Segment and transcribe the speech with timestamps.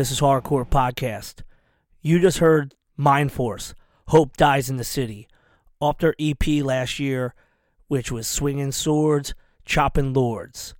[0.00, 1.42] This Is Hardcore podcast.
[2.00, 3.74] You just heard Mind Force,
[4.08, 5.28] Hope Dies in the City,
[5.78, 7.34] off their EP last year,
[7.86, 9.34] which was Swinging Swords,
[9.66, 10.74] Chopping Lords.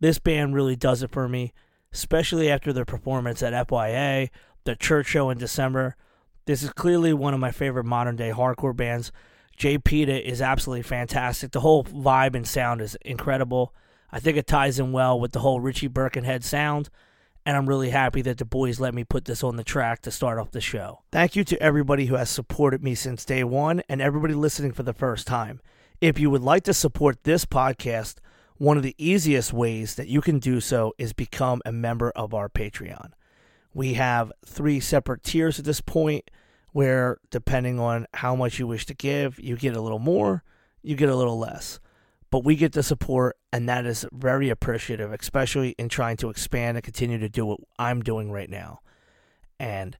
[0.00, 1.52] This band really does it for me,
[1.92, 4.28] especially after their performance at FYA,
[4.64, 5.94] the church show in December.
[6.46, 9.12] This is clearly one of my favorite modern day hardcore bands.
[9.56, 11.52] Jay Peta is absolutely fantastic.
[11.52, 13.72] The whole vibe and sound is incredible.
[14.10, 16.90] I think it ties in well with the whole Richie Birkenhead sound,
[17.48, 20.10] and I'm really happy that the boys let me put this on the track to
[20.10, 21.00] start off the show.
[21.10, 24.82] Thank you to everybody who has supported me since day one and everybody listening for
[24.82, 25.62] the first time.
[25.98, 28.16] If you would like to support this podcast,
[28.58, 32.34] one of the easiest ways that you can do so is become a member of
[32.34, 33.12] our Patreon.
[33.72, 36.30] We have three separate tiers at this point
[36.72, 40.44] where, depending on how much you wish to give, you get a little more,
[40.82, 41.80] you get a little less
[42.30, 46.76] but we get the support, and that is very appreciative, especially in trying to expand
[46.76, 48.80] and continue to do what I'm doing right now.
[49.58, 49.96] And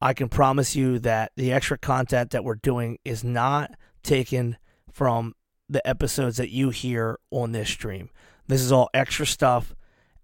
[0.00, 4.56] I can promise you that the extra content that we're doing is not taken
[4.92, 5.34] from
[5.68, 8.10] the episodes that you hear on this stream.
[8.46, 9.74] This is all extra stuff,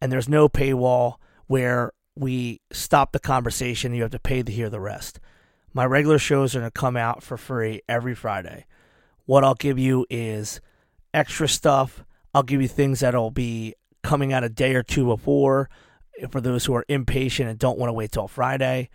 [0.00, 1.14] and there's no paywall
[1.46, 5.20] where we stop the conversation you have to pay to hear the rest.
[5.72, 8.64] My regular shows are going to come out for free every Friday.
[9.26, 10.60] What I'll give you is
[11.16, 12.04] extra stuff.
[12.34, 15.68] I'll give you things that'll be coming out a day or two before
[16.20, 18.90] eh, for those who are impatient and don't want to wait till Friday.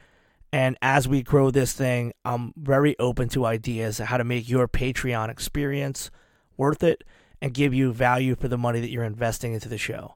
[0.53, 4.67] And as we grow this thing, I'm very open to ideas how to make your
[4.67, 6.11] Patreon experience
[6.57, 7.03] worth it
[7.41, 10.15] and give you value for the money that you're investing into the show.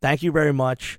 [0.00, 0.98] Thank you very much.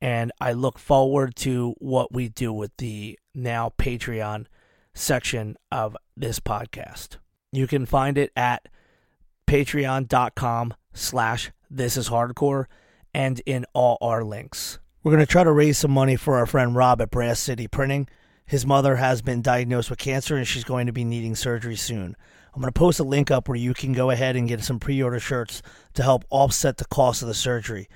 [0.00, 4.46] And I look forward to what we do with the now Patreon
[4.94, 7.18] section of this podcast.
[7.52, 8.68] You can find it at
[9.46, 12.66] patreon.com slash this is hardcore
[13.12, 14.78] and in all our links.
[15.02, 17.68] We're going to try to raise some money for our friend Rob at Brass City
[17.68, 18.08] Printing.
[18.46, 22.16] His mother has been diagnosed with cancer and she's going to be needing surgery soon.
[22.54, 24.78] I'm going to post a link up where you can go ahead and get some
[24.78, 25.62] pre order shirts
[25.94, 27.88] to help offset the cost of the surgery.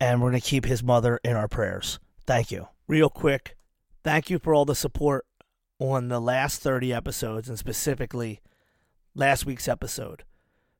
[0.00, 1.98] And we're going to keep his mother in our prayers.
[2.26, 2.68] Thank you.
[2.88, 3.56] Real quick,
[4.04, 5.26] thank you for all the support
[5.78, 8.40] on the last 30 episodes and specifically
[9.14, 10.24] last week's episode.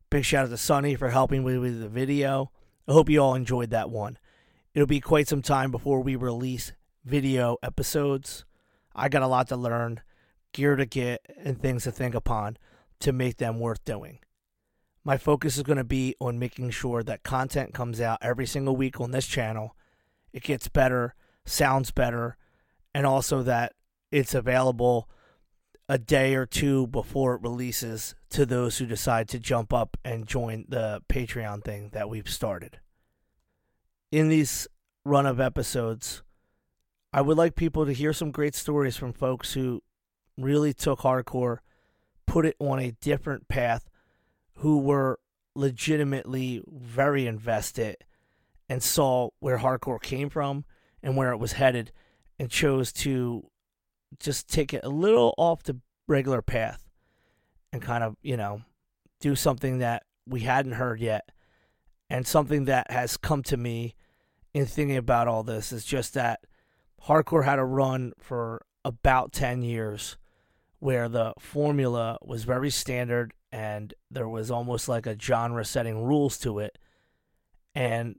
[0.08, 2.52] Big shout out to Sonny for helping me with the video.
[2.86, 4.18] I hope you all enjoyed that one.
[4.72, 6.72] It'll be quite some time before we release
[7.04, 8.44] video episodes.
[8.94, 10.00] I got a lot to learn,
[10.52, 12.56] gear to get, and things to think upon
[13.00, 14.20] to make them worth doing.
[15.02, 18.76] My focus is going to be on making sure that content comes out every single
[18.76, 19.74] week on this channel.
[20.32, 22.36] It gets better, sounds better,
[22.94, 23.72] and also that
[24.12, 25.08] it's available
[25.88, 30.26] a day or two before it releases to those who decide to jump up and
[30.26, 32.80] join the Patreon thing that we've started.
[34.12, 34.68] In these
[35.06, 36.22] run of episodes,
[37.14, 39.82] I would like people to hear some great stories from folks who
[40.36, 41.60] really took hardcore,
[42.26, 43.88] put it on a different path,
[44.56, 45.18] who were
[45.54, 47.96] legitimately very invested
[48.68, 50.66] and saw where hardcore came from
[51.02, 51.90] and where it was headed
[52.38, 53.48] and chose to
[54.20, 56.85] just take it a little off the regular path
[57.76, 58.62] and kind of, you know,
[59.20, 61.30] do something that we hadn't heard yet.
[62.08, 63.94] And something that has come to me
[64.54, 66.40] in thinking about all this is just that
[67.06, 70.16] hardcore had a run for about 10 years
[70.78, 76.38] where the formula was very standard and there was almost like a genre setting rules
[76.38, 76.78] to it.
[77.74, 78.16] And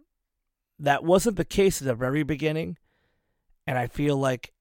[0.79, 2.77] that wasn't the case at the very beginning.
[3.65, 4.53] And I feel like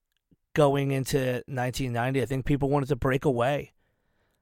[0.55, 3.73] going into 1990, I think people wanted to break away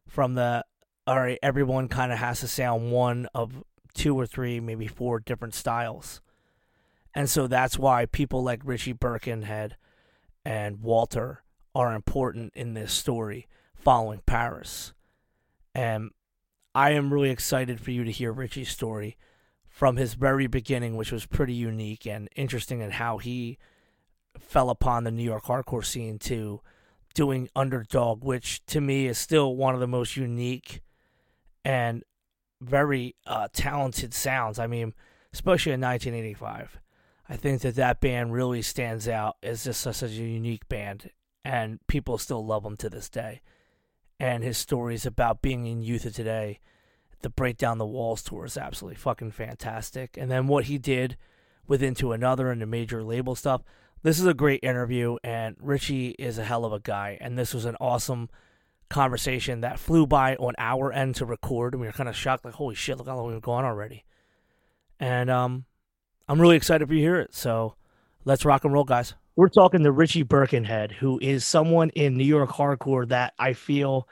[0.08, 0.66] from the
[1.08, 3.64] all right, everyone kind of has to sound one of
[3.94, 6.22] two or three, maybe four different styles.
[7.14, 9.78] And so that's why people like Richie Birkenhead
[10.44, 11.44] and Walter
[11.74, 14.94] are important in this story following Paris.
[15.74, 16.12] And
[16.74, 19.18] I am really excited for you to hear Richie's story
[19.70, 23.58] from his very beginning, which was pretty unique and interesting in how he
[24.40, 26.62] fell upon the New York hardcore scene to
[27.16, 30.82] doing Underdog, which to me is still one of the most unique
[31.64, 32.04] and
[32.62, 34.60] very uh, talented sounds.
[34.60, 34.94] I mean,
[35.34, 36.80] especially in 1985.
[37.28, 41.10] I think that that band really stands out as just such a unique band,
[41.44, 43.42] and people still love him to this day.
[44.20, 46.60] And his stories about being in youth of today,
[47.22, 50.16] the Break Down the Walls tour is absolutely fucking fantastic.
[50.18, 51.18] And then what he did
[51.68, 53.64] with Into Another and the major label stuff,
[54.06, 57.18] this is a great interview, and Richie is a hell of a guy.
[57.20, 58.30] And this was an awesome
[58.88, 62.46] conversation that flew by on our end to record, and we were kind of shocked,
[62.46, 64.06] like, holy shit, look how long we've gone already.
[65.00, 65.66] And um,
[66.30, 67.34] I'm really excited for you to hear it.
[67.34, 67.74] So
[68.26, 69.16] let's rock and roll, guys.
[69.36, 74.08] We're talking to Richie Birkenhead, who is someone in New York hardcore that I feel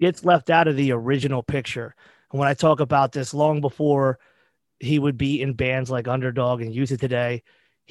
[0.00, 1.96] gets left out of the original picture.
[2.30, 4.20] And when I talk about this long before
[4.78, 7.42] he would be in bands like Underdog and Youth of Today,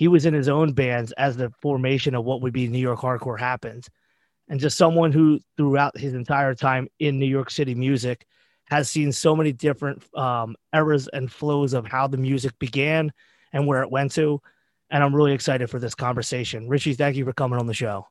[0.01, 3.01] he was in his own bands as the formation of what would be New York
[3.01, 3.87] hardcore happens.
[4.49, 8.25] And just someone who throughout his entire time in New York City music
[8.65, 13.13] has seen so many different um, eras and flows of how the music began
[13.53, 14.41] and where it went to.
[14.89, 16.67] And I'm really excited for this conversation.
[16.67, 18.07] Richie, thank you for coming on the show.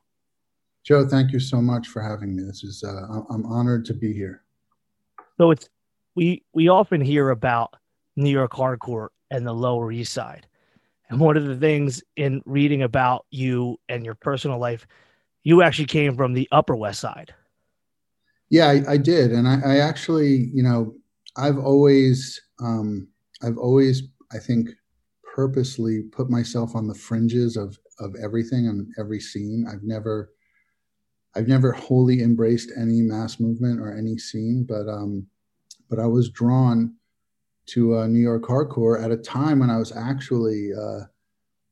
[0.85, 2.43] Joe, thank you so much for having me.
[2.43, 4.43] This is uh, I'm honored to be here.
[5.37, 5.67] So it's
[6.15, 7.75] we we often hear about
[8.15, 10.47] New York hardcore and the Lower East Side,
[11.11, 14.87] and one of the things in reading about you and your personal life,
[15.43, 17.33] you actually came from the Upper West Side.
[18.49, 20.95] Yeah, I, I did, and I, I, actually, you know,
[21.37, 23.07] I've always, um,
[23.43, 24.03] I've always,
[24.33, 24.69] I think,
[25.35, 29.65] purposely put myself on the fringes of of everything and every scene.
[29.71, 30.31] I've never
[31.35, 35.27] I've never wholly embraced any mass movement or any scene, but um,
[35.89, 36.95] but I was drawn
[37.73, 41.01] to uh, New York hardcore at a time when I was actually uh,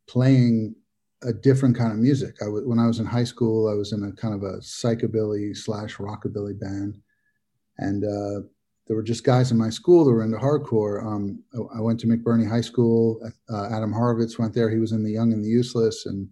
[0.08, 0.76] playing
[1.24, 2.36] a different kind of music.
[2.42, 4.58] I w- when I was in high school, I was in a kind of a
[4.60, 6.98] psychobilly slash rockabilly band,
[7.78, 8.48] and uh,
[8.88, 11.06] there were just guys in my school that were into hardcore.
[11.06, 11.44] Um,
[11.78, 13.20] I went to McBurney High School.
[13.54, 14.70] Uh, Adam Horovitz went there.
[14.70, 16.30] He was in the Young and the Useless, and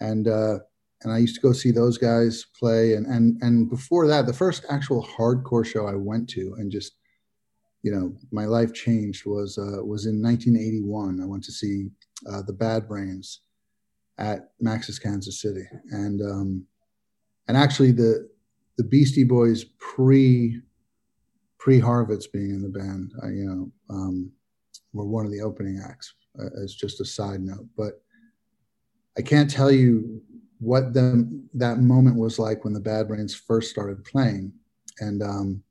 [0.00, 0.58] and uh,
[1.02, 2.94] and I used to go see those guys play.
[2.94, 6.92] And and and before that, the first actual hardcore show I went to and just,
[7.82, 11.20] you know, my life changed was uh, was in 1981.
[11.20, 11.88] I went to see
[12.30, 13.40] uh, the Bad Brains
[14.18, 16.66] at Max's Kansas City, and um,
[17.48, 18.28] and actually the
[18.78, 20.60] the Beastie Boys pre
[21.58, 24.32] pre Horovitz being in the band, you know, um,
[24.92, 26.14] were one of the opening acts.
[26.40, 28.00] Uh, as just a side note, but
[29.18, 30.22] I can't tell you
[30.60, 34.52] what the, that moment was like when the Bad Brains first started playing.
[35.00, 35.62] And um,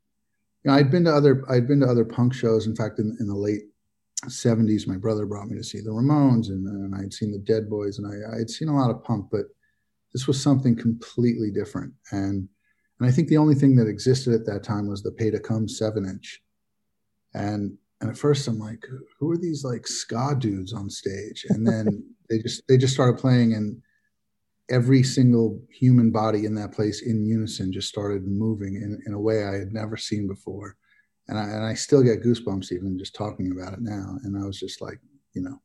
[0.64, 2.66] you know, I'd been to other I'd been to other punk shows.
[2.66, 3.62] In fact, in, in the late
[4.26, 7.68] '70s, my brother brought me to see the Ramones, and, and I'd seen the Dead
[7.68, 9.46] Boys, and I had seen a lot of punk, but
[10.12, 11.92] this was something completely different.
[12.12, 12.48] And
[13.00, 15.40] and I think the only thing that existed at that time was the Pay to
[15.40, 16.40] Cum seven inch.
[17.34, 18.84] And and at first I'm like,
[19.18, 21.44] who are these like ska dudes on stage?
[21.48, 23.82] And then they just they just started playing and
[24.70, 29.20] every single human body in that place in unison just started moving in, in a
[29.20, 30.76] way I had never seen before.
[31.28, 34.16] And I, and I still get goosebumps even just talking about it now.
[34.24, 34.98] And I was just like,
[35.34, 35.60] you know,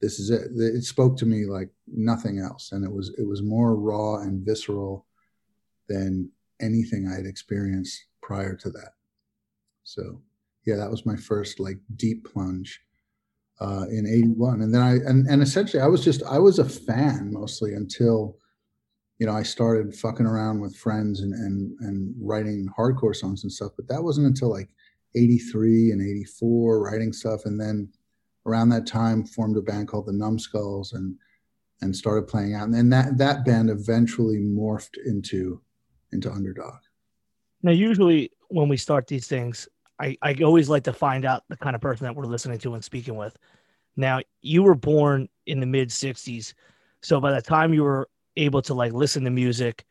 [0.00, 0.48] this is it.
[0.56, 2.72] It spoke to me like nothing else.
[2.72, 5.06] And it was, it was more raw and visceral
[5.88, 6.30] than
[6.60, 8.92] anything I had experienced prior to that.
[9.84, 10.22] So
[10.66, 12.80] yeah, that was my first like deep plunge
[13.60, 16.68] uh, in 81 and then i and, and essentially i was just i was a
[16.68, 18.38] fan mostly until
[19.18, 23.52] you know i started fucking around with friends and and and writing hardcore songs and
[23.52, 23.72] stuff.
[23.76, 24.70] But that wasn't until like
[25.14, 27.44] 83 and 84 writing stuff.
[27.44, 27.90] And then
[28.46, 31.16] around that time formed a band called the numbskulls and
[31.82, 32.64] and started playing out.
[32.64, 35.60] And then that that band eventually morphed into
[36.12, 36.78] into underdog.
[37.62, 39.68] Now usually when we start these things
[40.00, 42.74] I, I always like to find out the kind of person that we're listening to
[42.74, 43.36] and speaking with.
[43.96, 46.54] Now, you were born in the mid 60s.
[47.02, 49.84] So by the time you were able to like listen to music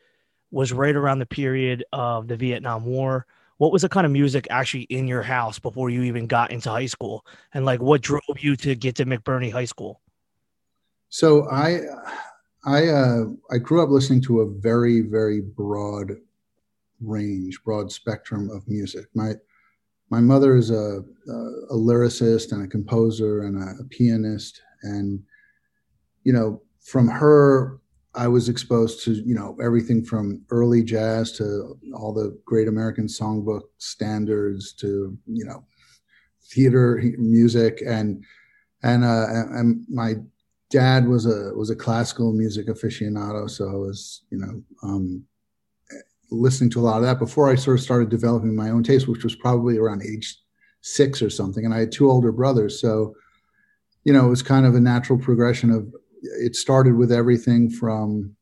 [0.51, 3.28] was right around the period of the Vietnam War.
[3.58, 6.70] What was the kind of music actually in your house before you even got into
[6.70, 7.25] high school?
[7.54, 10.01] And like what drove you to get to McBurney High School?
[11.10, 11.82] So I
[12.66, 16.13] I uh, I grew up listening to a very very broad
[17.01, 19.06] range, broad spectrum of music.
[19.13, 19.34] My
[20.10, 24.62] my mother is a, a, lyricist and a composer and a, a, pianist.
[24.84, 25.22] And
[26.24, 27.80] you know from her
[28.16, 33.06] i was exposed to you know everything from early jazz to all the great american
[33.06, 35.63] songbook standards to you know
[36.50, 37.82] theater music.
[37.86, 38.24] And
[38.84, 40.16] and uh, and my
[40.70, 43.50] dad was a was a classical music aficionado.
[43.50, 45.24] So i was you know um,
[46.31, 49.07] listening to a lot of that before I sort of started developing my own taste,
[49.07, 50.38] which was probably around age
[50.81, 51.65] six or something.
[51.65, 52.79] And I had two older brothers.
[52.79, 53.15] So,
[54.03, 58.36] you know, it was kind of a natural progression of it started with everything from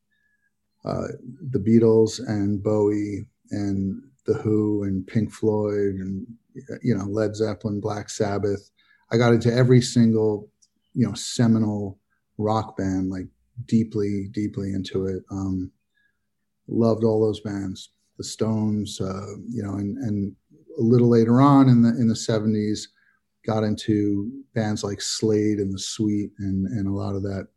[0.84, 1.08] uh,
[1.50, 6.26] the Beatles and Bowie and The Who and Pink Floyd and,
[6.82, 8.70] you know, Led Zeppelin, Black Sabbath.
[9.10, 10.48] I got into every single,
[10.94, 11.98] you know, seminal
[12.36, 13.26] rock band, like
[13.66, 15.22] deeply, deeply into it.
[15.30, 15.72] Um,
[16.68, 20.34] loved all those bands, the Stones, uh, you know, and, and
[20.78, 22.88] a little later on in the in the 70s,
[23.46, 27.48] got into bands like Slade and the Sweet and and a lot of that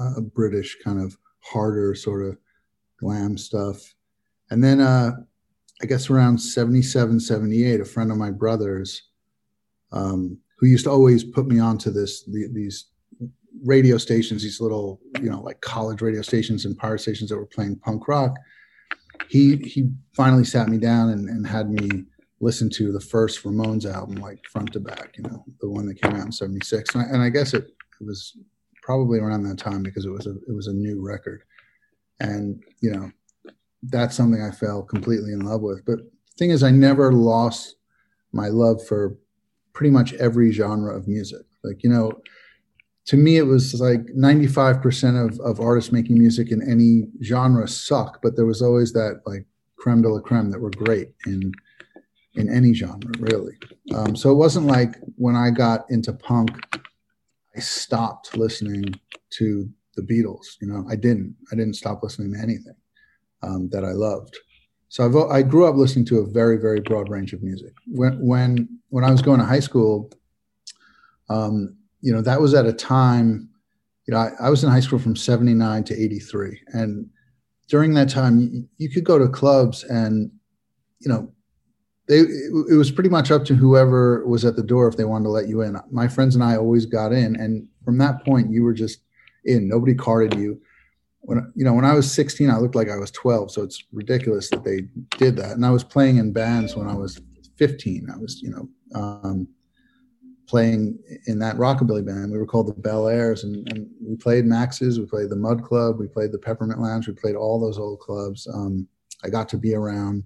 [0.00, 2.36] uh, British kind of harder sort of
[2.98, 3.94] glam stuff.
[4.50, 5.12] And then uh,
[5.82, 9.08] I guess around 77, 78, a friend of my brother's
[9.90, 12.86] um, who used to always put me onto this the, these
[13.64, 17.46] radio stations, these little, you know, like college radio stations and power stations that were
[17.46, 18.36] playing punk rock.
[19.28, 22.04] He he finally sat me down and, and had me
[22.40, 26.02] listen to the first Ramones album, like front to back, you know, the one that
[26.02, 26.94] came out in '76.
[26.94, 27.64] And, and I, guess it,
[28.00, 28.36] it was
[28.82, 31.42] probably around that time because it was a it was a new record,
[32.20, 33.10] and you know,
[33.84, 35.84] that's something I fell completely in love with.
[35.84, 37.76] But the thing is, I never lost
[38.32, 39.16] my love for
[39.72, 41.46] pretty much every genre of music.
[41.62, 42.12] Like you know,
[43.06, 48.20] to me, it was like 95% of, of artists making music in any genre suck,
[48.22, 51.52] but there was always that like creme de la creme that were great in
[52.34, 53.54] in any genre, really.
[53.94, 56.50] Um, so it wasn't like when I got into punk,
[57.54, 58.94] I stopped listening
[59.30, 60.56] to the Beatles.
[60.60, 61.36] You know, I didn't.
[61.52, 62.76] I didn't stop listening to anything
[63.42, 64.38] um, that I loved.
[64.88, 67.72] So I've, I grew up listening to a very, very broad range of music.
[67.86, 70.10] When when when I was going to high school,
[71.28, 73.48] um, you know, that was at a time,
[74.06, 76.60] you know, I, I was in high school from 79 to 83.
[76.74, 77.08] And
[77.68, 80.30] during that time, you, you could go to clubs and,
[80.98, 81.32] you know,
[82.08, 85.24] they, it, was pretty much up to whoever was at the door if they wanted
[85.24, 85.76] to let you in.
[85.90, 87.36] My friends and I always got in.
[87.36, 89.00] And from that point, you were just
[89.44, 89.68] in.
[89.68, 90.60] Nobody carded you.
[91.20, 93.52] When you know, when I was 16, I looked like I was 12.
[93.52, 95.52] So it's ridiculous that they did that.
[95.52, 97.20] And I was playing in bands when I was
[97.56, 98.08] 15.
[98.12, 98.68] I was, you know,
[99.00, 99.46] um,
[100.46, 102.32] playing in that rockabilly band.
[102.32, 105.62] We were called the Bel Airs, and, and, we played Max's, we played the Mud
[105.62, 108.46] Club, we played the Peppermint Lounge, we played all those old clubs.
[108.52, 108.86] Um,
[109.24, 110.24] I got to be around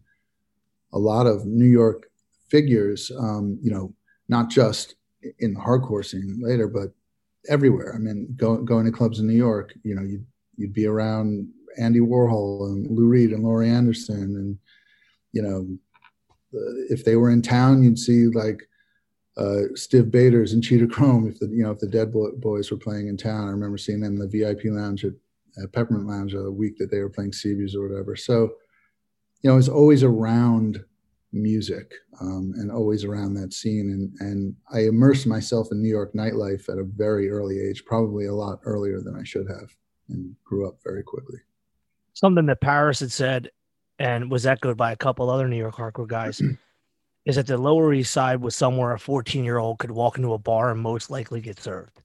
[0.93, 2.11] a lot of New York
[2.49, 3.95] figures, um, you know,
[4.29, 4.95] not just
[5.39, 6.89] in the hardcore scene later, but
[7.49, 7.95] everywhere.
[7.95, 11.49] I mean, go, going to clubs in New York, you know, you'd, you'd be around
[11.79, 14.59] Andy Warhol and Lou Reed and Laurie Anderson, and
[15.33, 15.69] you know,
[16.89, 18.67] if they were in town, you'd see like
[19.37, 22.79] uh, Stiv Bators and Cheetah Chrome if the you know if the Dead Boys were
[22.79, 23.49] playing in town.
[23.49, 25.13] I remember seeing them in the VIP lounge at,
[25.63, 28.17] at Peppermint Lounge a week that they were playing CB's or whatever.
[28.17, 28.55] So,
[29.43, 30.83] you know, it's always around
[31.33, 33.91] music um, and always around that scene.
[34.21, 38.27] And and I immersed myself in New York nightlife at a very early age, probably
[38.27, 39.71] a lot earlier than I should have,
[40.09, 41.41] and grew up very quickly.
[42.15, 43.51] Something that Paris had said
[43.99, 46.41] and was echoed by a couple other New York hardcore guys
[47.27, 50.33] is that the Lower East Side was somewhere a 14 year old could walk into
[50.33, 52.01] a bar and most likely get served.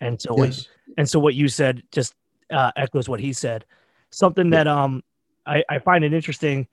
[0.00, 0.38] And so, yes.
[0.38, 0.68] what,
[0.98, 2.14] and so what you said just
[2.50, 3.64] uh, echoes what he said.
[4.10, 5.02] Something that um
[5.44, 6.68] I, I find it interesting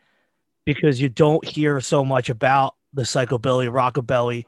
[0.66, 4.46] because you don't hear so much about the psychobilly, rockabilly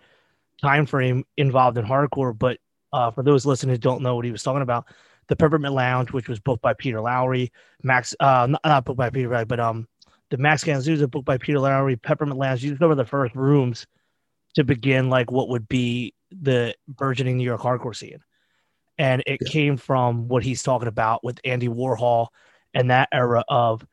[0.62, 2.38] time frame involved in hardcore.
[2.38, 2.60] But
[2.94, 4.86] uh, for those listeners who don't know what he was talking about,
[5.28, 9.10] the Peppermint Lounge, which was booked by Peter Crowley, Max, uh, not, not booked by
[9.10, 9.88] Peter, but um,
[10.34, 12.64] the Max Zuza book by Peter Crowley, Peppermint Lounge.
[12.64, 13.86] These were the first rooms
[14.56, 18.18] to begin like what would be the burgeoning New York hardcore scene.
[18.98, 19.52] And it yeah.
[19.52, 22.30] came from what he's talking about with Andy Warhol
[22.74, 23.86] and that era of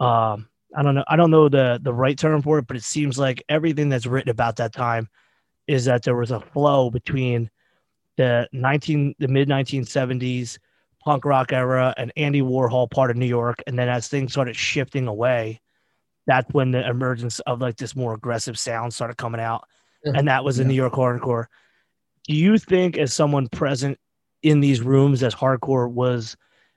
[0.00, 2.82] um I don't know I don't know the the right term for it, but it
[2.82, 5.06] seems like everything that's written about that time
[5.66, 7.50] is that there was a flow between
[8.16, 10.58] the 19 the mid 1970s
[11.04, 13.62] punk rock era and Andy Warhol part of New York.
[13.66, 15.60] And then as things started shifting away,
[16.26, 19.66] that's when the emergence of like this more aggressive sound started coming out.
[20.04, 20.68] And that was in yeah.
[20.68, 21.46] New York hardcore.
[22.26, 23.98] Do you think, as someone present
[24.42, 26.36] in these rooms as hardcore was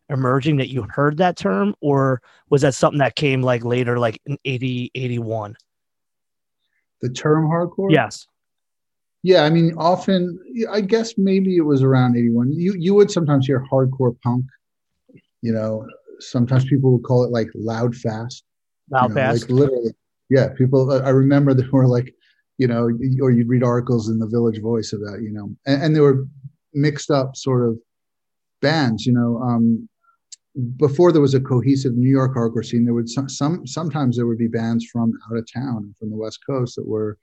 [0.09, 4.19] emerging, that you heard that term, or was that something that came like later, like
[4.25, 5.55] in 80, 81?
[7.01, 7.91] The term hardcore?
[7.91, 8.27] Yes.
[9.23, 10.39] Yeah, I mean, often
[10.71, 12.53] I guess maybe it was around '81.
[12.53, 14.45] You you would sometimes hear hardcore punk.
[15.41, 15.85] You know,
[16.19, 18.43] sometimes people would call it like loud fast.
[18.89, 19.41] Loud you know, fast.
[19.43, 19.91] Like literally,
[20.29, 20.49] yeah.
[20.57, 20.91] People.
[20.91, 22.13] I remember there were like,
[22.57, 22.89] you know,
[23.21, 26.25] or you'd read articles in the Village Voice about, you know, and, and they were
[26.73, 27.77] mixed up sort of
[28.59, 29.05] bands.
[29.05, 29.87] You know, um,
[30.77, 34.25] before there was a cohesive New York hardcore scene, there would some, some sometimes there
[34.25, 37.17] would be bands from out of town, from the West Coast, that were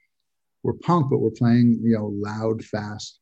[0.62, 3.20] we're punk, but we're playing, you know, loud, fast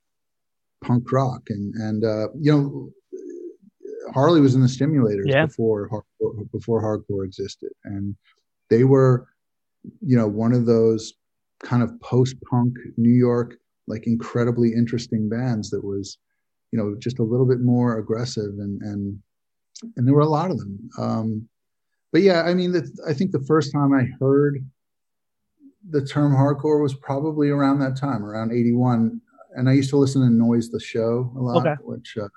[0.85, 1.43] punk rock.
[1.49, 2.91] And, and, uh, you know,
[4.15, 5.47] Harley was in the stimulators yeah.
[5.47, 6.05] before,
[6.53, 7.71] before hardcore existed.
[7.85, 8.17] And
[8.71, 9.29] they were,
[10.01, 11.15] you know, one of those
[11.63, 16.19] kind of post-punk New York, like incredibly interesting bands that was,
[16.73, 19.19] you know, just a little bit more aggressive and, and,
[19.97, 20.91] and there were a lot of them.
[20.99, 21.49] Um,
[22.13, 24.65] but yeah, I mean, the, I think the first time I heard
[25.91, 29.21] the term hardcore was probably around that time, around 81.
[29.55, 31.75] And I used to listen to Noise the Show a lot, okay.
[31.83, 32.29] which, uh,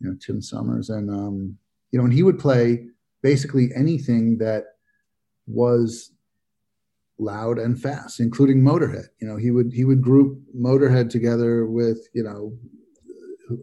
[0.00, 0.90] you know, Tim Sommer's.
[0.90, 1.58] And, um,
[1.90, 2.86] you know, and he would play
[3.22, 4.64] basically anything that
[5.46, 6.12] was
[7.18, 9.06] loud and fast, including Motorhead.
[9.20, 12.56] You know, he would he would group Motorhead together with you know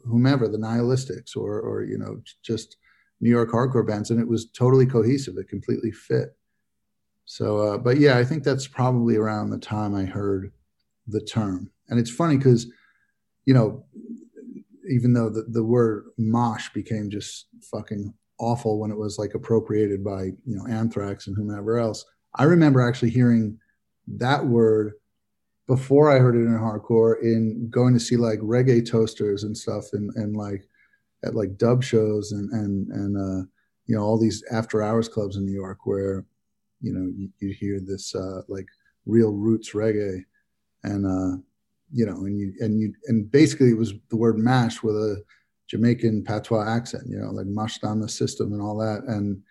[0.06, 2.78] whomever the Nihilistics or or you know just
[3.22, 5.36] New York hardcore bands, and it was totally cohesive.
[5.38, 6.36] It completely fit.
[7.30, 10.52] So, uh, but yeah, I think that's probably around the time I heard
[11.06, 11.70] the term.
[11.88, 12.66] And it's funny because,
[13.46, 13.86] you know,
[14.90, 20.04] even though the, the word mosh became just fucking awful when it was like appropriated
[20.04, 23.60] by, you know, Anthrax and whomever else, I remember actually hearing
[24.08, 24.94] that word
[25.68, 29.94] before I heard it in hardcore in going to see like reggae toasters and stuff
[29.94, 30.68] and, and like
[31.24, 33.46] at like dub shows and, and, and, uh,
[33.86, 36.26] you know, all these after hours clubs in New York where
[36.82, 38.68] you know you, you hear this uh, like
[39.06, 40.24] real roots reggae
[40.84, 41.38] and uh,
[41.92, 45.22] you know and you and you and basically it was the word mash with a
[45.68, 49.04] jamaican patois accent you know like mash down the system and all that.
[49.08, 49.42] And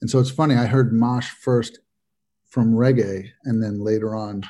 [0.00, 1.80] and so it's funny i heard mash first
[2.48, 4.42] from reggae and then later on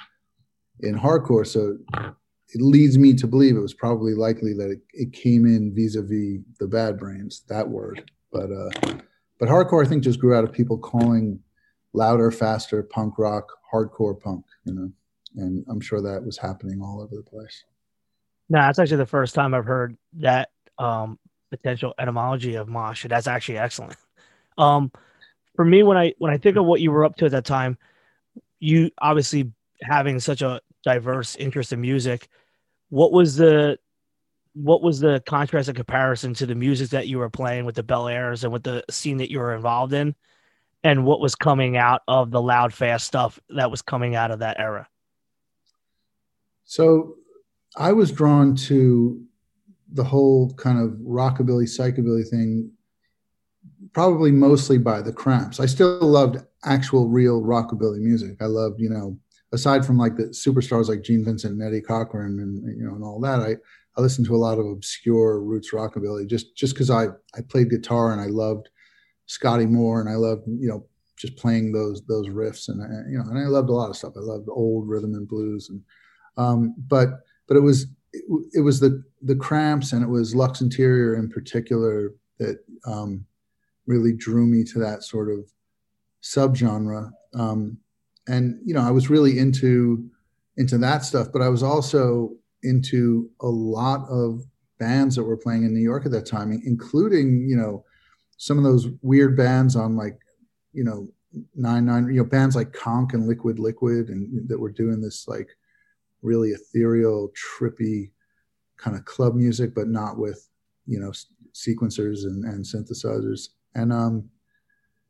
[0.81, 1.47] in hardcore.
[1.47, 5.75] So it leads me to believe it was probably likely that it, it came in
[5.75, 8.11] vis-a-vis the bad brains that word.
[8.31, 8.99] But uh
[9.39, 11.39] but hardcore i think just grew out of people calling
[11.97, 14.93] louder, faster punk rock, hardcore punk, you know,
[15.37, 17.65] and I'm sure that was happening all over the place.
[18.49, 21.19] No, that's actually the first time I've heard that um,
[21.51, 23.07] potential etymology of mosh.
[23.09, 23.97] That's actually excellent.
[24.59, 24.91] Um,
[25.55, 27.45] for me, when I when I think of what you were up to at that
[27.45, 27.77] time,
[28.59, 32.29] you obviously having such a diverse interest in music.
[32.89, 33.79] What was the
[34.55, 37.83] what was the contrast and comparison to the music that you were playing with the
[37.83, 40.15] Bel Airs and with the scene that you were involved in?
[40.87, 44.39] And what was coming out of the loud fast stuff that was coming out of
[44.39, 44.89] that era.
[46.65, 47.17] So
[47.77, 49.23] i was drawn to
[49.93, 52.71] the whole kind of rockabilly psychobilly thing
[53.93, 55.61] probably mostly by the cramps.
[55.61, 58.37] I still loved actual real rockabilly music.
[58.41, 59.19] I loved you know
[59.53, 63.05] aside from like the superstars like gene vincent and eddie cochran and you know and
[63.05, 63.55] all that i
[63.97, 67.05] i listened to a lot of obscure roots rockabilly just just because i
[67.37, 68.69] i played guitar and i loved
[69.27, 70.87] Scotty Moore, and I loved you know
[71.19, 73.97] just playing those those riffs, and I, you know, and I loved a lot of
[73.97, 74.15] stuff.
[74.17, 75.83] I loved old rhythm and blues, and
[76.37, 77.11] um, but
[77.49, 81.29] but it was it, it, was the the Cramps and it was Lux Interior in
[81.29, 83.25] particular that um,
[83.87, 85.51] really drew me to that sort of
[86.23, 87.11] subgenre.
[87.35, 87.79] Um,
[88.29, 90.09] and you know, I was really into
[90.57, 94.43] into that stuff, but I was also into a lot of
[94.79, 97.85] bands that were playing in New York at that time, including you know
[98.37, 100.19] some of those weird bands on like
[100.73, 101.09] you know
[101.55, 105.27] nine nine you know bands like Konk and Liquid Liquid and that were doing this
[105.29, 105.49] like
[106.23, 108.11] really ethereal trippy
[108.77, 110.49] kind of club music but not with
[110.87, 111.13] you know
[111.53, 113.49] sequencers and, and synthesizers.
[113.75, 114.31] And um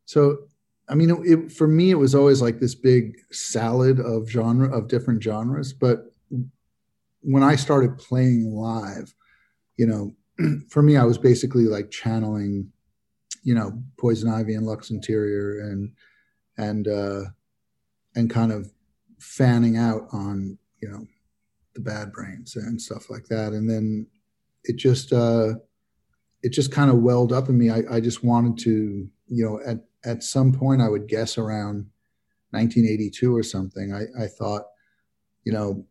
[0.07, 0.39] so
[0.89, 4.75] i mean it, it, for me it was always like this big salad of genre
[4.75, 6.15] of different genres but
[7.21, 9.12] when i started playing live
[9.77, 10.15] you know
[10.71, 12.73] for me i was basically like channeling
[13.46, 15.92] you know poison ivy and lux interior and
[16.59, 17.22] and uh
[18.16, 18.70] and kind of
[19.18, 21.06] fanning out on you know
[21.74, 23.52] the bad brains and stuff like that.
[23.52, 24.06] And then
[24.64, 25.54] it just uh
[26.42, 27.70] it just kind of welled up in me.
[27.70, 31.87] I, I just wanted to you know at at some point i would guess around
[32.50, 34.62] 1982 or something i i thought
[35.44, 35.85] you know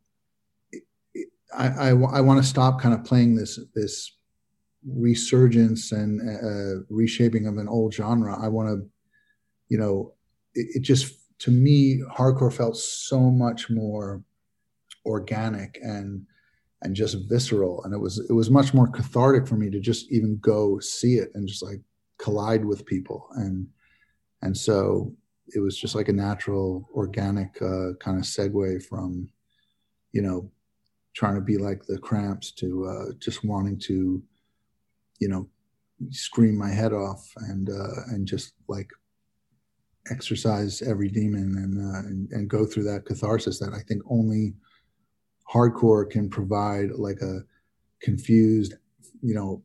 [1.55, 4.13] I, I, I want to stop kind of playing this this
[4.88, 8.38] resurgence and uh, reshaping of an old genre.
[8.39, 8.89] I want to,
[9.69, 10.13] you know,
[10.54, 14.24] it, it, just to me, hardcore felt so much more
[15.06, 16.26] organic and
[16.82, 20.12] and just visceral, and it was it was much more cathartic for me to just
[20.12, 21.82] even go see it and just like
[22.17, 23.67] collide with people, and
[24.41, 25.13] and so
[25.54, 29.30] it was just like a natural, organic uh, kind of segue from,
[30.12, 30.50] you know,
[31.13, 34.24] trying to be like the Cramps to uh, just wanting to
[35.19, 35.47] you know,
[36.10, 38.89] scream my head off and uh, and just like
[40.12, 44.54] exercise every demon and, uh, and and go through that catharsis that I think only
[45.51, 47.41] hardcore can provide, like a
[48.01, 48.75] confused,
[49.21, 49.63] you know,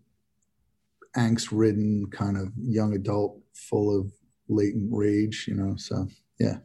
[1.17, 4.13] angst-ridden kind of young adult full of
[4.49, 5.75] latent rage, you know.
[5.77, 6.07] So
[6.39, 6.59] yeah,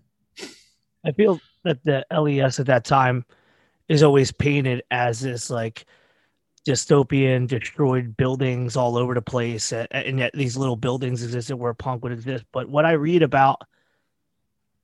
[1.05, 3.25] I feel that the LES at that time
[3.87, 5.85] is always painted as this like
[6.65, 12.03] dystopian, destroyed buildings all over the place, and yet these little buildings existed where punk
[12.03, 12.43] would exist.
[12.51, 13.61] But what I read about,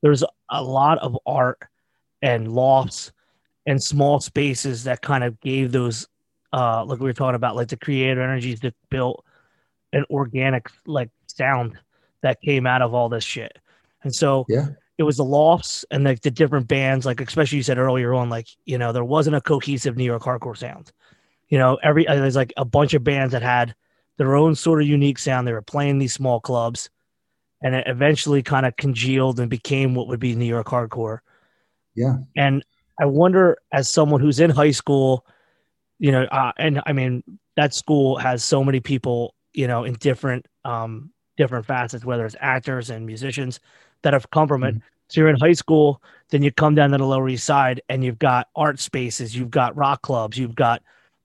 [0.02, 1.60] there's a lot of art
[2.22, 3.12] and lofts
[3.66, 6.08] and small spaces that kind of gave those,
[6.54, 9.26] uh, like we were talking about, like the creative energies that built
[9.94, 11.78] an organic like sound
[12.22, 13.58] that came out of all this shit.
[14.04, 14.68] And so yeah,
[14.98, 18.30] it was the lofts and like the different bands, like especially you said earlier on,
[18.30, 20.92] like you know there wasn't a cohesive New York hardcore sound.
[21.52, 23.76] You know, every uh, there's like a bunch of bands that had
[24.18, 25.48] their own sort of unique sound.
[25.48, 26.90] They were playing these small clubs,
[27.62, 31.20] and it eventually kind of congealed and became what would be New York hardcore.
[31.94, 32.64] Yeah, and
[33.00, 35.26] I wonder, as someone who's in high school,
[36.00, 37.22] you know, uh, and I mean
[37.58, 42.36] that school has so many people, you know, in different um different facets, whether it's
[42.40, 43.60] actors and musicians
[44.04, 44.76] that have come from it.
[44.76, 44.86] Mm-hmm.
[45.10, 48.06] So you're in high school, then you come down to the Lower East Side and
[48.06, 50.82] you've got art spaces, you've got rock clubs, you've got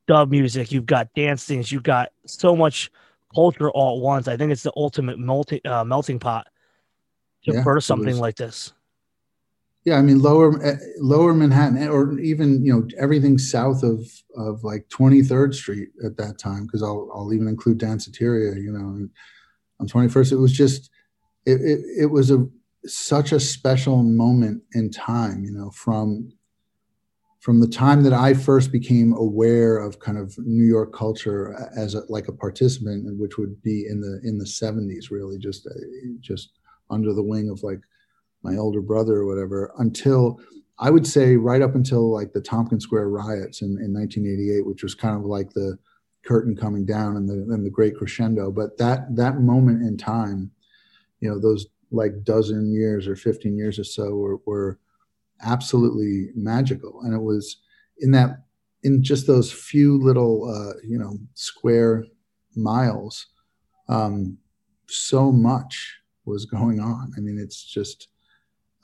[0.06, 2.90] dub music, you've got dance things, you've got so much
[3.34, 4.28] culture all at once.
[4.28, 6.46] I think it's the ultimate multi, uh, melting pot
[7.44, 8.72] to yeah, birth something like this.
[9.84, 14.00] Yeah, I mean lower eh, lower Manhattan, eh, or even you know everything south of
[14.36, 18.72] of like Twenty Third Street at that time, because I'll I'll even include Danceteria, you
[18.72, 19.08] know,
[19.78, 20.32] on Twenty First.
[20.32, 20.90] It was just
[21.44, 22.48] it, it it was a
[22.84, 26.32] such a special moment in time, you know, from
[27.46, 31.94] from the time that I first became aware of kind of New York culture as
[31.94, 35.70] a, like a participant, which would be in the in the 70s, really just uh,
[36.18, 36.58] just
[36.90, 37.78] under the wing of like
[38.42, 40.40] my older brother or whatever, until
[40.80, 44.82] I would say right up until like the Tompkins Square riots in, in 1988, which
[44.82, 45.78] was kind of like the
[46.24, 48.50] curtain coming down and the and the great crescendo.
[48.50, 50.50] But that that moment in time,
[51.20, 54.80] you know, those like dozen years or 15 years or so were, were
[55.42, 57.00] absolutely magical.
[57.02, 57.58] And it was
[57.98, 58.44] in that,
[58.82, 62.04] in just those few little, uh, you know, square
[62.54, 63.26] miles,
[63.88, 64.38] um,
[64.88, 67.12] so much was going on.
[67.16, 68.08] I mean, it's just,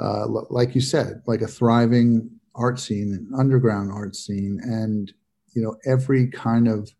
[0.00, 5.12] uh, like you said, like a thriving art scene, an underground art scene, and
[5.54, 6.90] you know every kind of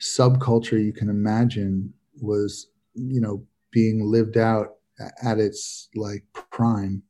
[0.00, 4.76] subculture you can imagine was you know being lived out
[5.22, 7.02] at its like prime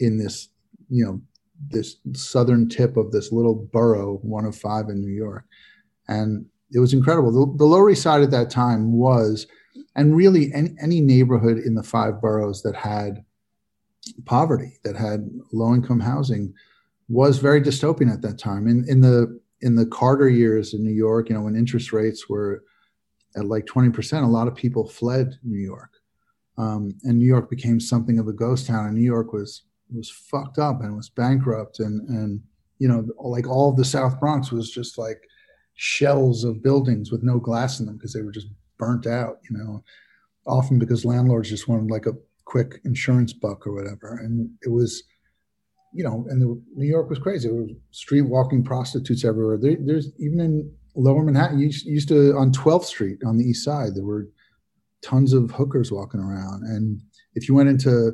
[0.00, 0.48] in this
[0.88, 1.20] you know
[1.70, 5.44] this southern tip of this little borough, one of five in New York,
[6.08, 7.32] and it was incredible.
[7.32, 9.46] The, the Lower East Side at that time was,
[9.94, 13.24] and really any, any neighborhood in the five boroughs that had
[14.24, 16.52] poverty, that had low income housing,
[17.08, 18.66] was very dystopian at that time.
[18.66, 22.28] In in the in the Carter years in New York, you know, when interest rates
[22.28, 22.64] were
[23.36, 25.92] at like twenty percent, a lot of people fled New York,
[26.58, 28.86] um, and New York became something of a ghost town.
[28.86, 29.62] And New York was
[29.94, 32.40] was fucked up and it was bankrupt and and
[32.78, 35.22] you know like all of the south bronx was just like
[35.74, 39.56] shells of buildings with no glass in them because they were just burnt out you
[39.56, 39.82] know
[40.46, 42.12] often because landlords just wanted like a
[42.44, 44.18] quick insurance buck or whatever.
[44.22, 45.02] And it was
[45.92, 47.48] you know and the, new york was crazy.
[47.48, 49.58] There were street walking prostitutes everywhere.
[49.58, 53.62] There, there's even in lower manhattan you used to on 12th street on the east
[53.62, 54.28] side there were
[55.02, 56.62] tons of hookers walking around.
[56.64, 57.00] And
[57.34, 58.12] if you went into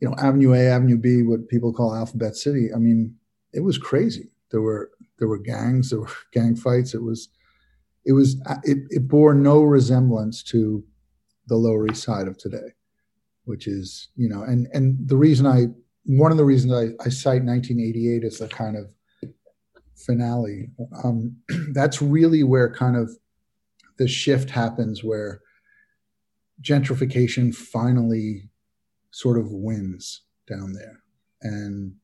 [0.00, 2.68] you know, Avenue A, Avenue B, what people call Alphabet City.
[2.74, 3.14] I mean,
[3.52, 4.30] it was crazy.
[4.50, 6.94] There were there were gangs, there were gang fights.
[6.94, 7.28] It was
[8.04, 10.84] it was it, it bore no resemblance to
[11.48, 12.74] the Lower East Side of today,
[13.44, 15.66] which is you know, and and the reason I
[16.04, 18.92] one of the reasons I, I cite 1988 as the kind of
[19.96, 20.70] finale.
[21.02, 21.36] Um,
[21.72, 23.10] that's really where kind of
[23.98, 25.40] the shift happens, where
[26.62, 28.50] gentrification finally
[29.16, 31.02] sort of wins down there.
[31.40, 31.94] And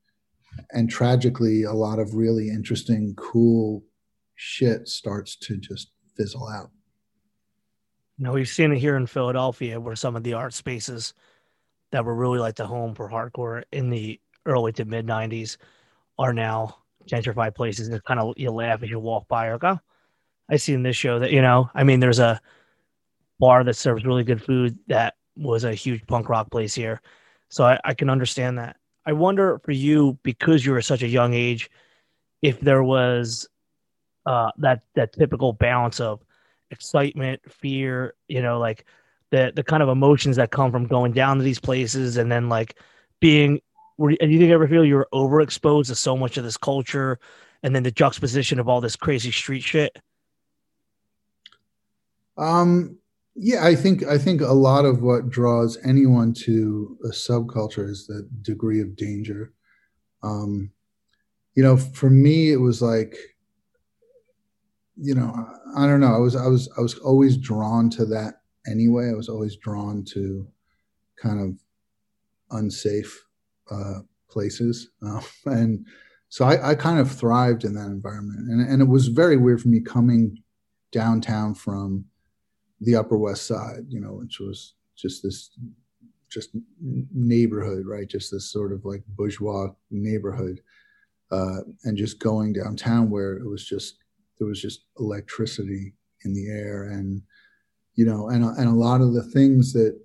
[0.71, 3.85] and tragically a lot of really interesting, cool
[4.35, 6.71] shit starts to just fizzle out.
[8.19, 11.13] Now we've seen it here in Philadelphia where some of the art spaces
[11.91, 15.59] that were really like the home for hardcore in the early to mid nineties
[16.19, 17.89] are now gentrified places.
[17.89, 19.81] And kind of you laugh as you walk by or go, oh,
[20.49, 22.41] I see in this show that, you know, I mean there's a
[23.39, 27.01] bar that serves really good food that was a huge punk rock place here.
[27.49, 28.77] So I, I can understand that.
[29.05, 31.71] I wonder for you, because you were such a young age,
[32.41, 33.49] if there was
[34.27, 36.21] uh, that that typical balance of
[36.71, 38.87] excitement, fear, you know, like
[39.31, 42.49] the the kind of emotions that come from going down to these places and then
[42.49, 42.79] like
[43.21, 43.61] being
[43.97, 46.57] were and you think you ever feel you were overexposed to so much of this
[46.57, 47.19] culture
[47.63, 49.99] and then the juxtaposition of all this crazy street shit?
[52.37, 52.99] Um
[53.35, 58.07] yeah, I think I think a lot of what draws anyone to a subculture is
[58.07, 59.53] the degree of danger.
[60.23, 60.71] Um,
[61.55, 63.17] you know, for me, it was like,
[64.97, 65.35] you know,
[65.77, 66.15] I don't know.
[66.15, 69.09] I was I was I was always drawn to that anyway.
[69.09, 70.47] I was always drawn to
[71.21, 71.59] kind of
[72.51, 73.19] unsafe
[73.71, 75.87] uh, places, uh, and
[76.29, 78.51] so I, I kind of thrived in that environment.
[78.51, 80.43] And and it was very weird for me coming
[80.91, 82.05] downtown from
[82.83, 85.51] the Upper West Side, you know, which was just this
[86.31, 88.09] just neighborhood, right?
[88.09, 90.61] Just this sort of like bourgeois neighborhood,
[91.31, 93.99] uh, and just going downtown where it was just
[94.39, 97.23] there was just electricity in the air, and
[97.95, 99.99] you know, and and a lot of the things that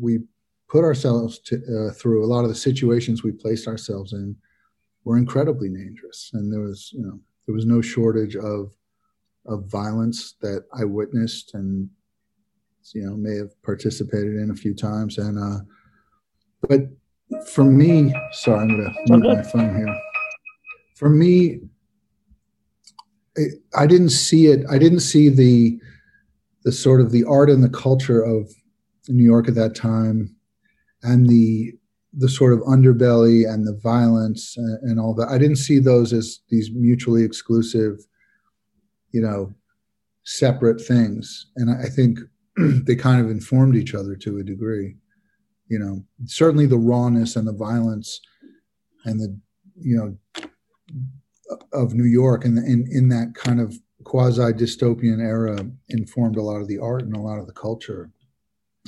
[0.00, 0.20] we
[0.68, 4.34] put ourselves to, uh, through, a lot of the situations we placed ourselves in,
[5.04, 8.72] were incredibly dangerous, and there was you know there was no shortage of
[9.46, 11.88] of violence that I witnessed and
[12.94, 15.18] you know may have participated in a few times.
[15.18, 15.64] And uh
[16.68, 16.80] but
[17.46, 20.00] for me sorry i'm gonna move my phone here.
[20.96, 21.60] For me
[23.36, 25.80] it, i didn't see it i didn't see the
[26.64, 28.52] the sort of the art and the culture of
[29.08, 30.36] new york at that time
[31.02, 31.72] and the
[32.14, 35.28] the sort of underbelly and the violence and, and all that.
[35.28, 37.98] I didn't see those as these mutually exclusive
[39.12, 39.52] you know
[40.24, 42.18] separate things and i think
[42.56, 44.96] they kind of informed each other to a degree.
[45.68, 48.20] You know, certainly the rawness and the violence
[49.04, 49.38] and the,
[49.76, 50.46] you know,
[51.72, 56.60] of New York and in, in that kind of quasi dystopian era informed a lot
[56.60, 58.10] of the art and a lot of the culture.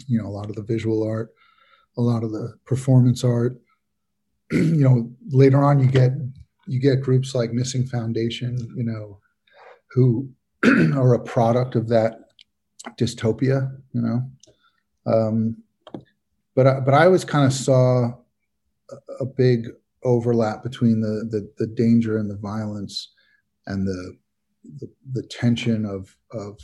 [0.08, 1.32] You know, a lot of the visual art,
[1.96, 3.56] a lot of the performance art.
[4.52, 6.12] you know, later on you get
[6.66, 9.20] you get groups like Missing Foundation, you know,
[9.94, 10.28] who
[10.64, 12.30] are a product of that
[12.98, 14.22] dystopia, you know.
[15.06, 15.56] Um,
[16.56, 18.12] but I, but I always kind of saw
[19.20, 19.68] a, big
[20.04, 23.12] overlap between the, the, the danger and the violence
[23.66, 24.16] and the
[24.78, 26.58] the, the tension of of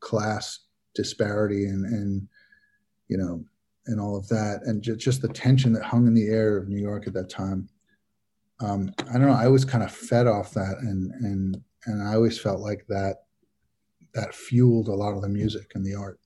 [0.00, 0.60] class
[0.94, 2.28] disparity and and
[3.08, 3.44] you know
[3.86, 6.68] and all of that and ju- just the tension that hung in the air of
[6.68, 7.68] New York at that time.
[8.60, 9.34] Um, I don't know.
[9.34, 13.24] I was kind of fed off that, and and and I always felt like that
[14.14, 16.20] that fueled a lot of the music and the art.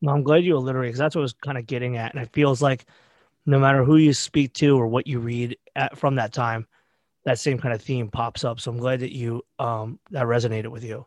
[0.00, 2.22] Well, I'm glad you alliterated because that's what I was kind of getting at, and
[2.22, 2.86] it feels like
[3.46, 6.66] no matter who you speak to or what you read at, from that time,
[7.24, 8.60] that same kind of theme pops up.
[8.60, 11.06] So I'm glad that you um, that resonated with you.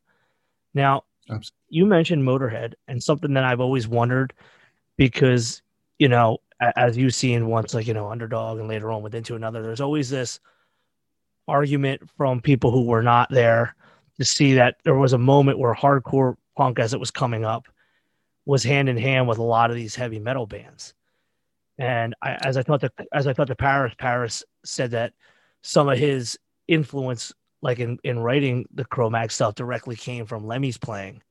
[0.74, 1.52] Now, Absolutely.
[1.70, 4.34] you mentioned Motorhead, and something that I've always wondered
[4.98, 5.62] because
[6.00, 6.38] you know,
[6.76, 9.82] as you've seen once, like you know, Underdog, and later on with Into Another, there's
[9.82, 10.40] always this
[11.48, 13.76] argument from people who were not there
[14.18, 17.68] to see that there was a moment where hardcore punk, as it was coming up,
[18.46, 20.94] was hand in hand with a lot of these heavy metal bands.
[21.78, 25.14] And I, as I thought, to, as I thought to Paris, Paris said that
[25.62, 30.78] some of his influence, like in in writing the Cro-Mag stuff, directly came from Lemmy's
[30.78, 31.22] playing.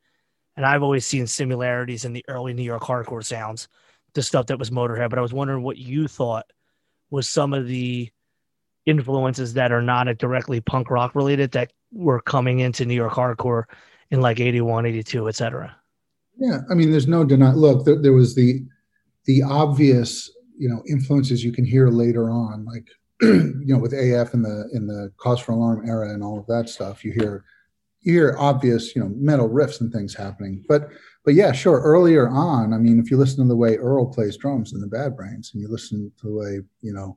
[0.57, 3.69] And I've always seen similarities in the early New York hardcore sounds
[4.15, 5.11] to stuff that was Motorhead.
[5.11, 6.47] But I was wondering what you thought
[7.11, 8.11] was some of the
[8.87, 13.65] influences that are not directly punk rock related that were coming into New York hardcore
[14.11, 15.77] in like 81, 82, etc.
[16.39, 17.57] Yeah, I mean, there's no denying.
[17.57, 18.63] Look, there, there, was the
[19.25, 22.87] the obvious, you know, influences you can hear later on, like
[23.23, 26.47] you know, with AF in the in the Cause for Alarm era and all of
[26.47, 27.05] that stuff.
[27.05, 27.45] You hear
[28.03, 30.65] you hear obvious, you know, metal riffs and things happening.
[30.69, 30.91] But
[31.25, 31.81] but yeah, sure.
[31.81, 34.87] Earlier on, I mean, if you listen to the way Earl plays drums in the
[34.87, 37.17] Bad Brains, and you listen to the way you know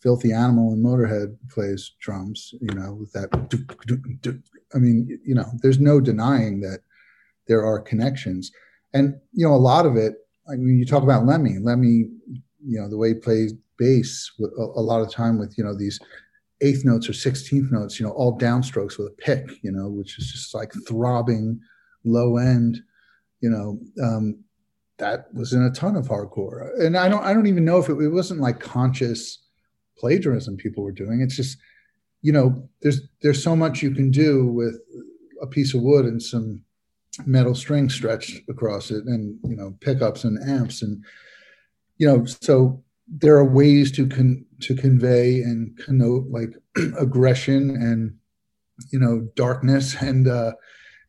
[0.00, 3.28] Filthy Animal and Motorhead plays drums, you know, with that.
[4.74, 6.80] I mean, you know, there's no denying that
[7.48, 8.52] there are connections.
[8.92, 10.14] And, you know, a lot of it,
[10.48, 12.08] I mean, you talk about Lemmy, Lemmy,
[12.64, 15.76] you know, the way he plays bass a, a lot of time with, you know,
[15.76, 15.98] these
[16.60, 20.18] eighth notes or 16th notes, you know, all downstrokes with a pick, you know, which
[20.18, 21.60] is just like throbbing
[22.04, 22.80] low end,
[23.40, 24.42] you know, um,
[24.98, 26.70] that was in a ton of hardcore.
[26.80, 29.38] And I don't, I don't even know if it, it wasn't like conscious,
[29.98, 31.20] plagiarism people were doing.
[31.20, 31.58] It's just,
[32.22, 34.78] you know, there's there's so much you can do with
[35.40, 36.62] a piece of wood and some
[37.26, 41.04] metal string stretched across it, and you know, pickups and amps, and
[41.98, 46.50] you know, so there are ways to con to convey and connote like
[46.98, 48.14] aggression and
[48.92, 50.52] you know darkness and uh,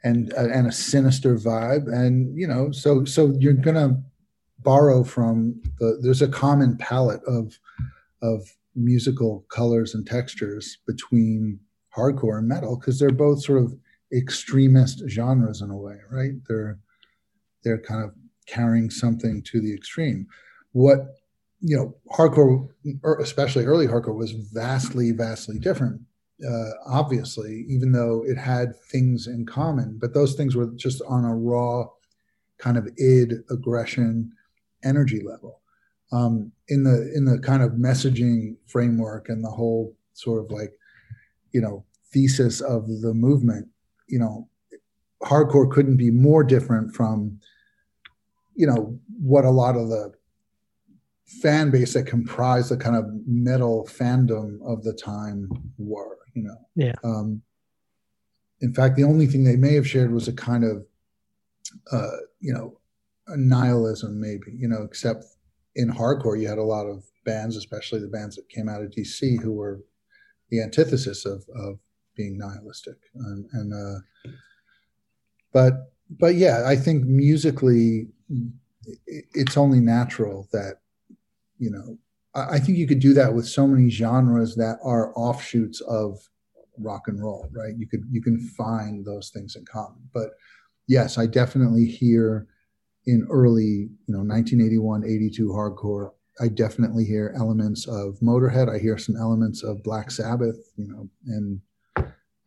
[0.04, 4.02] and uh, and a sinister vibe, and you know, so so you're gonna
[4.60, 7.58] borrow from the there's a common palette of
[8.22, 8.42] of
[8.76, 11.60] musical colors and textures between
[11.96, 13.76] hardcore and metal because they're both sort of
[14.14, 16.34] extremist genres in a way, right?
[16.48, 16.80] They're
[17.64, 18.12] they're kind of
[18.48, 20.28] carrying something to the extreme.
[20.72, 21.16] What
[21.62, 22.70] you know, hardcore,
[23.20, 26.02] especially early hardcore, was vastly, vastly different.
[26.48, 31.26] Uh, obviously, even though it had things in common, but those things were just on
[31.26, 31.86] a raw
[32.60, 34.32] kind of id aggression
[34.84, 35.60] energy level
[36.12, 40.72] um, in the in the kind of messaging framework and the whole sort of like
[41.52, 43.68] you know thesis of the movement
[44.08, 44.48] you know
[45.24, 47.40] hardcore couldn't be more different from
[48.56, 50.12] you know what a lot of the
[51.26, 56.58] fan base that comprised the kind of metal fandom of the time were you know?
[56.76, 56.94] Yeah.
[57.04, 57.42] Um
[58.62, 60.86] in fact the only thing they may have shared was a kind of
[61.92, 62.80] uh you know
[63.28, 65.26] a nihilism maybe you know except
[65.76, 68.92] in hardcore you had a lot of bands especially the bands that came out of
[68.92, 69.82] dc who were
[70.50, 71.80] the antithesis of of
[72.16, 74.32] being nihilistic and, and uh
[75.54, 78.08] but but yeah i think musically
[79.08, 80.80] it's only natural that
[81.60, 81.98] you know
[82.36, 86.20] I think you could do that with so many genres that are offshoots of
[86.78, 87.76] rock and roll, right?
[87.76, 90.10] You could you can find those things in common.
[90.14, 90.32] But
[90.88, 92.48] yes, I definitely hear
[93.10, 98.74] in early, you know, 1981, 82 hardcore, I definitely hear elements of Motorhead.
[98.74, 101.60] I hear some elements of Black Sabbath, you know, and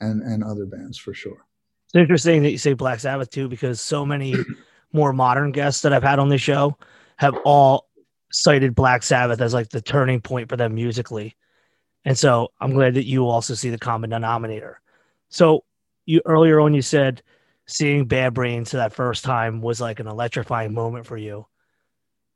[0.00, 1.46] and and other bands for sure.
[1.86, 4.34] It's interesting that you say Black Sabbath too, because so many
[4.92, 6.78] more modern guests that I've had on the show
[7.16, 7.88] have all
[8.30, 11.36] cited Black Sabbath as like the turning point for them musically.
[12.04, 14.80] And so I'm glad that you also see the common denominator.
[15.28, 15.64] So
[16.06, 17.22] you earlier on you said
[17.66, 21.46] seeing Bad Brains for that first time was like an electrifying moment for you.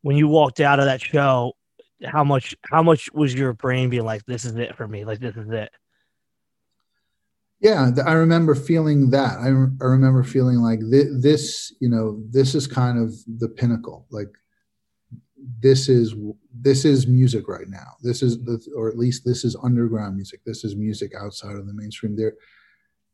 [0.02, 1.54] When you walked out of that show,
[2.04, 5.04] how much how much was your brain being like, this is it for me?
[5.04, 5.70] Like this is it.
[7.60, 9.38] Yeah, I remember feeling that.
[9.38, 14.06] I, I remember feeling like th- this, you know, this is kind of the pinnacle.
[14.10, 14.28] Like
[15.60, 16.14] this is
[16.52, 17.96] this is music right now.
[18.02, 20.40] This is the, or at least this is underground music.
[20.44, 22.14] This is music outside of the mainstream.
[22.14, 22.34] There,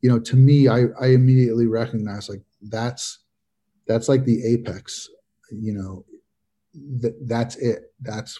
[0.02, 3.20] you know, to me, I I immediately recognize like that's
[3.86, 5.08] that's like the apex.
[5.50, 6.04] You know,
[7.00, 7.92] that that's it.
[8.00, 8.38] That's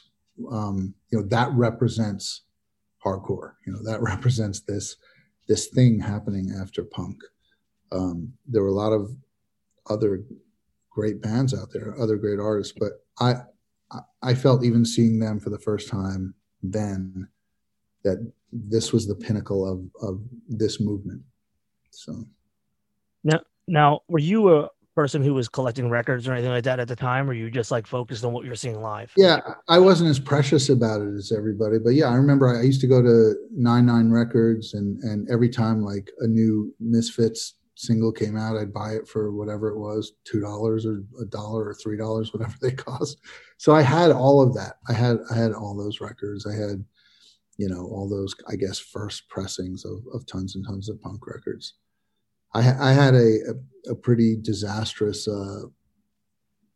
[0.50, 2.42] um, you know that represents
[3.04, 3.54] hardcore.
[3.66, 4.96] You know that represents this
[5.48, 7.18] this thing happening after punk.
[7.92, 9.10] Um, there were a lot of
[9.88, 10.22] other
[10.90, 13.42] great bands out there, other great artists, but I
[14.20, 17.28] I felt even seeing them for the first time then
[18.04, 21.22] that this was the pinnacle of of this movement.
[21.94, 22.24] So
[23.24, 26.88] now, now were you a person who was collecting records or anything like that at
[26.88, 29.12] the time, or you just like focused on what you're seeing live?
[29.16, 32.80] Yeah, I wasn't as precious about it as everybody, but yeah, I remember I used
[32.82, 38.12] to go to Nine Nine Records, and and every time like a new Misfits single
[38.12, 41.74] came out, I'd buy it for whatever it was, two dollars or a dollar or
[41.74, 43.18] three dollars, whatever they cost.
[43.56, 44.76] So I had all of that.
[44.88, 46.46] I had I had all those records.
[46.46, 46.84] I had,
[47.56, 51.26] you know, all those I guess first pressings of, of tons and tons of punk
[51.26, 51.74] records.
[52.54, 53.38] I, I had a,
[53.88, 55.62] a, a pretty disastrous uh,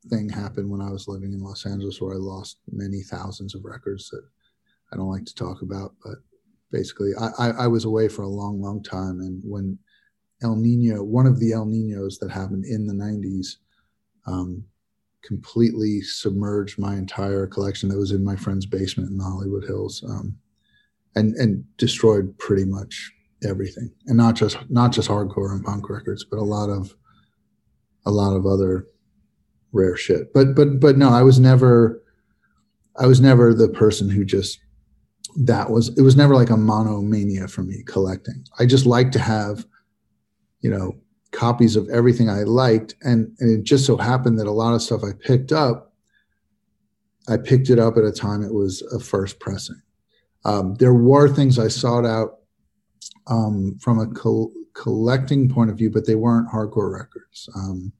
[0.09, 3.65] thing happen when I was living in Los Angeles, where I lost many thousands of
[3.65, 4.23] records that
[4.93, 5.95] I don't like to talk about.
[6.03, 6.17] But
[6.71, 9.79] basically, I, I, I was away for a long, long time, and when
[10.43, 13.57] El Nino, one of the El Ninos that happened in the 90s,
[14.27, 14.65] um,
[15.23, 20.05] completely submerged my entire collection that was in my friend's basement in the Hollywood Hills,
[20.09, 20.37] um,
[21.17, 23.11] and and destroyed pretty much
[23.45, 26.95] everything, and not just not just hardcore and punk records, but a lot of
[28.05, 28.87] a lot of other
[29.73, 30.33] rare shit.
[30.33, 32.01] But but but no, I was never
[32.97, 34.61] I was never the person who just
[35.39, 38.45] that was it was never like a monomania for me collecting.
[38.61, 39.67] I just like to have
[40.67, 40.97] you know,
[41.31, 42.97] copies of everything I liked.
[43.03, 45.93] And, and it just so happened that a lot of stuff I picked up,
[47.29, 49.81] I picked it up at a time it was a first pressing.
[50.47, 52.39] Um, there were things I sought out
[53.27, 57.49] um, from a co- collecting point of view, but they weren't hardcore records.
[57.57, 57.93] Um,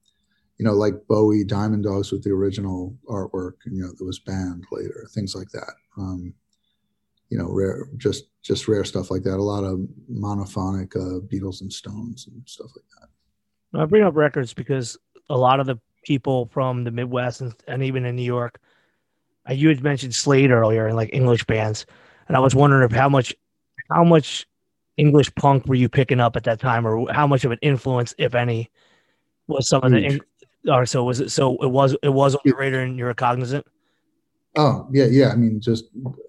[0.57, 4.65] you know, like Bowie, Diamond Dogs with the original artwork, you know, that was banned
[4.71, 5.73] later, things like that.
[5.97, 6.33] Um,
[7.29, 9.35] you know, rare, just just rare stuff like that.
[9.35, 13.81] A lot of monophonic uh, Beatles and Stones and stuff like that.
[13.81, 14.97] I bring up records because
[15.29, 18.61] a lot of the people from the Midwest and, and even in New York,
[19.49, 21.85] you had mentioned Slade earlier and like English bands,
[22.27, 23.33] and I was wondering if how much,
[23.89, 24.47] how much
[24.97, 28.13] English punk were you picking up at that time, or how much of an influence,
[28.17, 28.69] if any,
[29.47, 30.15] was some Huge.
[30.15, 30.21] of
[30.63, 30.71] the.
[30.71, 31.29] Or so was it?
[31.29, 31.95] So it was.
[32.03, 33.65] It was on your radar, and you're cognizant.
[34.57, 35.29] Oh yeah, yeah.
[35.29, 35.85] I mean, just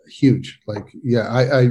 [0.09, 0.61] huge.
[0.67, 1.69] Like yeah, I, I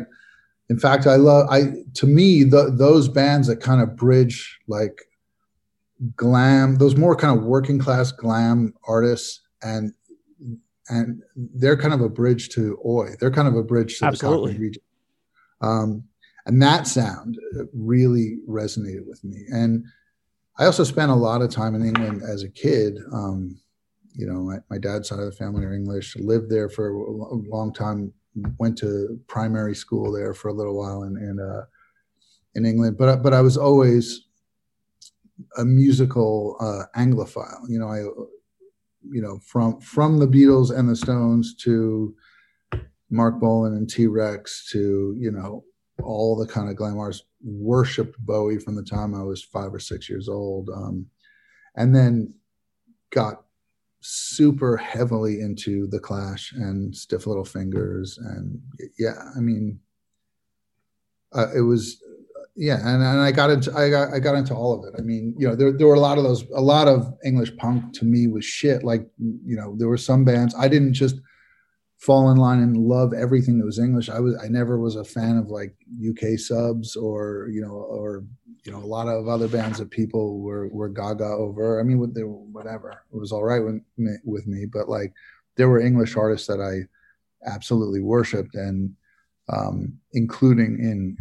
[0.69, 5.03] in fact, I love I to me the, those bands that kind of bridge like
[6.15, 9.93] glam, those more kind of working class glam artists, and
[10.89, 13.09] and they're kind of a bridge to Oi.
[13.19, 14.51] They're kind of a bridge to Absolutely.
[14.51, 14.83] the Cockney region.
[15.61, 16.03] Um,
[16.45, 17.37] and that sound
[17.73, 19.45] really resonated with me.
[19.49, 19.85] And
[20.57, 22.97] I also spent a lot of time in England as a kid.
[23.11, 23.59] Um,
[24.15, 27.35] you know, my, my dad's side of the family are English, lived there for a
[27.35, 28.13] long time,
[28.57, 31.65] went to primary school there for a little while in, in, uh,
[32.55, 34.25] in England, but, but I was always
[35.57, 37.69] a musical uh, Anglophile.
[37.69, 38.03] You know, I,
[39.11, 42.15] you know, from from the Beatles and the Stones to
[43.09, 45.63] Marc Bolan and T Rex to you know
[46.03, 46.97] all the kind of glam
[47.43, 51.07] worshipped Bowie from the time I was five or six years old, um,
[51.75, 52.33] and then
[53.11, 53.43] got
[54.01, 58.61] super heavily into the Clash and Stiff Little Fingers, and
[58.99, 59.79] yeah, I mean,
[61.33, 62.01] uh, it was
[62.59, 64.99] yeah, and, and I got into I got I got into all of it.
[64.99, 67.55] I mean, you know, there there were a lot of those a lot of English
[67.57, 68.83] punk to me was shit.
[68.83, 71.21] Like, you know, there were some bands I didn't just
[71.99, 74.09] fall in line and love everything that was English.
[74.09, 75.75] I was I never was a fan of like
[76.09, 78.25] UK subs or you know or
[78.65, 81.79] you know a lot of other bands that people were were gaga over.
[81.79, 85.13] I mean, whatever it was all right with me, with me, but like
[85.57, 86.87] there were English artists that I
[87.47, 88.95] absolutely worshipped and
[89.49, 91.17] um, including in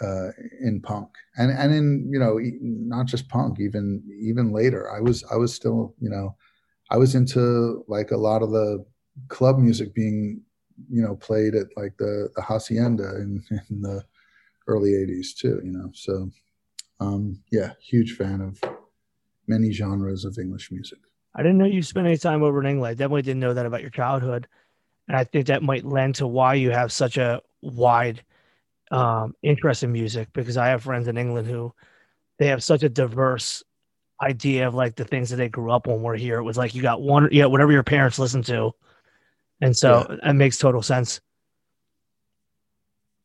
[0.00, 0.28] uh,
[0.60, 1.08] in punk.
[1.36, 4.90] And and in you know not just punk even even later.
[4.90, 6.36] I was i was still you know
[6.90, 8.84] i was into like a lot of the
[9.28, 10.42] club music being
[10.88, 14.02] you know played at like the the hacienda in, in the
[14.66, 15.90] early 80s too you know.
[15.94, 16.30] So
[17.00, 18.60] um yeah huge fan of
[19.46, 20.98] many genres of english music.
[21.34, 22.90] I didn't know you spent any time over in england.
[22.90, 24.46] I definitely didn't know that about your childhood.
[25.08, 28.22] And i think that might lend to why you have such a wide
[28.90, 31.72] um, interest in music because I have friends in England who
[32.38, 33.62] they have such a diverse
[34.22, 36.02] idea of like the things that they grew up on.
[36.02, 38.72] Where here it was like you got one, yeah, whatever your parents listened to,
[39.60, 40.30] and so yeah.
[40.30, 41.20] it makes total sense.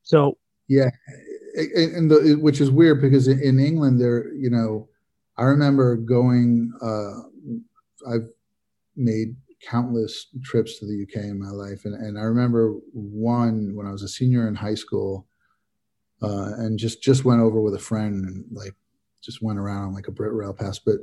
[0.04, 0.38] So
[0.68, 0.90] yeah,
[1.56, 4.88] and the, which is weird because in England there, you know,
[5.38, 6.72] I remember going.
[6.82, 7.30] Uh,
[8.08, 8.30] I've
[8.96, 9.36] made
[9.68, 13.92] countless trips to the UK in my life, and and I remember one when I
[13.92, 15.26] was a senior in high school
[16.26, 18.74] uh, and just just went over with a friend and like
[19.24, 20.80] just went around on like a Brit rail pass.
[20.80, 20.96] But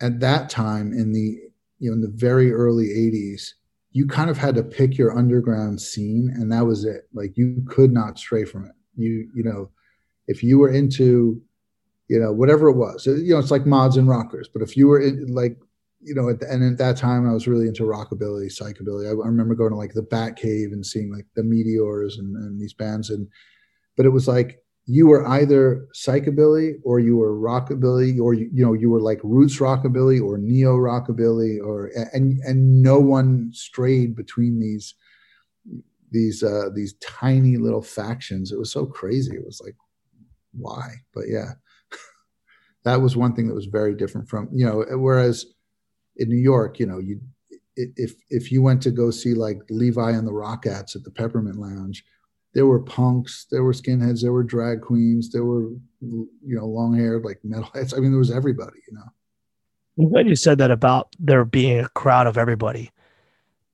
[0.00, 1.38] at that time, in the
[1.78, 3.52] you know in the very early '80s,
[3.92, 7.08] you kind of had to pick your underground scene, and that was it.
[7.14, 8.72] Like you could not stray from it.
[8.96, 9.70] You you know,
[10.26, 11.40] if you were into
[12.08, 14.48] you know whatever it was, you know, it's like mods and rockers.
[14.52, 15.56] But if you were in, like
[16.00, 19.06] you know, at the, and at that time I was really into rockabilly, psychobilly.
[19.06, 22.36] I, I, remember going to like the Bat Cave and seeing like the Meteors and,
[22.36, 23.26] and these bands, and
[23.98, 28.64] but it was like you were either psychobilly or you were rockabilly or you, you
[28.64, 34.16] know you were like roots rockabilly or neo rockabilly or and and no one strayed
[34.16, 34.94] between these
[36.10, 38.52] these uh these tiny little factions.
[38.52, 39.34] It was so crazy.
[39.36, 39.76] It was like
[40.52, 40.88] why?
[41.12, 41.54] But yeah
[42.84, 45.44] that was one thing that was very different from you know whereas
[46.16, 47.20] in new york you know you
[47.76, 51.58] if if you went to go see like levi and the Rockats at the peppermint
[51.58, 52.02] lounge
[52.58, 56.92] there were punks, there were skinheads, there were drag queens, there were you know long
[56.92, 57.96] haired like metalheads.
[57.96, 58.80] I mean, there was everybody.
[58.90, 59.04] You know.
[59.96, 62.90] I'm glad you said that about there being a crowd of everybody,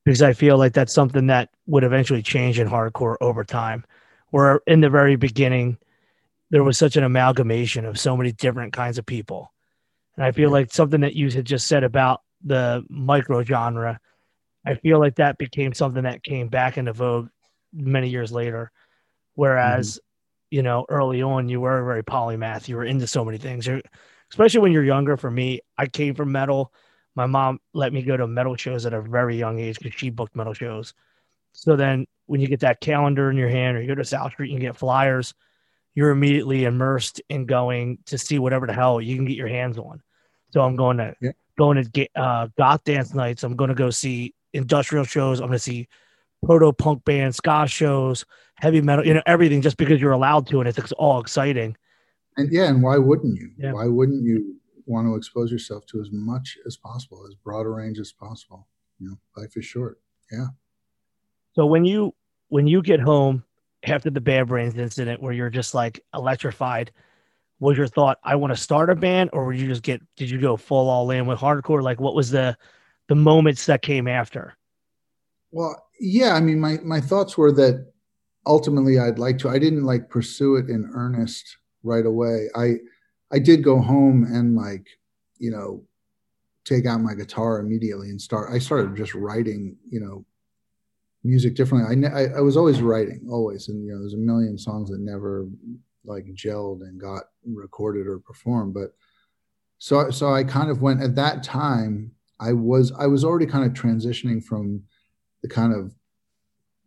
[0.03, 3.85] because I feel like that's something that would eventually change in hardcore over time.
[4.29, 5.79] Where in the very beginning,
[6.51, 9.51] there was such an amalgamation of so many different kinds of people,
[10.15, 13.99] and I feel like something that you had just said about the micro genre,
[14.63, 17.29] I feel like that became something that came back into vogue
[17.75, 18.71] many years later.
[19.35, 20.55] Whereas, mm-hmm.
[20.55, 22.67] you know, early on, you were very polymath.
[22.67, 23.67] You were into so many things.
[23.67, 23.81] You're,
[24.31, 25.17] especially when you're younger.
[25.17, 26.73] For me, I came from metal.
[27.15, 30.09] My mom let me go to metal shows at a very young age because she
[30.09, 30.93] booked metal shows.
[31.53, 34.31] So then, when you get that calendar in your hand, or you go to South
[34.31, 35.33] Street and you get flyers,
[35.93, 39.77] you're immediately immersed in going to see whatever the hell you can get your hands
[39.77, 40.01] on.
[40.51, 41.31] So I'm going to yeah.
[41.57, 43.43] going to get uh, goth dance nights.
[43.43, 45.39] I'm going to go see industrial shows.
[45.39, 45.87] I'm going to see
[46.45, 48.25] proto punk bands, ska shows,
[48.55, 51.75] heavy metal, you know, everything just because you're allowed to and it's all exciting.
[52.37, 53.51] And yeah, and why wouldn't you?
[53.57, 53.73] Yeah.
[53.73, 57.69] Why wouldn't you want to expose yourself to as much as possible, as broad a
[57.69, 58.67] range as possible?
[58.99, 59.99] You know, life is short.
[60.31, 60.47] Yeah.
[61.53, 62.13] So when you
[62.49, 63.43] when you get home
[63.83, 66.91] after the Bad Brains incident where you're just like electrified,
[67.59, 70.29] was your thought I want to start a band or would you just get did
[70.29, 71.81] you go full all in with hardcore?
[71.81, 72.57] Like what was the
[73.07, 74.57] the moments that came after?
[75.51, 77.91] Well, yeah, I mean, my my thoughts were that
[78.45, 79.49] ultimately I'd like to.
[79.49, 82.49] I didn't like pursue it in earnest right away.
[82.55, 82.75] I
[83.31, 84.87] I did go home and like
[85.37, 85.83] you know
[86.65, 88.51] take out my guitar immediately and start.
[88.51, 90.25] I started just writing, you know,
[91.23, 92.07] music differently.
[92.07, 94.99] I, I, I was always writing, always, and you know, there's a million songs that
[94.99, 95.47] never
[96.03, 98.73] like gelled and got recorded or performed.
[98.73, 98.93] But
[99.77, 102.11] so so I kind of went at that time.
[102.39, 104.83] I was I was already kind of transitioning from
[105.45, 105.93] the kind of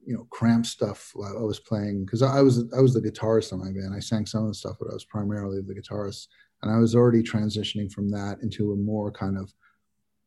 [0.04, 3.60] you know cramp stuff I was playing because I was I was the guitarist on
[3.60, 3.94] my band.
[3.94, 6.26] I sang some of the stuff, but I was primarily the guitarist,
[6.62, 9.52] and I was already transitioning from that into a more kind of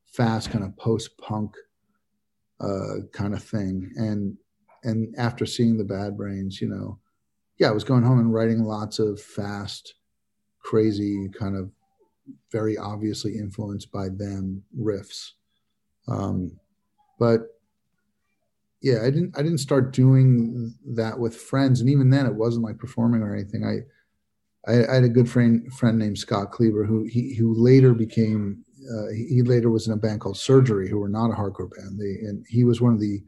[0.06, 1.56] fast kind of post punk
[2.62, 3.92] uh, kind of thing.
[3.98, 4.38] And
[4.84, 7.00] and after seeing the Bad Brains, you know,
[7.58, 9.96] yeah, I was going home and writing lots of fast,
[10.64, 11.70] crazy kind of
[12.50, 15.32] very obviously influenced by them riffs.
[16.08, 16.58] Um,
[17.20, 17.61] but
[18.82, 22.66] yeah, I didn't I didn't start doing that with friends, and even then, it wasn't
[22.66, 23.64] like performing or anything.
[23.64, 27.94] I I, I had a good friend friend named Scott Kleber who he who later
[27.94, 31.70] became uh, he later was in a band called Surgery, who were not a hardcore
[31.76, 32.00] band.
[32.00, 33.22] They and he was one of the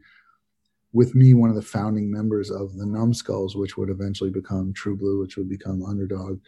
[0.92, 4.96] with me one of the founding members of the Numbskulls, which would eventually become True
[4.96, 6.40] Blue, which would become Underdog.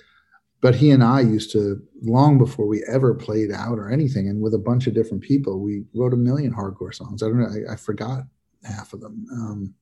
[0.60, 4.40] But he and I used to long before we ever played out or anything, and
[4.40, 7.22] with a bunch of different people, we wrote a million hardcore songs.
[7.22, 8.24] I don't know, I, I forgot
[8.66, 9.26] half of them.
[9.32, 9.74] Um,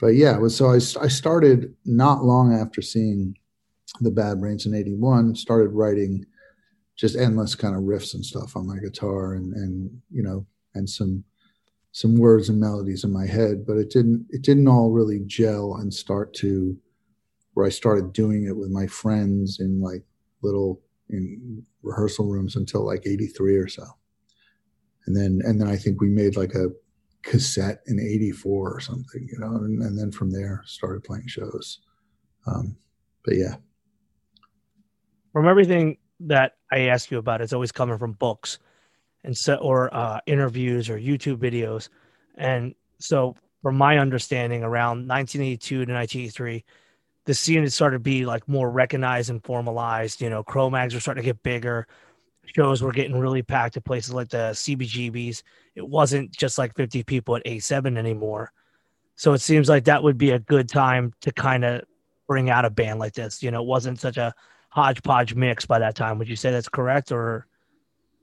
[0.00, 3.36] but yeah, was, so I, I started not long after seeing
[4.00, 5.36] the Bad Brains in '81.
[5.36, 6.26] Started writing
[6.96, 10.88] just endless kind of riffs and stuff on my guitar, and and you know, and
[10.88, 11.24] some
[11.92, 13.64] some words and melodies in my head.
[13.66, 16.76] But it didn't it didn't all really gel and start to
[17.54, 20.02] where I started doing it with my friends in like
[20.42, 23.84] little in rehearsal rooms until like 83 or so.
[25.06, 26.70] And then and then I think we made like a
[27.24, 31.80] cassette in 84 or something, you know, and, and then from there started playing shows.
[32.46, 32.76] Um,
[33.24, 33.56] but yeah.
[35.32, 38.58] From everything that I ask you about, it's always coming from books
[39.24, 41.88] and so, or uh, interviews or YouTube videos.
[42.36, 46.64] And so from my understanding around 1982 to 1983,
[47.24, 51.00] the scene had started to be like more recognized and formalized, you know, Cro-Mags were
[51.00, 51.86] starting to get bigger
[52.46, 55.42] shows were getting really packed at places like the CBGBs.
[55.74, 58.52] It wasn't just like 50 people at A7 anymore.
[59.16, 61.82] So it seems like that would be a good time to kind of
[62.26, 63.42] bring out a band like this.
[63.42, 64.34] You know, it wasn't such a
[64.70, 66.18] hodgepodge mix by that time.
[66.18, 67.46] Would you say that's correct or?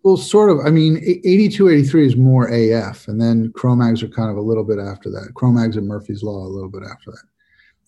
[0.03, 0.65] Well, sort of.
[0.65, 4.63] I mean, 82, 83 is more AF, and then Cro-Mags are kind of a little
[4.63, 5.33] bit after that.
[5.35, 7.23] Cro-Mags and Murphy's Law a little bit after that.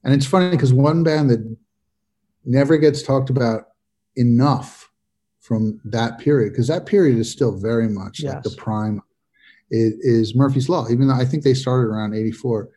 [0.03, 1.57] And it's funny because one band that
[2.45, 3.69] never gets talked about
[4.15, 4.82] enough
[5.43, 8.33] from that period because that period is still very much yes.
[8.33, 9.01] like the prime
[9.69, 10.89] is, is, Murphy's Law.
[10.89, 12.69] Even though I think they started around '84,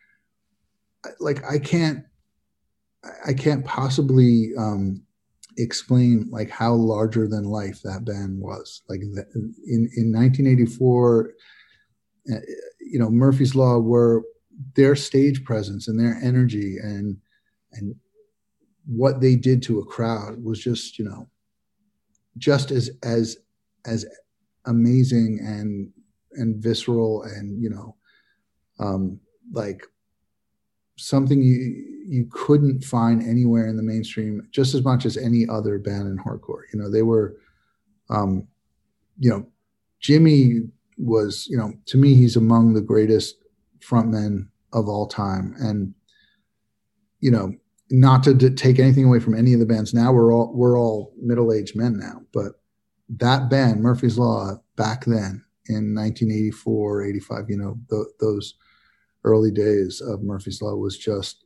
[1.21, 2.05] like I can't,
[3.25, 5.03] I can't possibly um,
[5.59, 8.83] explain like how larger than life that band was.
[8.89, 11.31] Like in in 1984,
[12.33, 12.35] uh,
[12.81, 14.25] you know, Murphy's Law were
[14.75, 17.17] their stage presence and their energy and
[17.73, 17.95] and
[18.87, 21.29] what they did to a crowd was just you know
[22.39, 23.39] just as as
[23.85, 24.07] as
[24.67, 25.91] amazing and
[26.33, 27.97] and visceral and you know
[28.79, 29.19] um
[29.53, 29.87] like
[30.97, 35.79] something you you couldn't find anywhere in the mainstream just as much as any other
[35.79, 36.63] band in hardcore.
[36.73, 37.37] You know they were
[38.11, 38.47] um
[39.19, 39.47] you know
[40.01, 40.63] jimmy
[40.99, 43.37] was you know to me he's among the greatest
[43.81, 45.55] frontmen of all time.
[45.59, 45.95] And
[47.21, 47.55] you know
[47.91, 49.95] not to take anything away from any of the bands.
[49.95, 52.53] Now we're all we're all middle-aged men now but
[53.09, 58.55] that band murphy's law back then in 1984 85 you know th- those
[59.25, 61.45] early days of murphy's law was just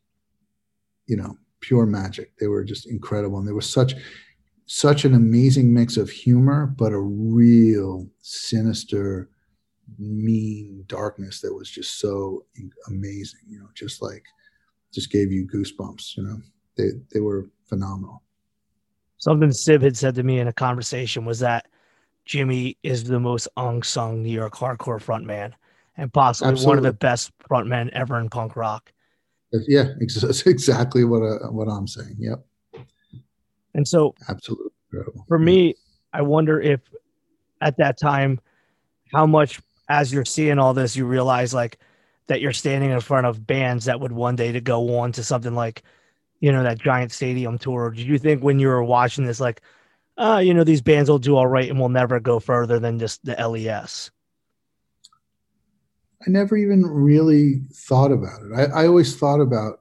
[1.07, 2.32] you know pure magic.
[2.38, 3.95] They were just incredible and there was such
[4.66, 9.28] such an amazing mix of humor but a real sinister
[9.99, 12.45] mean darkness that was just so
[12.86, 14.24] amazing you know just like
[14.93, 16.16] just gave you goosebumps.
[16.16, 16.41] You know,
[16.76, 18.22] they they were phenomenal.
[19.18, 21.66] Something Sib had said to me in a conversation was that
[22.24, 25.53] Jimmy is the most unsung New York hardcore frontman
[25.97, 26.68] and possibly Absolutely.
[26.68, 28.93] one of the best frontmen ever in punk rock.
[29.53, 32.16] Yeah, that's exactly what uh, what I'm saying.
[32.18, 32.45] Yep.
[33.74, 34.70] And so, absolutely.
[35.28, 35.74] For me,
[36.12, 36.80] I wonder if
[37.61, 38.41] at that time,
[39.12, 41.78] how much as you're seeing all this, you realize like
[42.31, 45.24] that you're standing in front of bands that would one day to go on to
[45.24, 45.83] something like,
[46.39, 47.91] you know, that giant stadium tour.
[47.91, 49.61] Did you think when you were watching this, like,
[50.16, 53.01] uh, you know, these bands will do all right and will never go further than
[53.01, 54.12] just the LES?
[56.24, 58.53] I never even really thought about it.
[58.55, 59.81] I, I always thought about,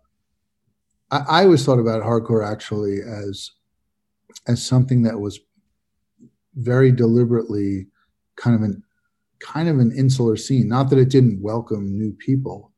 [1.12, 3.52] I, I always thought about hardcore actually as,
[4.47, 5.39] as something that was
[6.56, 7.89] very deliberately
[8.38, 8.82] kind of an
[9.39, 10.67] kind of an insular scene.
[10.67, 12.71] Not that it didn't welcome new people,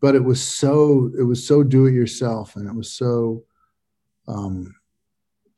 [0.00, 3.44] but it was so it was so do it yourself, and it was so
[4.28, 4.74] um,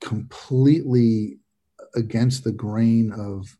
[0.00, 1.38] completely
[1.94, 3.56] against the grain of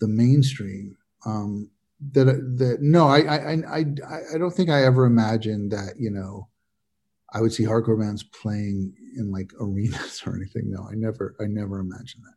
[0.00, 0.96] the mainstream.
[1.26, 1.70] Um,
[2.12, 2.24] that
[2.58, 3.84] that no, I I I
[4.34, 6.48] I don't think I ever imagined that you know
[7.32, 10.70] I would see hardcore bands playing in like arenas or anything.
[10.70, 12.34] No, I never I never imagined that.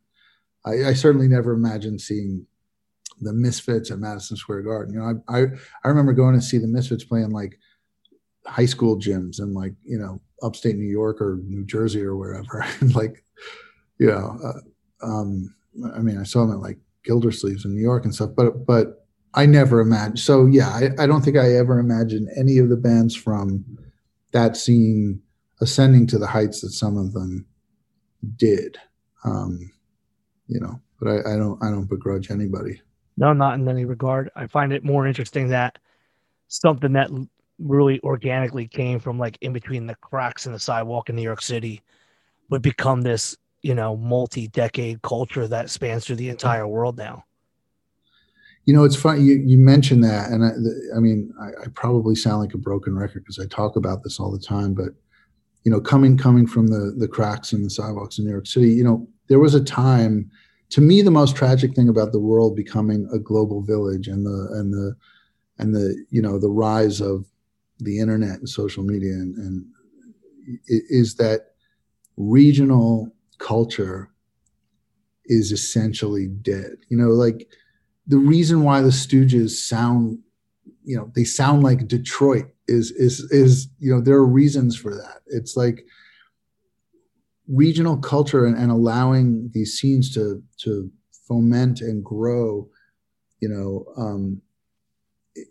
[0.66, 2.46] I, I certainly never imagined seeing
[3.20, 4.94] the Misfits at Madison Square Garden.
[4.94, 5.44] You know, I I,
[5.84, 7.58] I remember going to see the Misfits playing like
[8.46, 12.64] high school gyms in like you know upstate New York or New Jersey or wherever,
[12.80, 13.24] and like
[13.98, 15.54] you know, uh, um,
[15.94, 19.06] I mean, I saw them at like Gildersleeves in New York and stuff, but but
[19.34, 20.18] I never imagined.
[20.18, 23.64] So yeah, I, I don't think I ever imagined any of the bands from
[24.32, 25.20] that scene
[25.60, 27.46] ascending to the heights that some of them
[28.36, 28.78] did.
[29.24, 29.70] Um,
[30.48, 32.80] you know, but I, I don't I don't begrudge anybody.
[33.16, 34.30] No, not in any regard.
[34.36, 35.78] I find it more interesting that
[36.48, 37.10] something that
[37.58, 41.40] really organically came from like in between the cracks in the sidewalk in New York
[41.40, 41.82] City
[42.50, 47.24] would become this, you know, multi-decade culture that spans through the entire world now.
[48.66, 52.16] You know, it's funny you, you mentioned that, and I, I mean, I, I probably
[52.16, 54.74] sound like a broken record because I talk about this all the time.
[54.74, 54.88] But
[55.62, 58.70] you know, coming coming from the the cracks in the sidewalks in New York City,
[58.70, 60.30] you know, there was a time
[60.70, 64.48] to me the most tragic thing about the world becoming a global village and the
[64.52, 64.96] and the
[65.58, 67.26] and the you know the rise of
[67.78, 69.64] the internet and social media and, and
[70.68, 71.52] is that
[72.16, 74.10] regional culture
[75.26, 76.76] is essentially dead.
[76.88, 77.48] You know like
[78.06, 80.18] the reason why the stooges sound
[80.84, 84.94] you know they sound like detroit is is is you know there are reasons for
[84.94, 85.22] that.
[85.26, 85.84] It's like
[87.48, 90.90] regional culture and, and allowing these scenes to to
[91.28, 92.68] foment and grow,
[93.40, 94.40] you know, um,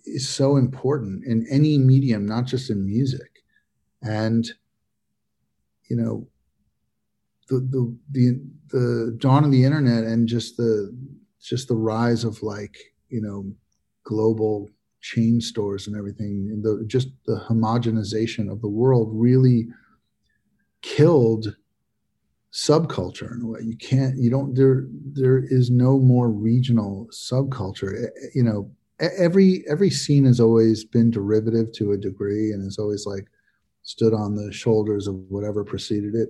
[0.06, 3.30] is so important in any medium, not just in music.
[4.02, 4.46] And
[5.90, 6.28] you know,
[7.50, 10.96] the the the the dawn of the internet and just the
[11.42, 12.76] just the rise of like
[13.10, 13.46] you know
[14.04, 14.70] global
[15.02, 19.68] chain stores and everything and the just the homogenization of the world really
[20.82, 21.56] killed
[22.56, 23.60] subculture in a way.
[23.62, 28.06] You can't, you don't, there, there is no more regional subculture.
[28.06, 32.64] Eh, eh, you know, every, every scene has always been derivative to a degree and
[32.64, 33.28] has always like
[33.84, 36.30] stood on the shoulders of whatever preceded it.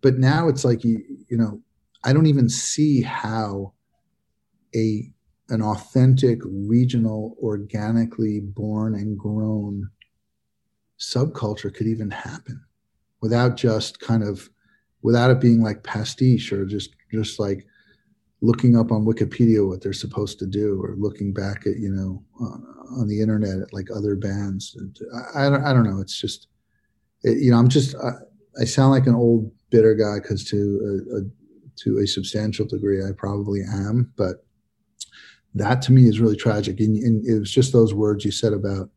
[0.00, 1.60] But now it's like, you, you know,
[2.04, 3.72] I don't even see how
[4.76, 5.10] a,
[5.48, 9.90] an authentic regional, organically born and grown
[11.00, 12.64] subculture could even happen
[13.20, 14.48] without just kind of
[15.06, 17.64] without it being like pastiche or just just like
[18.40, 22.24] looking up on Wikipedia what they're supposed to do or looking back at you know
[22.98, 24.76] on the internet at like other bands.
[25.34, 26.00] I, I, don't, I don't know.
[26.00, 26.48] It's just
[27.22, 28.10] it, you know I'm just I,
[28.60, 30.56] I, sound like an old bitter guy because to
[30.90, 31.20] a, a,
[31.76, 34.44] to a substantial degree I probably am, but
[35.54, 36.80] that to me is really tragic.
[36.80, 38.90] And, and it was just those words you said about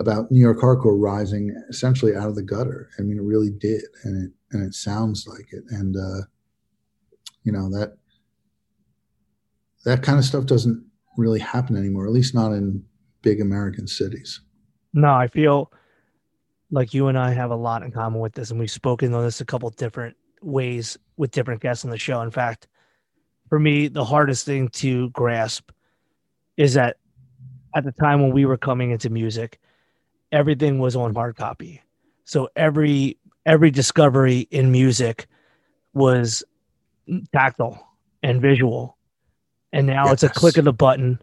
[0.00, 2.90] about New York hardcore rising essentially out of the gutter.
[2.98, 5.64] I mean, it really did, and it and it sounds like it.
[5.70, 6.26] And uh,
[7.42, 7.96] you know that
[9.84, 10.84] that kind of stuff doesn't
[11.16, 12.84] really happen anymore, at least not in
[13.22, 14.40] big American cities.
[14.92, 15.72] No, I feel
[16.70, 19.24] like you and I have a lot in common with this, and we've spoken on
[19.24, 22.20] this a couple different ways with different guests on the show.
[22.20, 22.68] In fact,
[23.48, 25.70] for me, the hardest thing to grasp
[26.56, 26.96] is that
[27.74, 29.58] at the time when we were coming into music,
[30.32, 31.82] everything was on hard copy.
[32.24, 35.26] So every every discovery in music
[35.94, 36.44] was
[37.32, 37.86] tactile
[38.22, 38.96] and visual.
[39.72, 40.14] And now yes.
[40.14, 41.20] it's a click of the button.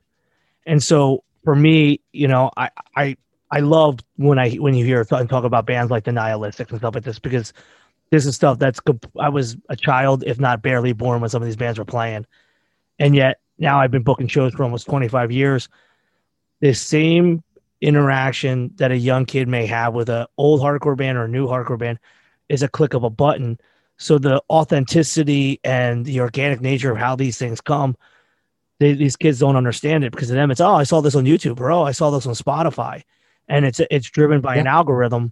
[0.65, 3.17] And so for me, you know, I I
[3.51, 6.79] I love when I when you hear and talk about bands like the Nihilistics and
[6.79, 7.53] stuff like this because
[8.11, 9.03] this is stuff that's good.
[9.19, 12.25] I was a child, if not barely born, when some of these bands were playing,
[12.99, 15.69] and yet now I've been booking shows for almost 25 years.
[16.59, 17.43] This same
[17.82, 21.47] interaction that a young kid may have with an old hardcore band or a new
[21.47, 21.99] hardcore band
[22.49, 23.59] is a click of a button.
[23.97, 27.95] So the authenticity and the organic nature of how these things come,
[28.80, 31.26] they, these kids don't understand it because to them it's oh I saw this on
[31.26, 33.03] YouTube or oh I saw this on Spotify,
[33.47, 34.61] and it's it's driven by yeah.
[34.61, 35.32] an algorithm,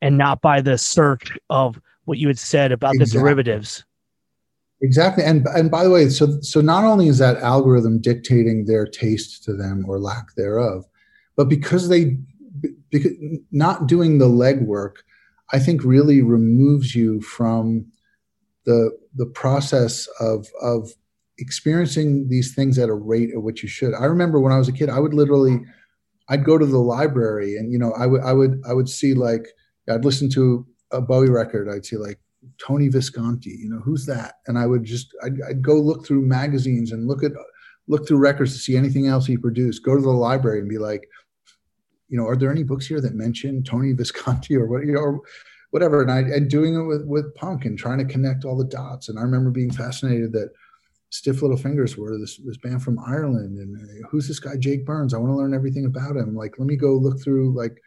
[0.00, 3.18] and not by the search of what you had said about exactly.
[3.18, 3.84] the derivatives.
[4.80, 8.86] Exactly, and and by the way, so so not only is that algorithm dictating their
[8.86, 10.86] taste to them or lack thereof,
[11.38, 12.18] but because they
[12.90, 13.12] because
[13.52, 14.96] not doing the legwork,
[15.52, 17.86] I think really removes you from
[18.66, 20.90] the the process of of
[21.38, 23.94] experiencing these things at a rate at which you should.
[23.94, 25.60] I remember when I was a kid, I would literally
[26.28, 29.14] I'd go to the library and you know I would I would I would see
[29.14, 29.46] like
[29.88, 31.68] I'd listen to a Bowie record.
[31.68, 32.18] I'd see like
[32.60, 33.50] Tony Visconti.
[33.50, 34.40] You know who's that?
[34.48, 37.30] And I would just I'd, I'd go look through magazines and look at
[37.86, 39.84] look through records to see anything else he produced.
[39.84, 41.08] Go to the library and be like,
[42.08, 45.00] you know, are there any books here that mention Tony Visconti or what, you know,
[45.00, 45.20] or
[45.70, 46.02] whatever?
[46.02, 49.08] And I and doing it with with punk and trying to connect all the dots.
[49.08, 50.50] And I remember being fascinated that
[51.10, 54.84] Stiff Little Fingers were this this band from Ireland, and uh, who's this guy Jake
[54.84, 55.14] Burns?
[55.14, 56.34] I want to learn everything about him.
[56.34, 57.80] Like, let me go look through like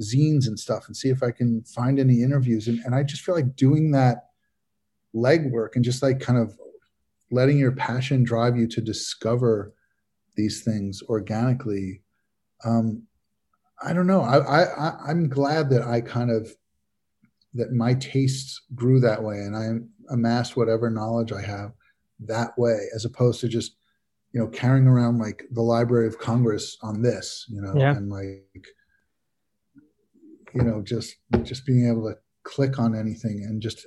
[0.00, 2.68] zines and stuff and see if I can find any interviews.
[2.68, 4.26] And, and I just feel like doing that
[5.14, 6.56] legwork and just like kind of
[7.30, 9.74] letting your passion drive you to discover
[10.36, 12.02] these things organically.
[12.64, 13.02] Um,
[13.82, 14.22] I don't know.
[14.22, 16.50] I, I I'm glad that I kind of
[17.54, 21.72] that my tastes grew that way and I amassed whatever knowledge I have
[22.20, 23.76] that way, as opposed to just
[24.32, 27.96] you know carrying around like the Library of Congress on this, you know, yeah.
[27.96, 28.66] and like
[30.54, 33.86] you know just just being able to click on anything and just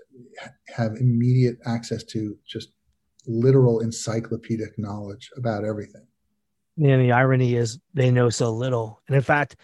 [0.67, 2.69] have immediate access to just
[3.25, 6.05] literal encyclopedic knowledge about everything.
[6.75, 9.55] Yeah, the irony is they know so little, and in fact,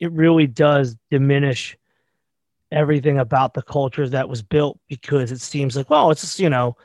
[0.00, 1.76] it really does diminish
[2.72, 6.48] everything about the culture that was built because it seems like, well, it's just, you
[6.48, 6.76] know,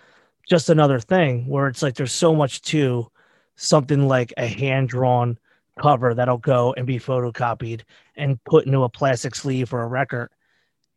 [0.48, 3.10] just another thing where it's like there's so much to
[3.56, 5.38] something like a hand drawn
[5.82, 7.82] cover that'll go and be photocopied
[8.16, 10.30] and put into a plastic sleeve for a record.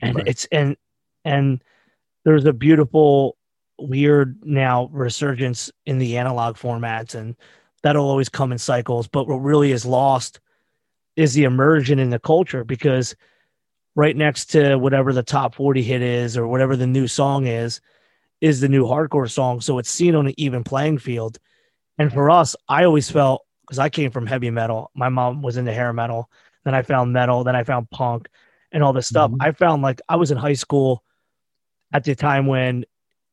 [0.01, 0.29] And right.
[0.29, 0.77] it's and
[1.25, 1.63] and
[2.25, 3.37] there's a beautiful
[3.79, 7.37] weird now resurgence in the analog formats and
[7.83, 9.07] that'll always come in cycles.
[9.09, 10.41] But what really is lost
[11.19, 13.17] is the immersion in the culture because
[13.97, 17.81] right next to whatever the top 40 hit is or whatever the new song is
[18.41, 19.61] is the new hardcore song.
[19.61, 21.39] So it's seen on an even playing field.
[21.99, 25.57] And for us i always felt because i came from heavy metal my mom was
[25.57, 26.31] into hair metal
[26.65, 28.29] then i found metal then i found punk
[28.71, 29.33] and all this stuff.
[29.33, 29.43] Mm-hmm.
[29.43, 31.03] i found like i was in high school
[31.93, 32.85] at the time when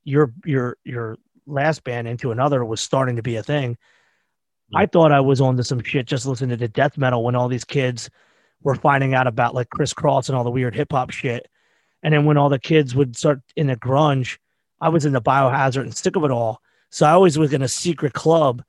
[0.03, 3.77] your your your last band into another was starting to be a thing
[4.73, 7.47] I thought I was on to some shit just listening to death metal when all
[7.47, 8.09] these kids
[8.63, 11.47] were finding out about like Kris Kross and all the weird hip hop shit.
[12.01, 14.37] And then when all the kids would start in the grunge,
[14.81, 16.61] I was in the biohazard and sick of it all.
[16.89, 18.63] So I always was in a secret club,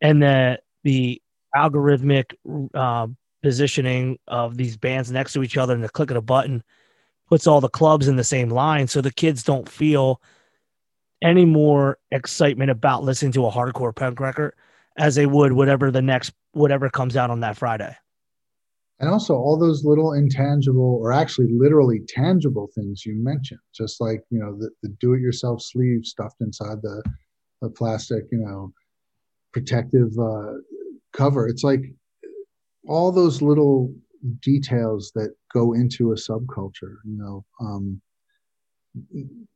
[0.00, 1.20] and the the
[1.56, 2.34] algorithmic
[2.74, 3.08] uh,
[3.42, 6.62] positioning of these bands next to each other and the click of a button
[7.28, 10.20] puts all the clubs in the same line, so the kids don't feel
[11.22, 14.54] any more excitement about listening to a hardcore punk record
[14.98, 17.96] as they would whatever the next whatever comes out on that Friday.
[19.00, 24.22] And also all those little intangible or actually literally tangible things you mentioned, just like,
[24.30, 27.02] you know, the, the do-it-yourself sleeve stuffed inside the,
[27.62, 28.72] the plastic, you know,
[29.52, 30.54] protective uh,
[31.12, 31.46] cover.
[31.46, 31.82] It's like
[32.88, 33.94] all those little
[34.42, 38.00] details that go into a subculture, you know, um,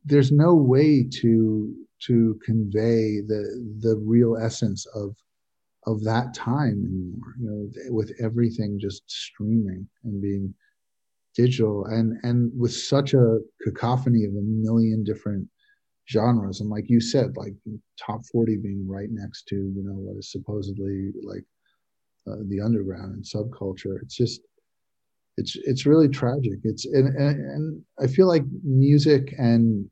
[0.05, 1.75] there's no way to
[2.07, 3.43] to convey the
[3.81, 5.15] the real essence of
[5.85, 10.53] of that time anymore you know with everything just streaming and being
[11.35, 15.47] digital and and with such a cacophony of a million different
[16.09, 16.61] genres.
[16.61, 17.53] And like you said like
[17.99, 21.43] top 40 being right next to you know what is supposedly like
[22.27, 24.01] uh, the underground and subculture.
[24.01, 24.41] It's just
[25.37, 26.59] it's it's really tragic.
[26.63, 29.89] It's and, and and i feel like music and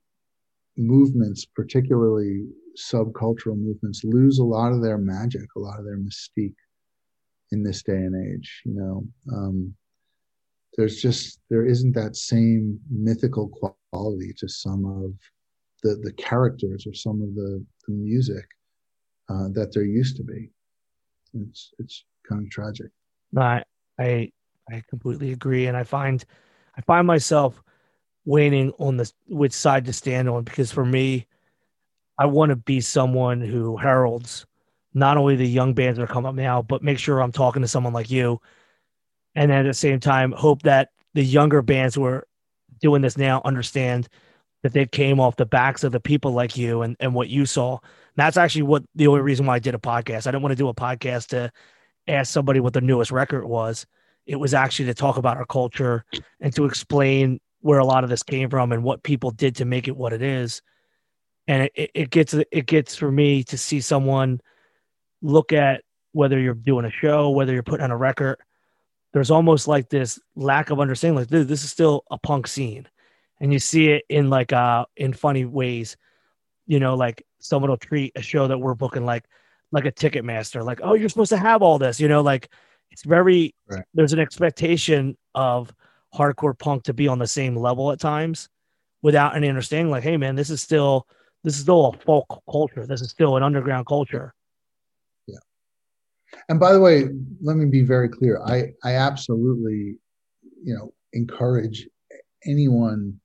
[0.77, 2.45] movements particularly
[2.77, 6.55] subcultural movements lose a lot of their magic, a lot of their mystique
[7.51, 8.61] in this day and age.
[8.65, 9.73] You know, um,
[10.77, 13.49] there's just there isn't that same mythical
[13.91, 15.13] quality to some of
[15.83, 18.45] the the characters or some of the, the music
[19.29, 20.49] uh, that there used to be.
[21.33, 22.87] It's it's kind of tragic.
[23.37, 23.63] I
[23.99, 24.31] I
[24.71, 26.23] I completely agree, and I find
[26.77, 27.61] I find myself
[28.25, 31.25] waiting on the which side to stand on because for me
[32.17, 34.45] I want to be someone who heralds
[34.93, 37.61] not only the young bands that are coming up now, but make sure I'm talking
[37.61, 38.41] to someone like you.
[39.35, 42.27] And at the same time, hope that the younger bands who are
[42.81, 44.09] doing this now understand
[44.63, 47.45] that they came off the backs of the people like you and, and what you
[47.45, 47.73] saw.
[47.73, 50.27] And that's actually what the only reason why I did a podcast.
[50.27, 51.51] I didn't want to do a podcast to
[52.07, 53.85] ask somebody what the newest record was.
[54.25, 56.05] It was actually to talk about our culture
[56.39, 59.65] and to explain where a lot of this came from and what people did to
[59.65, 60.61] make it what it is
[61.51, 64.39] and it, it gets it gets for me to see someone
[65.21, 65.83] look at
[66.13, 68.37] whether you're doing a show, whether you're putting on a record.
[69.11, 71.17] There's almost like this lack of understanding.
[71.17, 72.87] Like this, this is still a punk scene,
[73.41, 75.97] and you see it in like uh in funny ways.
[76.67, 79.25] You know, like someone will treat a show that we're booking like
[79.73, 81.99] like a ticket master, like oh you're supposed to have all this.
[81.99, 82.49] You know, like
[82.91, 83.83] it's very right.
[83.93, 85.75] there's an expectation of
[86.15, 88.47] hardcore punk to be on the same level at times
[89.01, 91.07] without any understanding like hey man this is still
[91.43, 92.85] this is still a folk culture.
[92.85, 94.33] This is still an underground culture.
[95.27, 95.39] Yeah.
[96.49, 97.09] And by the way,
[97.41, 98.41] let me be very clear.
[98.45, 99.97] I I absolutely,
[100.63, 101.87] you know, encourage
[102.45, 103.19] anyone,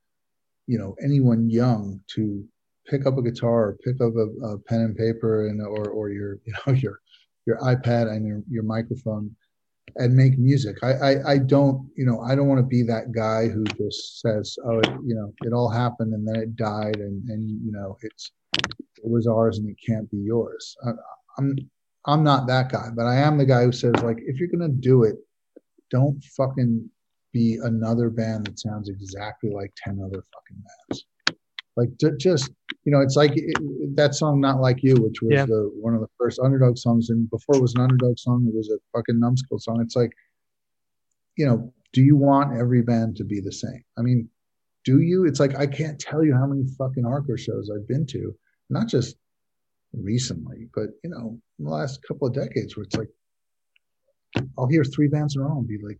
[0.66, 2.44] you know, anyone young to
[2.86, 6.10] pick up a guitar or pick up a, a pen and paper and or or
[6.10, 7.00] your you know your
[7.46, 9.34] your iPad and your your microphone
[9.94, 10.76] and make music.
[10.82, 14.20] I, I, I don't, you know, I don't want to be that guy who just
[14.20, 17.72] says, oh, it, you know, it all happened and then it died and, and, you
[17.72, 20.76] know, it's, it was ours and it can't be yours.
[20.84, 20.90] I,
[21.38, 21.56] I'm,
[22.06, 24.70] I'm not that guy, but I am the guy who says like, if you're going
[24.70, 25.16] to do it,
[25.90, 26.90] don't fucking
[27.32, 31.06] be another band that sounds exactly like 10 other fucking bands.
[31.76, 32.50] Like just,
[32.84, 35.44] you know, it's like it, that song, Not Like You, which was yeah.
[35.44, 37.10] the, one of the first underdog songs.
[37.10, 39.80] And before it was an underdog song, it was a fucking numbskull song.
[39.82, 40.12] It's like,
[41.36, 43.84] you know, do you want every band to be the same?
[43.98, 44.28] I mean,
[44.84, 45.26] do you?
[45.26, 48.34] It's like, I can't tell you how many fucking hardcore shows I've been to,
[48.70, 49.16] not just
[49.92, 53.10] recently, but, you know, in the last couple of decades where it's like,
[54.58, 55.98] I'll hear three bands in a row and be like,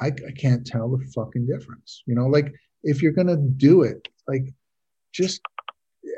[0.00, 2.02] I, I can't tell the fucking difference.
[2.06, 4.52] You know, like if you're gonna do it, like
[5.12, 5.40] just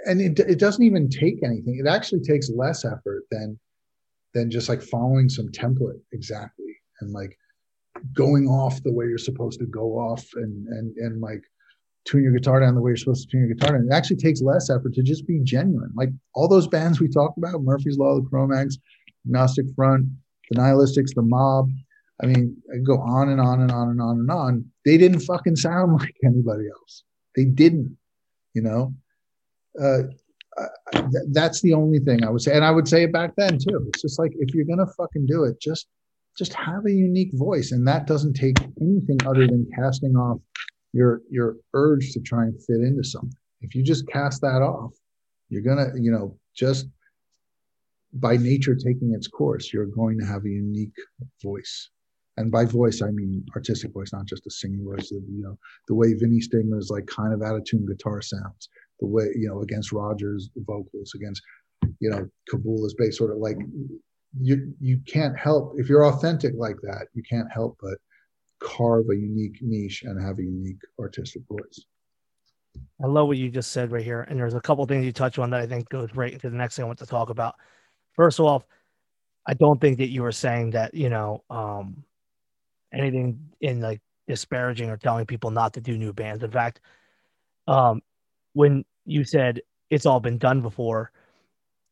[0.07, 1.83] and it, it doesn't even take anything.
[1.85, 3.59] It actually takes less effort than
[4.33, 7.39] than just like following some template exactly and like
[8.15, 11.43] going off the way you're supposed to go off and and and like
[12.05, 13.89] tune your guitar down the way you're supposed to tune your guitar down.
[13.91, 15.91] It actually takes less effort to just be genuine.
[15.95, 18.79] Like all those bands we talked about, Murphy's Law, the Cro-Mags,
[19.27, 20.09] Agnostic Front,
[20.51, 21.71] the Nihilistics, the Mob,
[22.23, 24.65] I mean, I go on and on and on and on and on.
[24.85, 27.05] They didn't fucking sound like anybody else.
[27.37, 27.97] They didn't,
[28.55, 28.95] you know.
[29.81, 30.03] Uh,
[30.93, 33.59] th- that's the only thing I would say, and I would say it back then
[33.59, 33.87] too.
[33.89, 35.89] It's just like if you're gonna fucking do it, just
[36.39, 40.41] just have a unique voice, and that doesn't take anything other than casting off
[40.93, 43.37] your your urge to try and fit into something.
[43.61, 44.93] If you just cast that off,
[45.49, 46.87] you're gonna, you know, just
[48.13, 50.95] by nature taking its course, you're going to have a unique
[51.43, 51.91] voice
[52.37, 55.11] and by voice I mean artistic voice, not just a singing voice.
[55.11, 55.59] You know,
[55.89, 58.69] the way Vinnie Stigma's like kind of out of tune guitar sounds,
[59.01, 61.43] the way you know against Rogers vocals, against
[62.01, 63.57] you know Kabula's bass, sort of like
[64.41, 67.99] you you can't help if you're authentic like that, you can't help but
[68.61, 71.85] carve a unique niche and have a unique artistic voice.
[73.03, 75.39] I love what you just said right here, and there's a couple things you touch
[75.39, 77.55] on that I think goes right into the next thing I want to talk about.
[78.15, 78.65] First of all,
[79.47, 82.05] I don't think that you were saying that you know um,
[82.95, 86.43] anything in like disparaging or telling people not to do new bands.
[86.43, 86.81] In fact,
[87.67, 88.03] um,
[88.53, 91.11] when you said it's all been done before,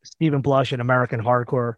[0.03, 1.75] Steven Blush and American Hardcore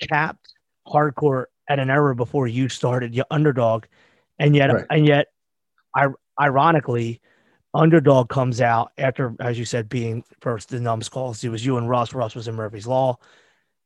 [0.00, 0.54] capped
[0.86, 3.84] hardcore at an era before you started your underdog,
[4.38, 4.86] and yet right.
[4.90, 5.28] and yet,
[5.94, 6.06] I,
[6.40, 7.20] ironically,
[7.74, 11.42] underdog comes out after, as you said, being first the numbskulls.
[11.44, 12.14] It was you and Russ.
[12.14, 13.18] Russ was in Murphy's Law.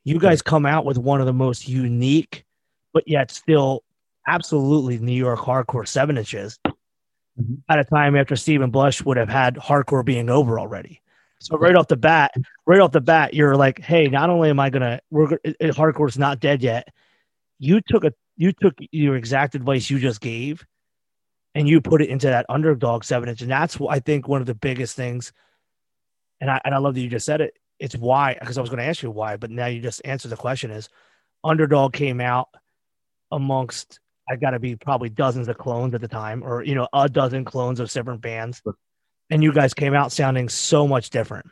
[0.05, 2.45] You guys come out with one of the most unique,
[2.93, 3.83] but yet still
[4.27, 7.55] absolutely New York hardcore seven inches mm-hmm.
[7.69, 11.01] at a time after Steven Blush would have had hardcore being over already.
[11.39, 12.33] So right off the bat,
[12.67, 16.41] right off the bat, you're like, hey, not only am I gonna we're hardcore's not
[16.41, 16.89] dead yet.
[17.59, 20.67] You took a you took your exact advice you just gave,
[21.55, 24.47] and you put it into that underdog seven inch, and that's I think one of
[24.47, 25.33] the biggest things.
[26.41, 27.55] And I and I love that you just said it.
[27.79, 30.29] It's why because I was going to ask you why, but now you just answered
[30.29, 30.71] the question.
[30.71, 30.89] Is
[31.45, 32.49] underdog came out
[33.31, 36.89] amongst I got to be probably dozens of clones at the time, or you know,
[36.93, 38.63] a dozen clones of different bands,
[39.31, 41.47] and you guys came out sounding so much different.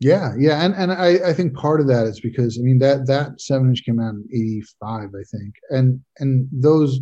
[0.00, 3.06] Yeah, yeah, and and I, I think part of that is because I mean that
[3.06, 7.00] that seven inch came out in '85, I think, and and those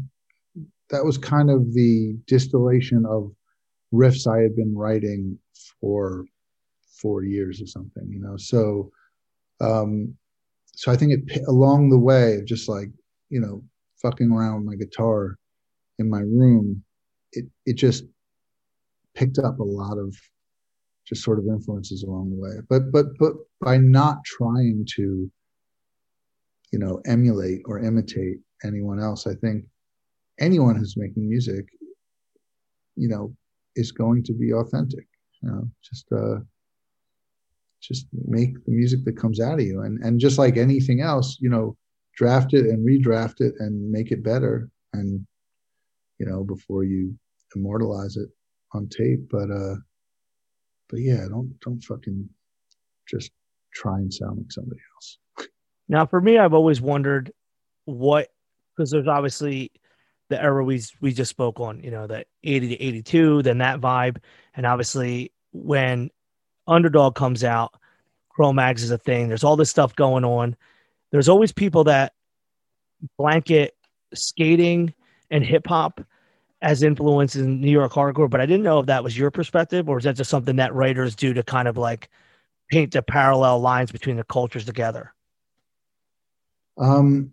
[0.91, 3.33] that was kind of the distillation of
[3.95, 5.39] riffs I had been writing
[5.81, 6.27] for
[7.01, 8.37] four years or something, you know.
[8.37, 8.91] So,
[9.61, 10.15] um,
[10.75, 12.91] so I think it along the way, just like
[13.31, 13.63] you know,
[14.03, 15.37] fucking around with my guitar
[15.99, 16.83] in my room,
[17.33, 18.05] it it just
[19.15, 20.15] picked up a lot of
[21.07, 22.57] just sort of influences along the way.
[22.69, 25.31] But but but by not trying to,
[26.73, 29.65] you know, emulate or imitate anyone else, I think
[30.39, 31.67] anyone who's making music,
[32.97, 33.35] you know,
[33.77, 35.07] is going to be authentic.
[35.43, 36.41] You know, just uh
[37.83, 39.83] just make the music that comes out of you.
[39.83, 41.77] And and just like anything else, you know,
[42.21, 45.27] draft it and redraft it and make it better and
[46.19, 47.19] you know before you
[47.57, 48.29] immortalize it
[48.75, 49.21] on tape.
[49.31, 49.77] But uh
[50.91, 52.29] but yeah don't don't fucking
[53.09, 53.31] just
[53.73, 55.49] try and sound like somebody else.
[55.89, 57.33] Now for me i've always wondered
[57.87, 58.29] what
[58.77, 59.73] because there's obviously
[60.29, 63.81] the era we we just spoke on you know the 80 to 82 then that
[63.81, 64.19] vibe.
[64.55, 66.11] And obviously when
[66.67, 67.73] underdog comes out
[68.29, 69.29] Cro-Mags is a thing.
[69.29, 70.55] There's all this stuff going on
[71.11, 72.13] there's always people that
[73.19, 73.75] blanket
[74.15, 74.95] skating
[75.31, 76.01] and hip hop
[76.63, 79.89] as influence in New York hardcore, but I didn't know if that was your perspective
[79.89, 82.11] or is that just something that writers do to kind of like
[82.71, 85.15] paint the parallel lines between the cultures together?
[86.79, 87.33] Um,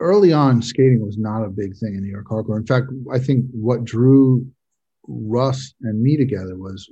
[0.00, 2.56] early on, skating was not a big thing in New York hardcore.
[2.56, 4.46] In fact, I think what drew
[5.06, 6.90] Russ and me together was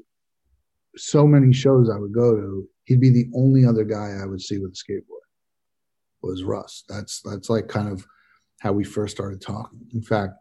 [0.97, 2.69] so many shows I would go to.
[2.85, 5.20] He'd be the only other guy I would see with a skateboard.
[6.23, 6.85] Was Russ?
[6.89, 8.07] That's that's like kind of
[8.61, 9.81] how we first started talking.
[9.95, 10.35] In fact,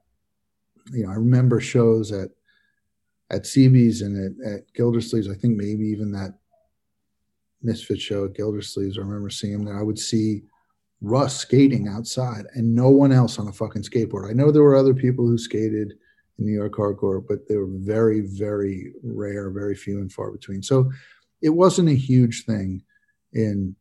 [0.92, 2.30] you know, I remember shows at
[3.32, 5.32] at CB's and at, at Gildersleeves.
[5.32, 6.38] I think maybe even that
[7.62, 8.98] Misfit show at Gildersleeves.
[8.98, 9.80] I remember seeing him there.
[9.80, 10.44] I would see
[11.02, 14.30] Russ skating outside and no one else on a fucking skateboard.
[14.30, 15.94] I know there were other people who skated
[16.38, 20.62] in New York hardcore, but they were very, very rare, very few and far between.
[20.62, 20.92] So
[21.42, 22.84] it wasn't a huge thing
[23.34, 23.76] in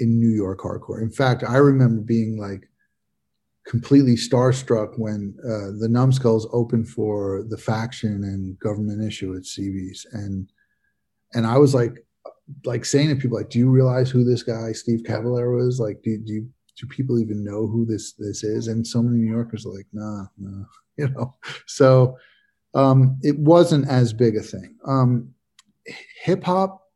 [0.00, 1.00] in New York hardcore.
[1.00, 2.68] In fact, I remember being like
[3.66, 10.06] completely starstruck when uh, the Numbskulls opened for the faction and government issue at CB's,
[10.12, 10.50] and
[11.34, 12.04] and I was like,
[12.64, 15.78] like saying to people like, "Do you realize who this guy Steve Caballero is?
[15.78, 16.48] Like, do, do you
[16.78, 19.86] do people even know who this this is?" And so many New Yorkers are like,
[19.92, 20.64] "Nah, nah,"
[20.96, 21.36] you know.
[21.66, 22.16] So
[22.74, 24.76] um, it wasn't as big a thing.
[24.86, 25.34] Um,
[26.22, 26.89] Hip hop,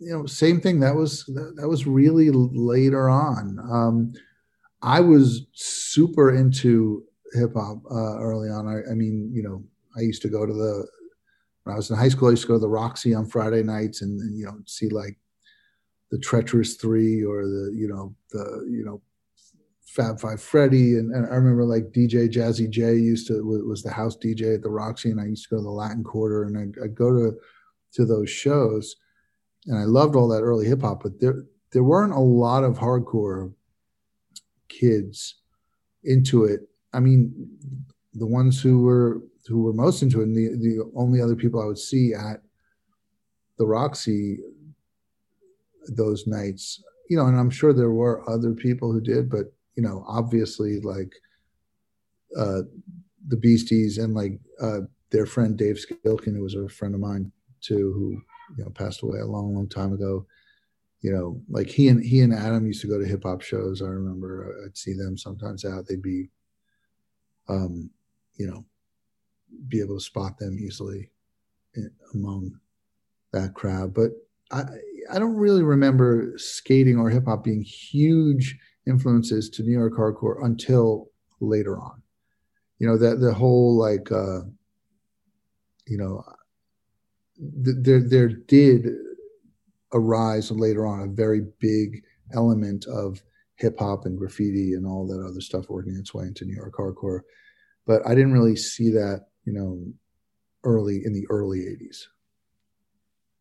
[0.00, 0.80] you know, same thing.
[0.80, 3.58] That was that, was really later on.
[3.70, 4.12] Um,
[4.82, 8.66] I was super into hip hop uh, early on.
[8.66, 9.62] I, I, mean, you know,
[9.96, 10.86] I used to go to the
[11.64, 12.28] when I was in high school.
[12.28, 14.88] I used to go to the Roxy on Friday nights and, and you know see
[14.88, 15.18] like
[16.10, 19.02] the Treacherous Three or the you know the you know
[19.86, 23.92] Fab Five Freddy and, and I remember like DJ Jazzy Jay used to was the
[23.92, 26.56] house DJ at the Roxy and I used to go to the Latin Quarter and
[26.56, 27.36] I'd, I'd go to
[27.92, 28.96] to those shows
[29.66, 32.78] and I loved all that early hip hop, but there there weren't a lot of
[32.78, 33.52] hardcore
[34.68, 35.36] kids
[36.04, 36.60] into it.
[36.92, 37.32] I mean,
[38.14, 41.62] the ones who were who were most into it, and the the only other people
[41.62, 42.42] I would see at
[43.58, 44.38] the Roxy
[45.88, 49.82] those nights, you know, and I'm sure there were other people who did, but you
[49.82, 51.12] know, obviously like
[52.36, 52.62] uh,
[53.28, 54.80] the Beasties and like uh,
[55.10, 58.22] their friend Dave Skilken, who was a friend of mine too, who
[58.56, 60.26] you know passed away a long, long time ago
[61.00, 63.80] you know, like he and he and Adam used to go to hip hop shows.
[63.80, 65.86] I remember I'd see them sometimes out.
[65.88, 66.28] They'd be,
[67.48, 67.90] um,
[68.36, 68.64] you know,
[69.68, 71.10] be able to spot them easily
[71.74, 72.52] in, among
[73.32, 73.94] that crowd.
[73.94, 74.10] But
[74.50, 74.64] I
[75.10, 80.44] I don't really remember skating or hip hop being huge influences to New York hardcore
[80.44, 82.02] until later on.
[82.78, 84.40] You know that the whole like, uh,
[85.86, 86.22] you know,
[87.40, 88.86] there there did
[89.92, 93.22] arise later on, a very big element of
[93.56, 96.74] hip hop and graffiti and all that other stuff working its way into New York
[96.74, 97.20] hardcore.
[97.86, 99.84] But I didn't really see that, you know,
[100.64, 102.04] early in the early 80s.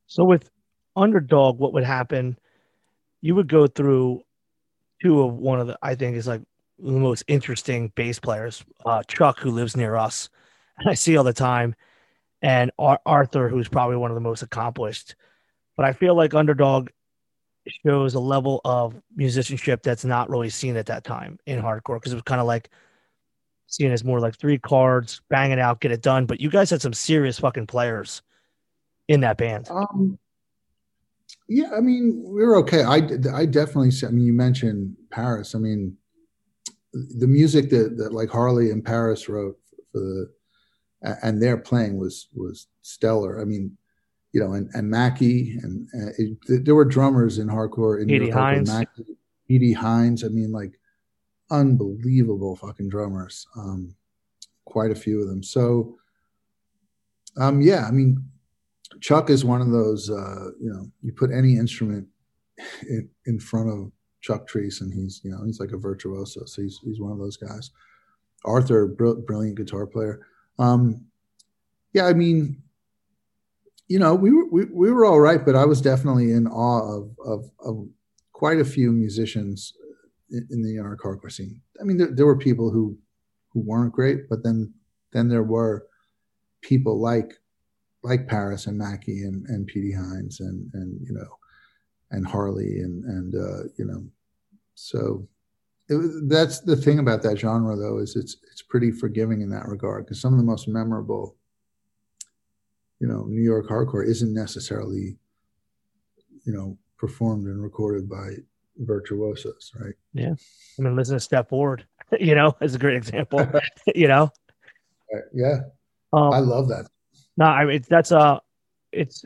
[0.07, 0.49] So with
[0.95, 2.37] Underdog, what would happen?
[3.21, 4.21] You would go through
[5.01, 6.41] two of one of the, I think is like
[6.79, 10.29] the most interesting bass players, uh, Chuck, who lives near us,
[10.77, 11.75] and I see all the time,
[12.41, 15.15] and Ar- Arthur, who's probably one of the most accomplished
[15.79, 16.89] but I feel like Underdog
[17.85, 22.11] shows a level of musicianship that's not really seen at that time in hardcore because
[22.11, 22.69] it was kind of like
[23.67, 26.25] seen as more like three cards, bang it out, get it done.
[26.25, 28.23] But you guys had some serious fucking players
[29.07, 29.69] in that band.
[29.69, 30.19] Um,
[31.47, 32.83] yeah, I mean, we are okay.
[32.83, 32.97] I,
[33.33, 35.55] I definitely, I mean, you mentioned Parris.
[35.55, 35.95] I mean,
[36.91, 39.57] the music that, that like Harley and Parris wrote
[39.93, 40.29] for the,
[41.01, 43.41] and their playing was, was stellar.
[43.41, 43.77] I mean,
[44.31, 48.01] you know, and, and Mackie, and, and it, there were drummers in hardcore.
[48.01, 48.69] In Edie Hines.
[48.69, 50.23] Mackie, Petey Hines.
[50.23, 50.79] I mean, like
[51.49, 53.47] unbelievable fucking drummers.
[53.57, 53.95] Um,
[54.65, 55.41] quite a few of them.
[55.41, 55.97] So,
[57.37, 58.23] um, yeah, I mean,
[59.01, 60.09] Chuck is one of those.
[60.09, 62.07] Uh, you know, you put any instrument
[62.83, 63.91] in, in front of
[64.21, 66.45] Chuck Treece, and he's you know he's like a virtuoso.
[66.45, 67.71] So he's he's one of those guys.
[68.45, 70.25] Arthur, brilliant guitar player.
[70.59, 71.05] Um,
[71.93, 72.61] yeah, I mean,
[73.87, 76.97] you know, we were we, we were all right, but I was definitely in awe
[76.97, 77.87] of of, of
[78.33, 79.73] quite a few musicians
[80.29, 81.61] in, in the hardcore scene.
[81.81, 82.97] I mean, there, there were people who
[83.51, 84.71] who weren't great, but then
[85.11, 85.87] then there were
[86.61, 87.33] people like
[88.03, 91.37] like Parris and Mackie and and Petey Hines and and you know
[92.11, 94.03] and Harley and and uh, you know
[94.75, 95.27] so
[95.89, 99.67] it, that's the thing about that genre though is it's it's pretty forgiving in that
[99.67, 101.35] regard because some of the most memorable
[102.99, 105.17] you know, New York hardcore isn't necessarily,
[106.45, 108.31] you know, performed and recorded by
[108.77, 109.93] virtuosos, right?
[110.13, 110.33] Yeah.
[110.77, 111.85] I mean, listen to Step Forward.
[112.19, 113.47] you know, is a great example.
[113.95, 114.31] you know.
[115.33, 115.61] Yeah.
[116.11, 116.87] Um, I love that.
[117.37, 118.39] No, I mean that's a, uh,
[118.91, 119.23] it's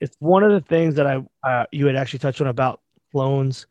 [0.00, 3.66] it's one of the things that I uh, you had actually touched on about clones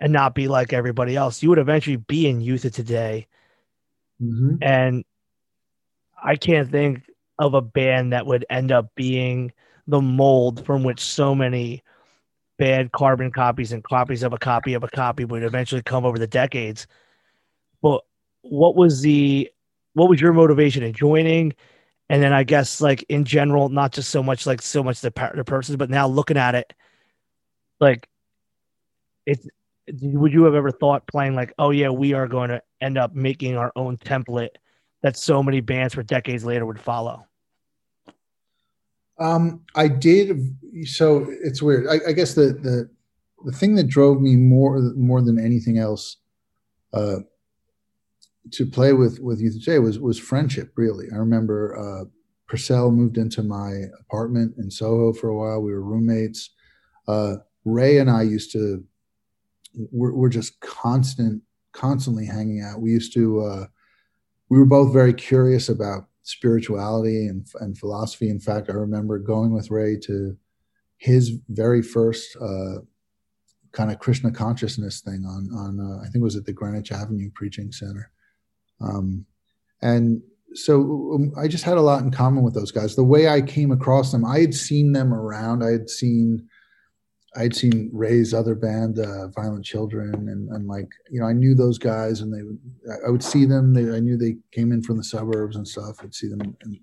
[0.00, 1.42] and not be like everybody else.
[1.42, 3.28] You would eventually be in youth of today,
[4.20, 4.56] mm-hmm.
[4.62, 5.04] and
[6.22, 7.02] I can't think
[7.38, 9.52] of a band that would end up being
[9.86, 11.82] the mold from which so many
[12.58, 16.18] bad carbon copies and copies of a copy of a copy would eventually come over
[16.18, 16.86] the decades.
[17.82, 18.02] But
[18.42, 19.50] what was the
[19.94, 21.54] what was your motivation in joining?
[22.08, 25.12] And then I guess like in general, not just so much like so much the
[25.34, 26.72] the persons, but now looking at it,
[27.80, 28.08] like
[29.26, 29.46] it's
[29.88, 33.14] would you have ever thought playing like, oh yeah, we are going to end up
[33.14, 34.56] making our own template
[35.02, 37.26] that so many bands for decades later would follow?
[39.18, 40.56] Um, I did.
[40.84, 41.86] So it's weird.
[41.88, 42.88] I, I, guess the the
[43.44, 46.16] the thing that drove me more more than anything else
[46.94, 47.18] uh,
[48.52, 50.72] to play with with Youth Today was was friendship.
[50.76, 52.04] Really, I remember uh,
[52.50, 55.60] Porcell moved into my apartment in Soho for a while.
[55.60, 56.50] We were roommates.
[57.06, 58.82] Uh, Ray and I used to
[59.74, 61.42] we're, we're just constant
[61.72, 62.80] constantly hanging out.
[62.80, 63.66] We used to uh,
[64.48, 68.28] we were both very curious about spirituality and, and philosophy.
[68.28, 70.36] In fact, I remember going with Ray to
[70.98, 72.80] his very first uh,
[73.72, 76.92] kind of Krishna consciousness thing on on uh, I think it was at the Greenwich
[76.92, 78.10] Avenue Preaching Center,
[78.80, 79.24] um,
[79.82, 80.22] and
[80.54, 82.96] so um, I just had a lot in common with those guys.
[82.96, 85.62] The way I came across them, I had seen them around.
[85.62, 86.48] I had seen
[87.36, 91.54] I'd seen Ray's other band, uh, Violent Children, and, and like you know, I knew
[91.54, 92.42] those guys, and they
[93.06, 93.72] I would see them.
[93.72, 95.98] They, I knew they came in from the suburbs and stuff.
[96.02, 96.80] I'd see them in,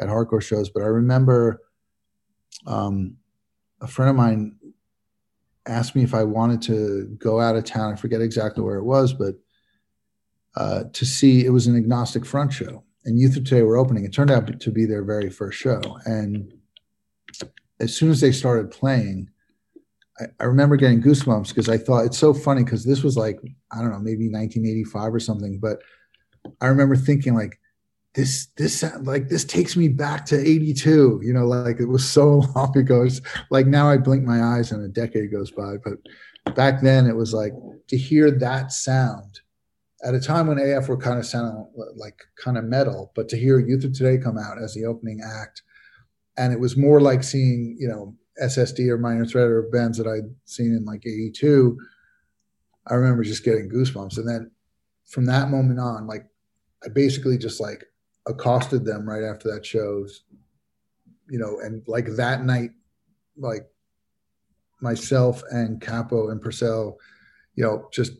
[0.00, 0.68] at hardcore shows.
[0.68, 1.62] But I remember
[2.66, 3.16] um,
[3.80, 4.56] a friend of mine
[5.66, 7.92] asked me if I wanted to go out of town.
[7.92, 9.36] I forget exactly where it was, but
[10.56, 14.04] uh, to see it was an agnostic front show, and Youth of Today were opening.
[14.04, 16.52] It turned out to be their very first show, and
[17.78, 19.30] as soon as they started playing
[20.40, 23.40] I, remember getting goosebumps because I thought it's so funny because this was like
[23.72, 25.78] I don't know maybe 1985 or something, but
[26.60, 27.58] I remember thinking like
[28.14, 32.44] this this like this takes me back to 82 you know like it was so
[32.54, 33.02] long ago.
[33.02, 33.20] It's
[33.50, 37.16] like now i blink my eyes and a decade goes by but back then it
[37.16, 37.52] was like
[37.88, 39.40] to hear that sound
[40.04, 41.66] at a time when af were kind of sounding
[41.96, 45.20] like kind of metal but to hear youth of today come out as the opening
[45.24, 45.62] act
[46.36, 50.06] and it was more like seeing you know SSD or Minor Threat or bands that
[50.06, 51.78] I'd seen in like 82,
[52.86, 54.18] I remember just getting goosebumps.
[54.18, 54.50] And then
[55.06, 56.26] from that moment on, like
[56.84, 57.84] I basically just like
[58.26, 60.24] accosted them right after that shows,
[61.28, 62.70] you know, and like that night,
[63.36, 63.66] like
[64.80, 66.96] myself and Cappo and Porcell,
[67.54, 68.12] you know, just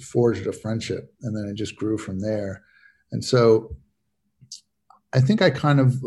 [0.00, 2.62] forged a friendship and then it just grew from there.
[3.12, 3.74] And so
[5.12, 6.02] I think I kind of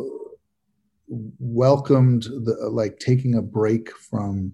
[1.10, 4.54] welcomed the like taking a break from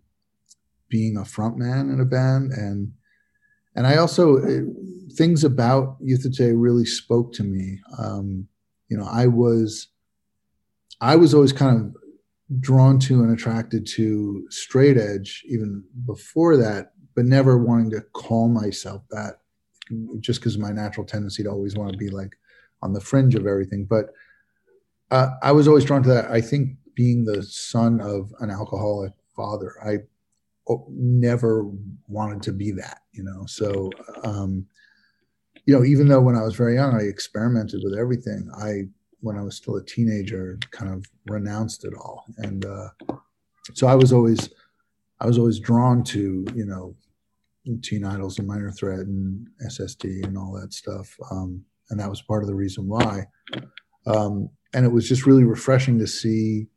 [0.90, 2.92] being a frontman in a band and
[3.76, 4.62] and I also uh,
[5.14, 7.80] things about Today really spoke to me.
[7.98, 8.48] Um,
[8.88, 9.90] you know, I was
[11.02, 16.94] I was always kind of drawn to and attracted to straight edge even before that,
[17.16, 19.40] but never wanting to call myself that
[20.20, 22.36] just because my natural tendency to always want to be like
[22.82, 23.86] on the fringe of everything.
[23.86, 24.12] But
[25.12, 26.32] uh, I was always drawn to that.
[26.32, 29.98] I think being the son of an alcoholic father, I
[30.90, 31.70] never
[32.08, 33.46] wanted to be that, you know.
[33.46, 33.92] So,
[34.24, 34.66] um,
[35.66, 38.50] you know, even though when I was very young, I experimented with everything.
[38.58, 38.84] I,
[39.22, 42.90] when I was still a teenager, kind of renounced it all, and uh,
[43.74, 44.50] so I was always,
[45.20, 46.96] I was always drawn to, you know,
[47.82, 52.22] Teen Idles and Minor Threat and SSD and all that stuff, um, and that was
[52.22, 53.26] part of the reason why.
[54.06, 56.68] Um, and it was just really refreshing to see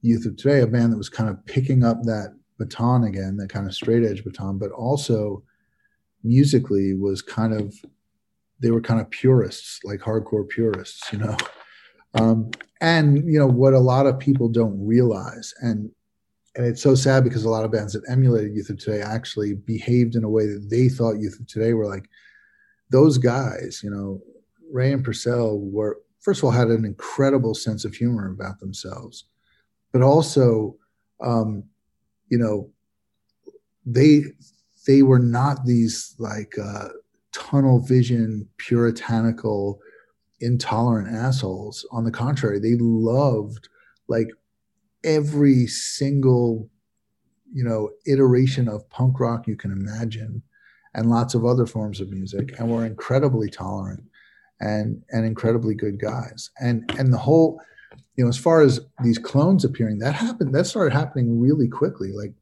[0.00, 3.48] Youth of Today, a band that was kind of picking up that baton again, that
[3.48, 5.44] kind of straight edge baton, but also
[6.24, 7.72] musically was kind of
[8.58, 11.36] they were kind of purists, like hardcore purists, you know.
[12.14, 12.50] Um,
[12.82, 15.90] and you know what a lot of people don't realize, and
[16.54, 19.54] and it's so sad because a lot of bands that emulated Youth of Today actually
[19.54, 22.04] behaved in a way that they thought Youth of Today were like
[22.90, 23.80] those guys.
[23.82, 24.20] You know,
[24.70, 29.26] Ray and Porcell were first of all had an incredible sense of humor about themselves
[29.92, 30.74] but also
[31.20, 31.62] um,
[32.28, 32.70] you know
[33.84, 34.22] they
[34.86, 36.88] they were not these like uh,
[37.32, 39.80] tunnel vision puritanical
[40.40, 41.86] intolerant assholes.
[41.92, 43.68] On the contrary they loved
[44.08, 44.28] like
[45.04, 46.68] every single
[47.52, 50.42] you know iteration of punk rock you can imagine
[50.94, 54.04] and lots of other forms of music, and were incredibly tolerant
[54.62, 56.50] and and incredibly good guys.
[56.60, 57.60] And and the whole,
[58.16, 60.54] you know, as far as these clones appearing, that happened.
[60.54, 62.12] That started happening really quickly.
[62.12, 62.32] Like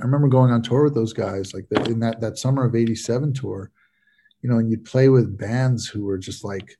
[0.00, 2.74] I remember going on tour with those guys, like the, in that that summer of
[2.74, 3.70] '87 tour,
[4.40, 6.76] you know, and you'd play with bands who were just like,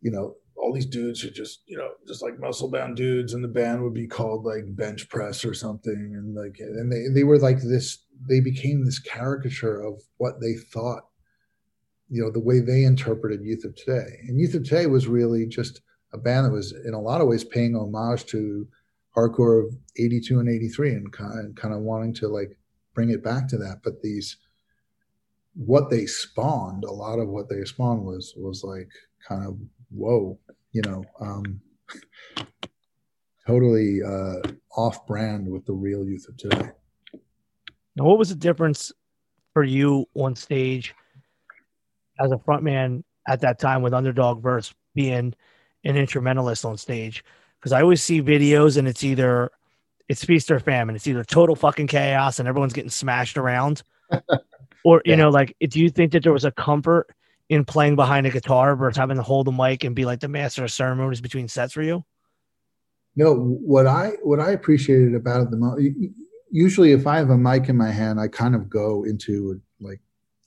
[0.00, 3.44] you know, all these dudes who just, you know, just like muscle bound dudes, and
[3.44, 7.24] the band would be called like Bench Press or something, and like, and they they
[7.24, 7.98] were like this.
[8.26, 11.02] They became this caricature of what they thought,
[12.08, 15.46] you know, the way they interpreted Youth of Today, and Youth of Today was really
[15.46, 15.80] just
[16.12, 18.66] a band that was in a lot of ways paying homage to
[19.16, 22.56] hardcore of 82 and 83 and kind of, kind of wanting to like
[22.94, 23.80] bring it back to that.
[23.82, 24.36] But these
[25.54, 28.90] what they spawned a lot of what they spawned was was like
[29.26, 29.58] kind of
[29.90, 30.38] whoa
[30.72, 31.60] you know um
[33.46, 34.36] totally uh
[34.76, 36.70] off brand with the real youth of today.
[37.96, 38.92] Now what was the difference
[39.54, 40.94] for you on stage
[42.18, 45.34] as a frontman at that time with underdog verse being
[45.84, 47.24] an instrumentalist on stage
[47.60, 49.50] because I always see videos and it's either
[50.08, 50.94] it's feast or famine.
[50.94, 53.82] It's either total fucking chaos and everyone's getting smashed around,
[54.84, 55.16] or you yeah.
[55.16, 57.08] know, like, do you think that there was a comfort
[57.48, 60.28] in playing behind a guitar versus having to hold the mic and be like the
[60.28, 62.04] master of ceremonies between sets for you?
[63.16, 65.82] No, what I what I appreciated about it the most.
[66.50, 69.60] Usually, if I have a mic in my hand, I kind of go into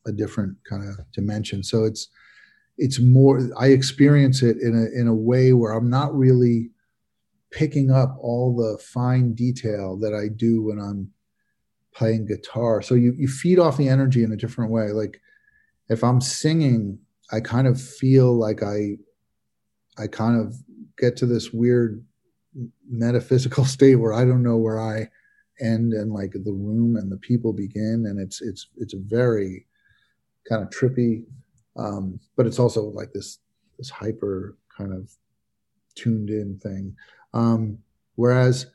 [0.06, 1.64] a different kind of dimension.
[1.64, 2.10] So it's
[2.78, 3.42] it's more.
[3.58, 6.72] I experience it in a in a way where I'm not really
[7.52, 11.12] picking up all the fine detail that I do when I'm
[11.94, 12.82] playing guitar.
[12.82, 14.92] So you you feed off the energy in a different way.
[14.92, 15.20] Like
[15.90, 17.00] if I'm singing,
[17.32, 18.98] I kind of feel like I
[19.98, 20.56] I kind of
[20.98, 22.04] get to this weird
[22.90, 25.10] metaphysical state where I don't know where I
[25.62, 29.66] end and like the room and the people begin and it's it's it's very
[30.48, 31.24] kind of trippy
[31.76, 33.40] um but it's also like this
[33.78, 35.12] this hyper kind of
[35.96, 36.96] tuned in thing
[37.34, 37.78] um,
[38.16, 38.68] whereas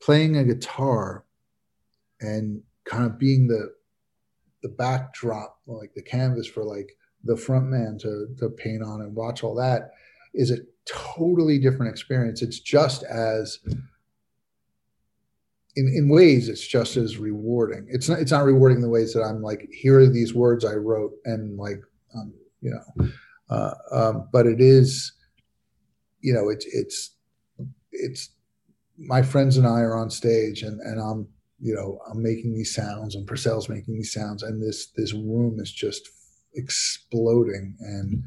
[0.00, 1.24] playing a guitar
[2.20, 3.72] and kind of being the
[4.62, 9.14] the backdrop, like the canvas for like the front man to to paint on and
[9.14, 9.92] watch all that
[10.34, 12.42] is a totally different experience.
[12.42, 13.58] It's just as
[15.80, 17.86] in, in ways it's just as rewarding.
[17.88, 20.74] It's not it's not rewarding the ways that I'm like, here are these words I
[20.74, 21.80] wrote and like
[22.14, 23.08] um, you know
[23.48, 25.12] uh, um, but it is
[26.20, 27.16] you know it's it's
[27.92, 28.30] it's
[29.00, 31.26] my friends and I are on stage and, and I'm,
[31.60, 35.58] you know, I'm making these sounds and Porcell's making these sounds and this, this room
[35.58, 36.08] is just
[36.54, 37.76] exploding.
[37.80, 38.24] And,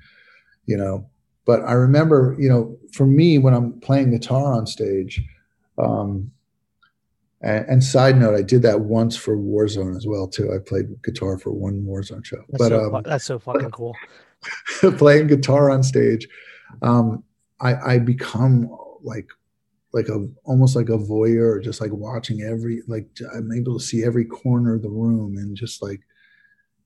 [0.66, 1.10] you know,
[1.46, 5.22] but I remember, you know, for me, when I'm playing guitar on stage,
[5.78, 6.32] um,
[7.44, 10.52] and, and, side note, I did that once for Warzone as well too.
[10.54, 12.38] I played guitar for one Warzone show.
[12.50, 13.96] That's but so, um, that's so fucking cool.
[14.98, 16.28] playing guitar on stage,
[16.82, 17.24] um,
[17.60, 18.70] I, I become
[19.04, 19.28] like
[19.94, 24.04] like a almost like a voyeur, just like watching every like I'm able to see
[24.04, 26.02] every corner of the room and just like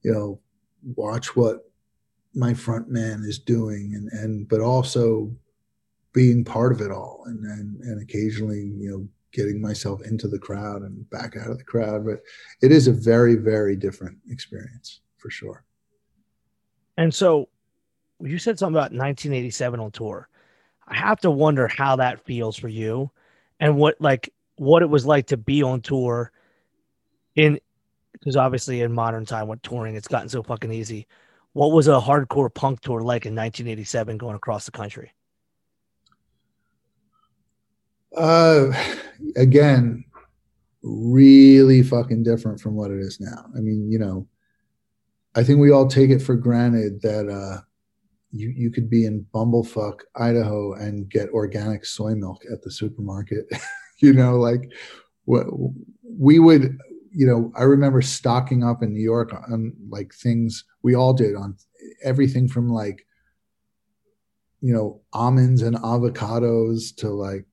[0.02, 0.40] you know
[0.94, 1.70] watch what
[2.34, 5.32] my front man is doing and and but also
[6.12, 10.38] being part of it all and and, and occasionally you know getting myself into the
[10.38, 12.20] crowd and back out of the crowd but
[12.62, 15.64] it is a very very different experience for sure
[16.96, 17.48] and so
[18.20, 20.28] you said something about 1987 on tour
[20.88, 23.10] I have to wonder how that feels for you
[23.60, 26.32] and what like what it was like to be on tour
[27.36, 27.60] in
[28.12, 31.06] because obviously in modern time with touring it's gotten so fucking easy.
[31.52, 35.12] What was a hardcore punk tour like in 1987 going across the country?
[38.16, 38.72] Uh
[39.36, 40.04] again,
[40.82, 43.44] really fucking different from what it is now.
[43.56, 44.26] I mean, you know,
[45.34, 47.62] I think we all take it for granted that uh
[48.32, 53.46] you you could be in Bumblefuck, Idaho, and get organic soy milk at the supermarket.
[53.98, 54.70] you know, like
[55.24, 55.46] what
[56.02, 56.76] we would.
[57.10, 61.34] You know, I remember stocking up in New York on like things we all did
[61.34, 61.56] on
[62.04, 63.04] everything from like
[64.60, 67.46] you know almonds and avocados to like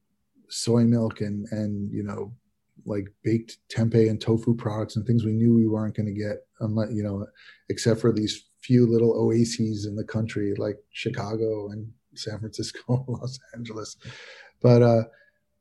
[0.55, 2.33] soy milk and and you know
[2.85, 6.45] like baked tempeh and tofu products and things we knew we weren't going to get
[6.59, 7.25] unless you know
[7.69, 13.39] except for these few little oases in the country like Chicago and San Francisco, Los
[13.53, 13.97] Angeles.
[14.61, 15.03] But uh,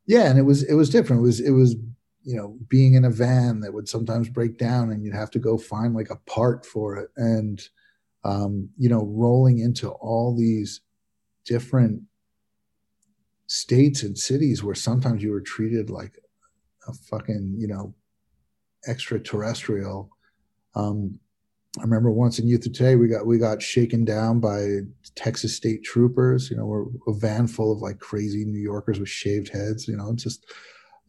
[0.07, 1.21] yeah, and it was it was different.
[1.21, 1.77] It was it was
[2.23, 5.39] you know being in a van that would sometimes break down and you'd have to
[5.39, 7.61] go find like a part for it and
[8.25, 10.81] um, you know rolling into all these
[11.45, 12.01] different
[13.47, 16.19] states and cities where sometimes you were treated like
[16.89, 17.95] a fucking you know
[18.87, 20.11] extraterrestrial
[20.75, 21.19] um,
[21.79, 24.81] I remember once in Youth of Today, we got we got shaken down by
[25.16, 26.49] Texas State troopers.
[26.49, 29.89] You know, we're a van full of like crazy New Yorkers with shaved heads.
[29.89, 30.45] You know, it's just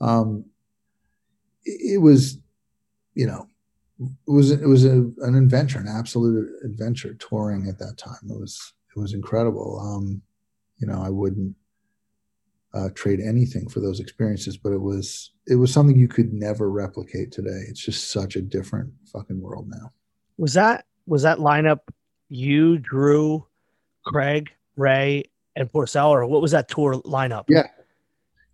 [0.02, 0.46] um,
[1.66, 2.40] it, it was,
[3.14, 3.48] you know,
[4.00, 8.28] it was it was a, an adventure, an absolute adventure touring at that time.
[8.28, 9.80] It was it was incredible.
[9.80, 10.24] Um,
[10.78, 11.56] you know, I wouldn't
[12.76, 16.70] uh, trade anything for those experiences, but it was it was something you could never
[16.70, 17.64] replicate today.
[17.70, 19.92] It's just such a different fucking world now.
[20.38, 21.80] Was that was that lineup
[22.30, 23.46] you, Drew,
[24.06, 25.26] Craig, Ray,
[25.56, 27.46] and Porcell, or what was that tour lineup?
[27.48, 27.68] Yeah,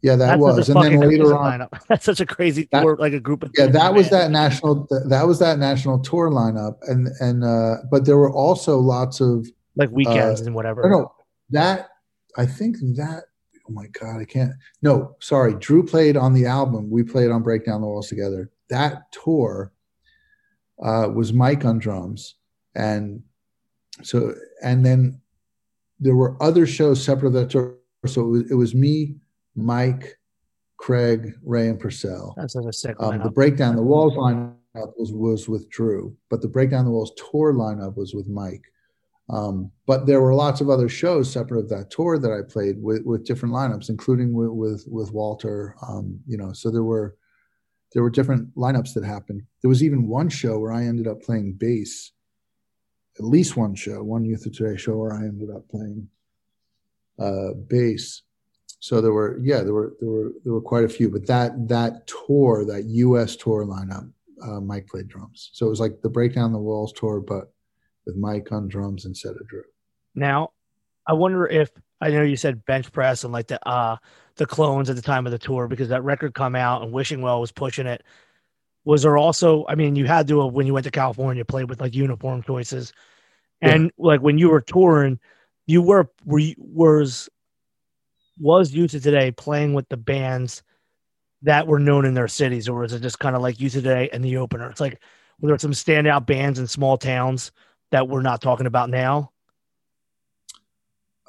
[0.01, 0.69] yeah, that That's was.
[0.69, 1.81] And then later on, lineup.
[1.87, 3.67] That's such a crazy that, tour, like a group of yeah.
[3.67, 4.87] That was that national.
[5.07, 9.47] That was that national tour lineup, and and uh, but there were also lots of
[9.75, 10.89] like weekends uh, and whatever.
[10.89, 11.13] No,
[11.51, 11.89] that
[12.37, 13.25] I think that.
[13.71, 14.53] Oh my god, I can't.
[14.81, 15.55] No, sorry.
[15.55, 16.89] Drew played on the album.
[16.89, 18.49] We played on Break Down the Walls together.
[18.69, 19.71] That tour
[20.83, 22.35] uh, was Mike on drums,
[22.75, 23.23] and
[24.03, 24.33] so
[24.63, 25.21] and then
[25.99, 27.77] there were other shows separate of that tour.
[28.05, 29.15] So it was, it was me,
[29.55, 30.17] Mike,
[30.77, 32.33] Craig, Ray, and Porcell.
[32.35, 34.53] That's a sick um, The Breakdown the Walls lineup
[34.97, 38.63] was was with Drew, but the Breakdown the Walls tour lineup was with Mike.
[39.31, 42.81] Um, but there were lots of other shows separate of that tour that I played
[42.81, 45.75] with, with different lineups, including with with, with Walter.
[45.87, 47.15] Um, you know, so there were
[47.93, 49.43] there were different lineups that happened.
[49.61, 52.11] There was even one show where I ended up playing bass.
[53.19, 56.07] At least one show, one Youth of Today show where I ended up playing
[57.19, 58.23] uh, bass.
[58.79, 61.09] So there were, yeah, there were there were there were quite a few.
[61.09, 63.35] But that that tour, that U.S.
[63.35, 64.11] tour lineup,
[64.43, 65.51] uh, Mike played drums.
[65.53, 67.51] So it was like the Breakdown the Walls tour, but
[68.05, 69.63] with Mike on drums instead of Drew.
[70.15, 70.51] Now,
[71.07, 73.97] I wonder if I know you said bench press and like the uh
[74.35, 77.21] the clones at the time of the tour because that record come out and Wishing
[77.21, 78.03] Well was pushing it.
[78.83, 79.65] Was there also?
[79.67, 82.93] I mean, you had to when you went to California play with like uniform choices,
[83.61, 83.89] and yeah.
[83.97, 85.19] like when you were touring,
[85.67, 87.29] you were were you, was
[88.39, 90.63] was Youth to Today playing with the bands
[91.43, 94.09] that were known in their cities, or was it just kind of like of Today
[94.11, 94.69] and the opener?
[94.69, 94.99] It's like
[95.39, 97.51] were there some standout bands in small towns
[97.91, 99.31] that we're not talking about now?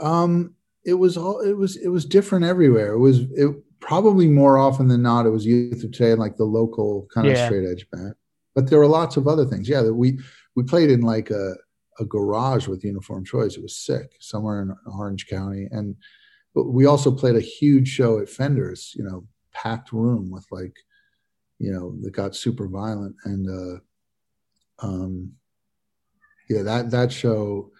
[0.00, 2.92] Um, it was all it was it was different everywhere.
[2.92, 6.36] It was it probably more often than not it was youth of today and like
[6.36, 8.14] the local kind of straight edge band.
[8.54, 9.68] But there were lots of other things.
[9.68, 10.18] Yeah, that we
[10.56, 11.54] we played in like a
[12.00, 13.56] a garage with uniform choice.
[13.56, 15.96] It was sick somewhere in Orange County, and
[16.54, 18.92] but we also played a huge show at Fenders.
[18.96, 20.76] You know, packed room with like
[21.58, 25.32] you know that got super violent and uh um
[26.56, 27.70] yeah that that show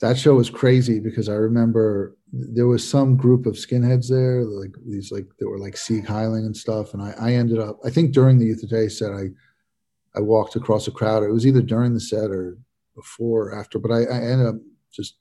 [0.00, 4.74] that show was crazy because I remember there was some group of skinheads there, like
[4.86, 6.92] these like that were like Sieg Heiling and stuff.
[6.92, 9.28] And I, I ended up, I think during the Youth of Today set, I
[10.16, 11.22] I walked across a crowd.
[11.22, 12.58] It was either during the set or
[12.94, 14.56] before or after, but I, I ended up
[14.92, 15.16] just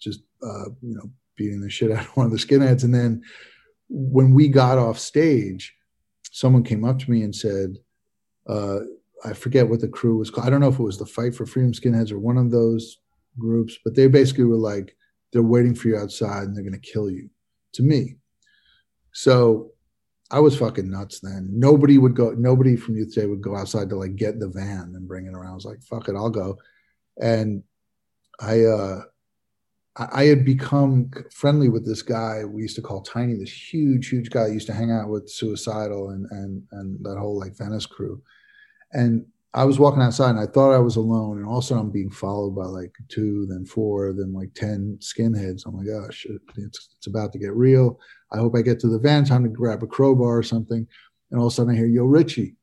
[0.00, 2.84] just uh, you know beating the shit out of one of the skinheads.
[2.84, 3.22] And then
[3.88, 5.74] when we got off stage,
[6.30, 7.78] someone came up to me and said,
[8.46, 8.80] uh,
[9.24, 10.46] I forget what the crew was called.
[10.46, 12.98] I don't know if it was the Fight for Freedom Skinheads or one of those
[13.38, 14.96] groups, but they basically were like,
[15.32, 17.28] they're waiting for you outside and they're going to kill you
[17.72, 18.16] to me.
[19.12, 19.72] So
[20.30, 21.48] I was fucking nuts then.
[21.50, 24.92] Nobody would go, nobody from Youth Day would go outside to like get the van
[24.94, 25.52] and bring it around.
[25.52, 26.58] I was like, fuck it, I'll go.
[27.20, 27.62] And
[28.40, 29.02] I, uh,
[29.96, 34.28] I had become friendly with this guy we used to call Tiny, this huge, huge
[34.28, 34.48] guy.
[34.48, 38.20] Used to hang out with Suicidal and and and that whole like Venice crew.
[38.94, 41.66] And I was walking outside and I thought I was alone, and all of a
[41.66, 45.62] sudden I'm being followed by like two, then four, then like ten skinheads.
[45.64, 46.26] Oh my gosh,
[46.56, 48.00] it's it's about to get real.
[48.32, 50.84] I hope I get to the van, time to grab a crowbar or something.
[51.30, 52.56] And all of a sudden I hear, "Yo, Richie,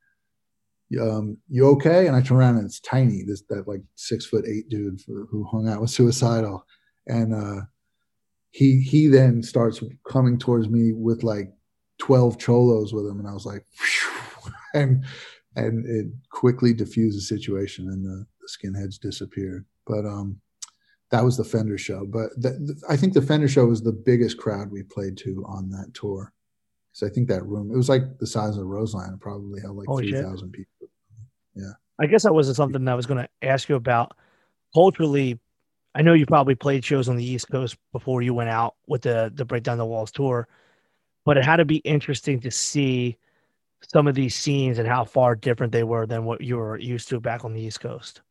[0.99, 4.45] um, you okay?" And I turn around and it's Tiny, this that like six foot
[4.45, 6.65] eight dude for, who hung out with Suicidal,
[7.07, 7.61] and uh,
[8.49, 11.53] he he then starts coming towards me with like
[11.99, 13.65] twelve cholos with him, and I was like,
[14.73, 15.05] and
[15.55, 19.65] and it quickly diffused the situation and the, the skinheads disappeared.
[19.85, 20.39] But um,
[21.09, 22.05] that was the Fender show.
[22.05, 25.43] But the, the, I think the Fender show was the biggest crowd we played to
[25.47, 26.33] on that tour.
[26.93, 29.77] Because I think that room, it was like the size of Roseland, It probably held
[29.77, 30.89] like 3,000 people.
[31.55, 31.73] Yeah.
[31.99, 34.15] I guess that wasn't something I was going to ask you about.
[34.73, 35.39] Culturally,
[35.93, 39.01] I know you probably played shows on the East Coast before you went out with
[39.01, 40.47] the the Break Down the Walls tour,
[41.25, 43.17] but it had to be interesting to see–
[43.87, 47.09] some of these scenes and how far different they were than what you were used
[47.09, 48.21] to back on the East Coast?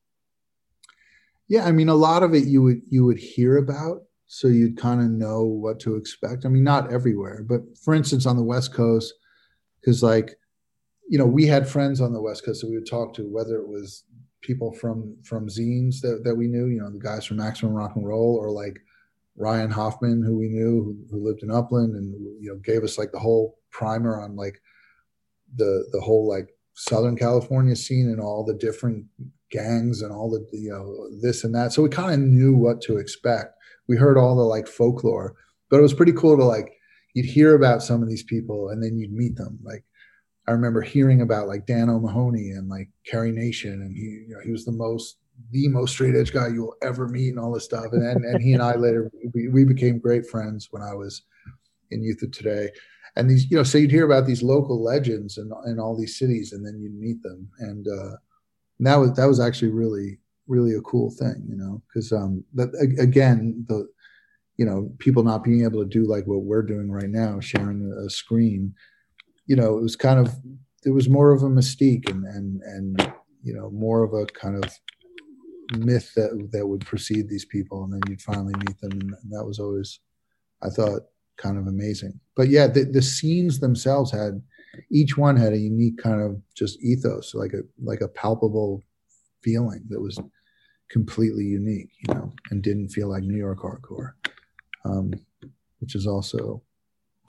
[1.49, 4.77] Yeah, I mean, a lot of it you would you would hear about, so you'd
[4.77, 6.45] kind of know what to expect.
[6.45, 9.13] I mean, not everywhere, but for instance, on the West Coast,
[9.81, 10.39] because like,
[11.09, 13.57] you know, we had friends on the West Coast that we would talk to, whether
[13.57, 14.05] it was
[14.43, 17.97] people from from zines that, that we knew, you know, the guys from Maximum Rock
[17.97, 18.81] and Roll or like
[19.37, 22.97] Ryan Hoffman, who we knew, who, who lived in Upland and you know gave us
[22.97, 24.61] like the whole primer on like
[25.57, 29.05] the the whole like Southern California scene and all the different
[29.51, 31.73] gangs and all the you know this and that.
[31.73, 33.55] So we kind of knew what to expect.
[33.89, 35.35] We heard all the like folklore,
[35.69, 36.73] but it was pretty cool to like
[37.15, 39.59] you'd hear about some of these people and then you'd meet them.
[39.63, 39.85] Like
[40.47, 44.41] I remember hearing about like Dan O'Mahony and like Carry Nation, and he you know
[44.45, 45.19] he was the most
[45.53, 47.87] the most straight edge guy you'll ever meet and all this stuff.
[47.93, 51.23] And and, and he and I later we, we became great friends when I was
[51.91, 52.71] in Youth of Today.
[53.17, 56.19] And these, you know, so you'd hear about these local legends in, in all these
[56.19, 57.49] cities, and then you'd meet them.
[57.59, 58.17] And uh,
[58.81, 62.69] that was that was actually really really a cool thing, you know, because um, that
[62.99, 63.89] again the
[64.57, 67.93] you know people not being able to do like what we're doing right now, sharing
[68.07, 68.75] a screen.
[69.47, 70.35] You know, it was kind of
[70.85, 73.13] it was more of a mystique and and and
[73.43, 74.71] you know more of a kind of
[75.79, 79.45] myth that that would precede these people, and then you'd finally meet them, and that
[79.45, 80.01] was always,
[80.63, 81.03] I thought,
[81.37, 82.19] kind of amazing.
[82.41, 84.41] But yeah, the, the scenes themselves had
[84.91, 88.83] each one had a unique kind of just ethos, like a like a palpable
[89.43, 90.19] feeling that was
[90.89, 94.13] completely unique, you know, and didn't feel like New York hardcore,
[94.87, 95.13] um,
[95.81, 96.63] which is also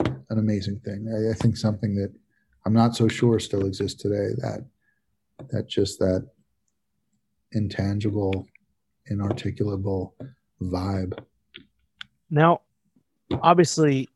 [0.00, 1.06] an amazing thing.
[1.06, 2.14] I, I, think something that
[2.64, 4.28] I'm not so sure still exists today.
[4.38, 4.64] That
[5.50, 6.26] that just that
[7.52, 8.46] intangible,
[9.10, 10.12] inarticulable
[10.62, 11.22] vibe.
[12.30, 12.62] Now,
[13.42, 14.08] obviously,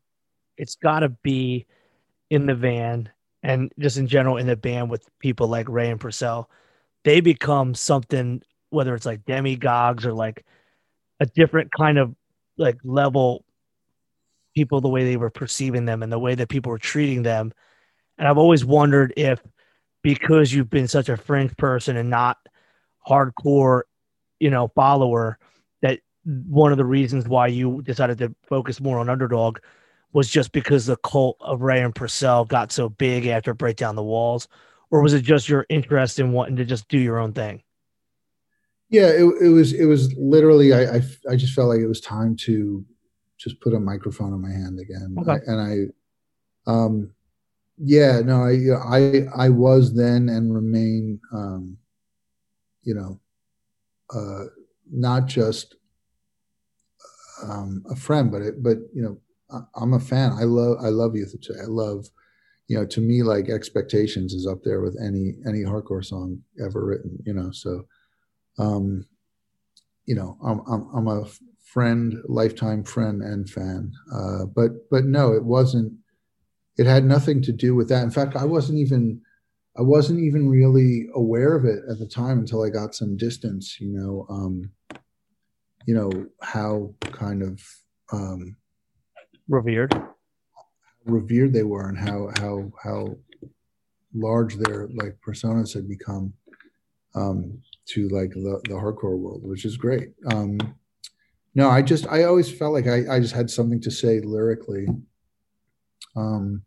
[0.57, 1.65] it's got to be
[2.29, 3.09] in the van
[3.43, 6.47] and just in general in the band with people like Ray and Porcell,
[7.03, 10.45] they become something, whether it's like demigods or like
[11.19, 12.15] a different kind of
[12.57, 13.45] like level
[14.55, 17.53] people, the way they were perceiving them and the way that people were treating them.
[18.17, 19.39] And I've always wondered if
[20.01, 22.37] because you've been such a fringe person and not
[23.07, 23.83] hardcore,
[24.39, 25.37] you know, follower,
[25.81, 29.59] that one of the reasons why you decided to focus more on underdog
[30.13, 33.95] was just because the cult of Ray and Porcell got so big after Break Down
[33.95, 34.47] the Walls,
[34.89, 37.61] or was it just your interest in wanting to just do your own thing?
[38.89, 39.73] Yeah, it, it was.
[39.73, 40.73] It was literally.
[40.73, 41.01] I, I,
[41.31, 42.85] I just felt like it was time to
[43.37, 45.31] just put a microphone in my hand again, okay.
[45.31, 45.91] I, and
[46.67, 47.11] I, um,
[47.77, 51.77] yeah, no, I, I, I was then and remain, um,
[52.83, 53.19] you know,
[54.13, 54.45] uh,
[54.91, 55.75] not just
[57.43, 59.19] um, a friend, but it, but you know,
[59.75, 60.33] I'm a fan.
[60.33, 61.59] I love I love Youth Today.
[61.61, 62.07] I love,
[62.67, 66.85] you know, to me like Expectations is up there with any any hardcore song ever
[66.85, 67.17] written.
[67.25, 67.85] You know, so,
[68.57, 69.05] um,
[70.05, 71.25] you know, I'm I'm, I'm a
[71.63, 73.91] friend, lifetime friend and fan.
[74.13, 75.93] Uh, but but no, it wasn't.
[76.77, 78.03] It had nothing to do with that.
[78.03, 79.21] In fact, I wasn't even
[79.77, 83.79] I wasn't even really aware of it at the time until I got some distance.
[83.79, 84.71] You know, um,
[85.85, 86.11] you know
[86.41, 87.61] how kind of
[88.11, 88.57] um,
[89.47, 89.93] revered
[91.07, 93.17] revered they were and how how how
[94.13, 96.33] large their like personas had become
[97.15, 100.09] um, to like the, the hardcore world, which is great.
[100.31, 100.57] Um,
[101.55, 104.87] no, I just I always felt like I, I just had something to say lyrically.
[106.15, 106.63] Um,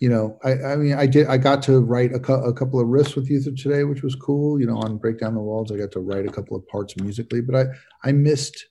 [0.00, 1.26] you know, I, I mean, I did.
[1.26, 4.60] I got to write a, a couple of riffs with of Today, which was cool.
[4.60, 6.96] You know, on Break Down the Walls, I got to write a couple of parts
[6.96, 7.64] musically, but I
[8.08, 8.66] I missed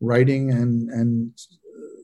[0.00, 1.32] writing and and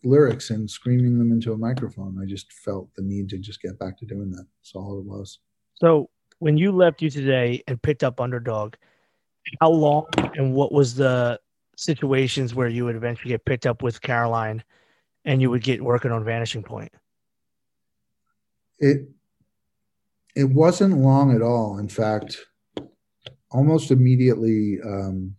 [0.05, 2.19] lyrics and screaming them into a microphone.
[2.23, 4.47] I just felt the need to just get back to doing that.
[4.59, 5.39] That's all it was.
[5.75, 8.75] So when you left you Today and picked up Underdog,
[9.61, 11.41] how long and what was the
[11.77, 14.63] situations where you would eventually get picked up with Caroline
[15.25, 16.93] and you would get working on Vanishing Point?
[18.79, 19.09] It
[20.35, 21.79] it wasn't long at all.
[21.79, 22.39] In fact,
[23.51, 25.37] almost immediately um,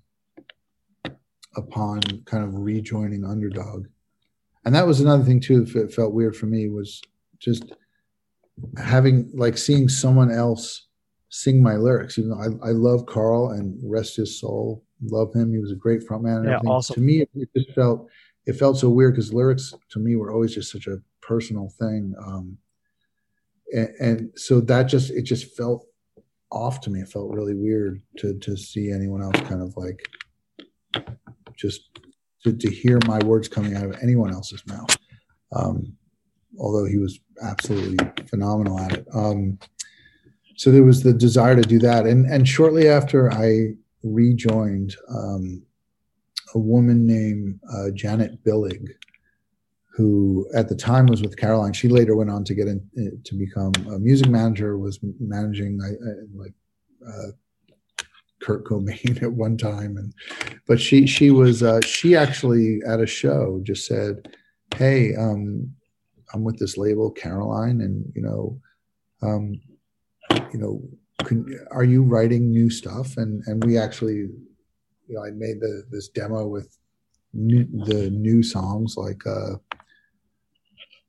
[1.55, 3.87] upon kind of rejoining Underdog,
[4.65, 7.01] and that was another thing too that felt weird for me was
[7.39, 7.73] just
[8.77, 10.87] having like seeing someone else
[11.29, 12.17] sing my lyrics.
[12.17, 15.51] Even though I, I love Carl and rest his soul, love him.
[15.51, 16.37] He was a great frontman.
[16.37, 16.69] And yeah, everything.
[16.69, 16.95] awesome.
[16.95, 18.07] To me, it just felt
[18.45, 22.13] it felt so weird because lyrics to me were always just such a personal thing.
[22.25, 22.57] Um,
[23.73, 25.85] and, and so that just it just felt
[26.51, 27.01] off to me.
[27.01, 30.07] It felt really weird to to see anyone else kind of like
[31.55, 31.99] just
[32.43, 34.97] to, to hear my words coming out of anyone else's mouth.
[35.55, 35.93] Um,
[36.59, 37.97] although he was absolutely
[38.27, 39.07] phenomenal at it.
[39.13, 39.59] Um,
[40.55, 45.63] so there was the desire to do that, and and shortly after I rejoined, um,
[46.53, 48.87] a woman named uh, Janet Billig,
[49.95, 51.73] who at the time was with Caroline.
[51.73, 54.77] She later went on to get in to become a music manager.
[54.77, 56.53] Was managing I, I, like
[57.07, 57.31] uh,
[58.43, 60.13] Kurt Cobain at one time, and
[60.67, 64.35] but she she was uh, she actually at a show just said,
[64.75, 65.73] "Hey, um,
[66.33, 68.59] I'm with this label, Caroline, and you know,
[69.21, 69.61] um,
[70.51, 70.81] you know,
[71.25, 74.15] can, are you writing new stuff?" And and we actually,
[75.07, 76.77] you know, I made the this demo with
[77.33, 79.55] new, the new songs like uh,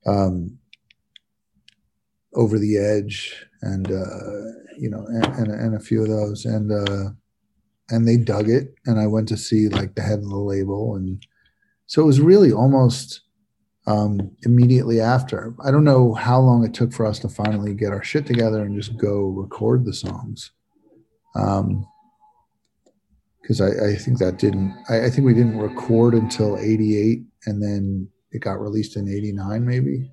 [0.07, 0.59] um,
[2.35, 6.73] over the edge and uh, you know and, and, and, a few of those and
[6.73, 7.11] uh,
[7.91, 10.97] and they dug it and i went to see like the head of the label
[10.97, 11.27] and
[11.87, 13.21] so it was really almost
[13.87, 15.55] um, immediately after.
[15.65, 18.63] I don't know how long it took for us to finally get our shit together
[18.63, 20.53] and just go record the songs
[21.37, 21.85] um
[23.43, 27.61] because I, I, think that didn't I, I think we didn't record until 88 and
[27.61, 30.13] then it got released in 89 maybe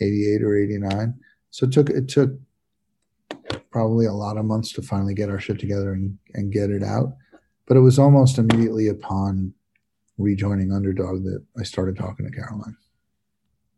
[0.00, 1.14] 88 or 89
[1.50, 2.30] so it took it took
[3.70, 6.82] probably a lot of months to finally get our shit together and, and get it
[6.82, 7.14] out.
[7.66, 9.52] But it was almost immediately upon
[10.18, 12.76] rejoining Underdog that I started talking to Caroline.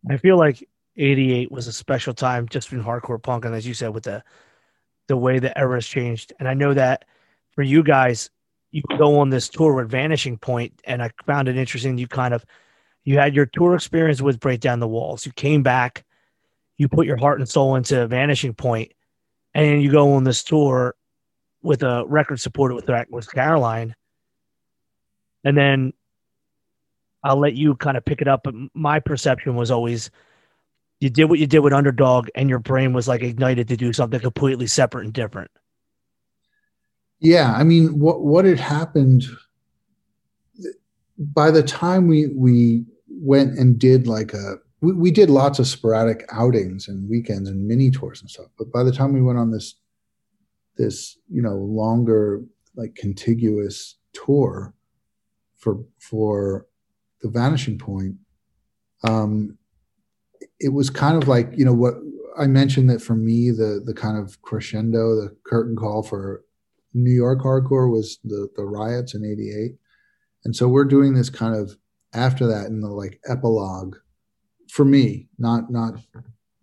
[0.08, 0.66] I feel like
[0.96, 3.44] 88 was a special time just in hardcore punk.
[3.44, 4.22] And as you said, with the,
[5.06, 6.32] the way the era has changed.
[6.38, 7.04] And I know that
[7.52, 8.30] for you guys,
[8.70, 11.96] you go on this tour with Vanishing Point, and I found it interesting.
[11.96, 12.44] You kind of,
[13.04, 15.24] you had your tour experience with Break Down the Walls.
[15.24, 16.04] You came back,
[16.76, 18.92] you put your heart and soul into Vanishing Point,
[19.58, 20.94] and you go on this tour
[21.62, 23.94] with a record supported with with Caroline,
[25.44, 25.92] and then
[27.24, 28.42] I'll let you kind of pick it up.
[28.44, 30.10] But my perception was always
[31.00, 33.92] you did what you did with Underdog, and your brain was like ignited to do
[33.92, 35.50] something completely separate and different.
[37.20, 39.26] Yeah, I mean, what what had happened
[41.18, 45.66] by the time we we went and did like a we, we did lots of
[45.66, 48.46] sporadic outings and weekends and mini tours and stuff.
[48.56, 49.74] But by the time we went on this
[50.78, 52.42] this you know longer
[52.76, 54.72] like contiguous tour
[55.56, 56.66] for for
[57.20, 58.14] the vanishing point
[59.04, 59.58] um
[60.60, 61.94] it was kind of like you know what
[62.38, 66.44] i mentioned that for me the the kind of crescendo the curtain call for
[66.94, 69.72] new york hardcore was the the riots in 88
[70.44, 71.76] and so we're doing this kind of
[72.14, 73.96] after that in the like epilogue
[74.70, 75.94] for me, not not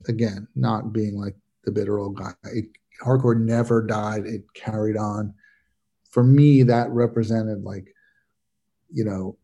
[0.08, 2.34] again, not being like the bitter old guy.
[2.46, 2.66] It,
[3.04, 5.34] hardcore never died; it carried on.
[6.10, 7.94] For me, that represented like,
[8.90, 9.38] you know,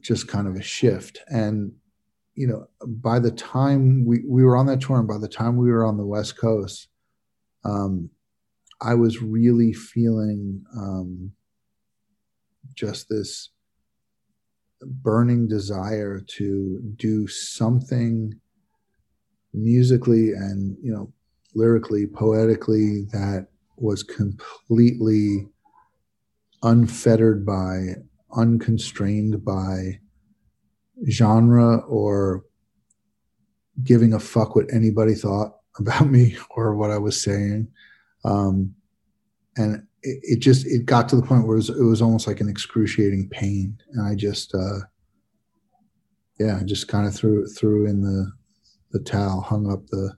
[0.00, 1.20] just kind of a shift.
[1.28, 1.72] And
[2.34, 5.56] you know, by the time we we were on that tour, and by the time
[5.56, 6.88] we were on the West Coast,
[7.64, 8.10] um,
[8.80, 11.32] I was really feeling um,
[12.74, 13.50] just this
[14.82, 18.32] burning desire to do something
[19.54, 21.12] musically and you know
[21.54, 25.46] lyrically poetically that was completely
[26.62, 27.94] unfettered by
[28.36, 29.98] unconstrained by
[31.08, 32.44] genre or
[33.82, 37.68] giving a fuck what anybody thought about me or what I was saying.
[38.24, 38.74] Um,
[39.56, 42.26] and it, it, just it got to the point where it was, it was almost
[42.26, 44.80] like an excruciating pain, and I just uh,
[46.38, 48.30] yeah, I just kind of threw threw in the
[48.92, 50.12] the towel, hung up the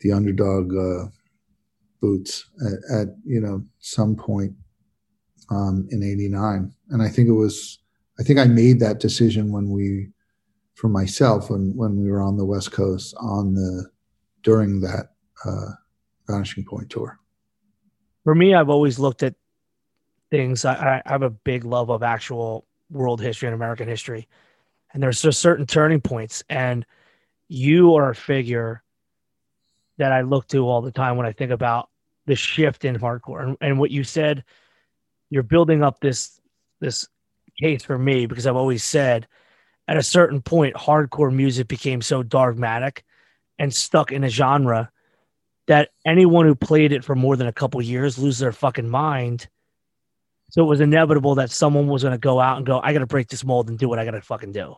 [0.00, 1.08] the underdog uh,
[2.00, 4.52] boots at, at, you know some point
[5.50, 7.78] um, in '89, and I think it was
[8.20, 10.08] I think I made that decision when we
[10.74, 13.88] for myself when when we were on the West Coast on the
[14.42, 15.14] during that
[15.44, 15.70] uh,
[16.28, 17.18] Vanishing Point tour
[18.26, 19.36] for me, I've always looked at
[20.32, 20.64] things.
[20.64, 24.26] I, I have a big love of actual world history and American history,
[24.92, 26.42] and there's just certain turning points.
[26.48, 26.84] And
[27.46, 28.82] you are a figure
[29.98, 31.88] that I look to all the time when I think about
[32.26, 33.44] the shift in hardcore.
[33.44, 34.42] And, and what you said,
[35.30, 36.40] you're building up this
[36.80, 37.06] this
[37.62, 39.28] case for me because I've always said
[39.86, 43.04] at a certain point, hardcore music became so dogmatic
[43.56, 44.90] and stuck in a genre
[45.66, 49.48] that anyone who played it for more than a couple years lose their fucking mind.
[50.50, 53.00] So it was inevitable that someone was going to go out and go, I got
[53.00, 54.76] to break this mold and do what I got to fucking do.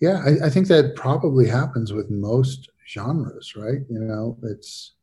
[0.00, 3.78] Yeah, I, I, think that probably happens with most genres, right?
[3.88, 4.94] You know, it's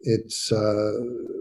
[0.00, 0.92] it's uh,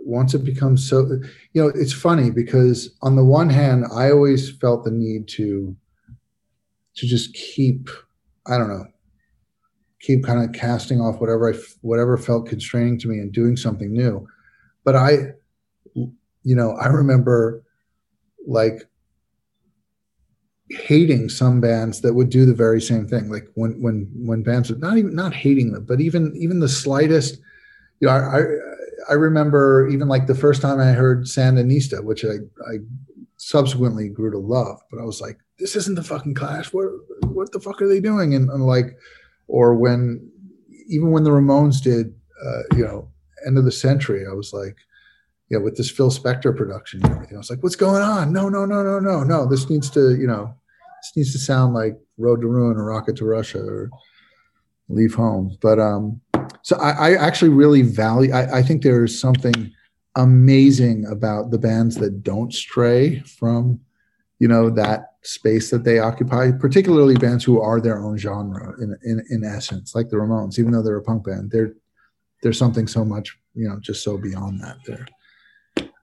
[0.04, 1.20] once it becomes so,
[1.54, 5.76] you know, it's funny because on the one hand, I always felt the need to
[6.96, 7.90] to just keep,
[8.48, 8.86] I don't know,
[10.04, 13.92] keep kind of casting off whatever I whatever felt constraining to me and doing something
[13.92, 14.28] new.
[14.84, 15.12] But I,
[15.96, 17.64] you know, I remember
[18.46, 18.84] like
[20.70, 23.30] hating some bands that would do the very same thing.
[23.30, 26.70] Like when when when bands would not even not hating them, but even even the
[26.70, 27.40] slightest,
[28.02, 28.44] you know, I
[29.10, 32.36] I remember even like the first time I heard Sandinista, which I,
[32.68, 32.80] I
[33.38, 36.74] subsequently grew to love, but I was like, this isn't the fucking Clash.
[36.74, 36.90] What
[37.28, 38.36] what the fuck are they doing?
[38.36, 38.98] And, and like,
[39.48, 40.30] or when
[40.88, 42.14] even when the Ramones did,
[42.46, 43.10] uh, you know,
[43.46, 44.78] end of the century, I was like,
[45.50, 48.34] yeah, with this Phil Spector production and everything, I was like, what's going on?
[48.34, 49.46] No, no, no, no, no, no.
[49.46, 50.56] This needs to, you know,
[51.02, 53.90] this needs to sound like Road to Ruin or Rocket to Russia or
[54.90, 55.58] Leave Home.
[55.62, 56.22] But um,
[56.62, 58.32] so I, I actually really value.
[58.32, 59.72] I, I think there is something
[60.16, 63.80] amazing about the bands that don't stray from,
[64.40, 66.52] you know, that space that they occupy.
[66.52, 70.60] Particularly bands who are their own genre in in, in essence, like the Ramones.
[70.60, 71.74] Even though they're a punk band, they're
[72.42, 75.08] there's something so much, you know, just so beyond that there.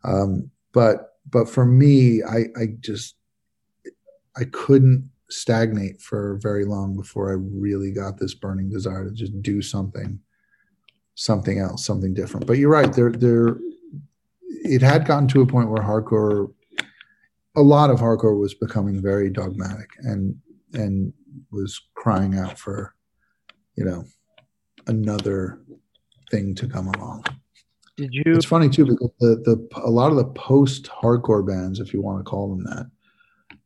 [0.04, 3.16] Um, but but for me, I I just
[4.36, 9.40] I couldn't stagnate for very long before I really got this burning desire to just
[9.42, 10.20] do something
[11.14, 12.46] something else, something different.
[12.46, 13.58] But you're right, there there
[14.64, 16.52] it had gotten to a point where hardcore
[17.56, 20.36] a lot of hardcore was becoming very dogmatic and
[20.72, 21.12] and
[21.50, 22.94] was crying out for
[23.76, 24.04] you know
[24.86, 25.60] another
[26.30, 27.24] thing to come along.
[27.96, 28.22] Did you?
[28.26, 32.00] It's funny too because the the a lot of the post hardcore bands, if you
[32.00, 32.90] want to call them that,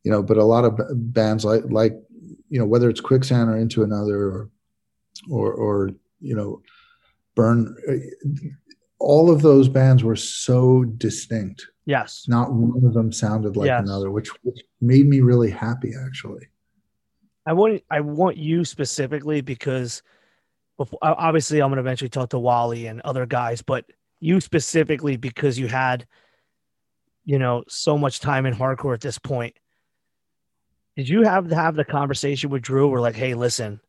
[0.03, 0.79] you know, but a lot of
[1.13, 1.93] bands like like
[2.49, 4.49] you know whether it's Quicksand or Into Another or
[5.29, 5.89] or or
[6.19, 6.61] you know
[7.35, 8.49] burn eh,
[8.99, 11.67] all of those bands were so distinct.
[11.85, 12.25] Yes.
[12.27, 13.83] Not one of them sounded like yes.
[13.83, 16.47] another which, which made me really happy actually.
[17.47, 20.01] I want i want you specifically because
[20.77, 23.85] before, obviously i'm going to eventually talk to wally and other guys but
[24.19, 26.07] you specifically because you had
[27.23, 29.55] you know so much time in hardcore at this point.
[30.95, 33.79] Did you have to have the conversation with drew where like hey listen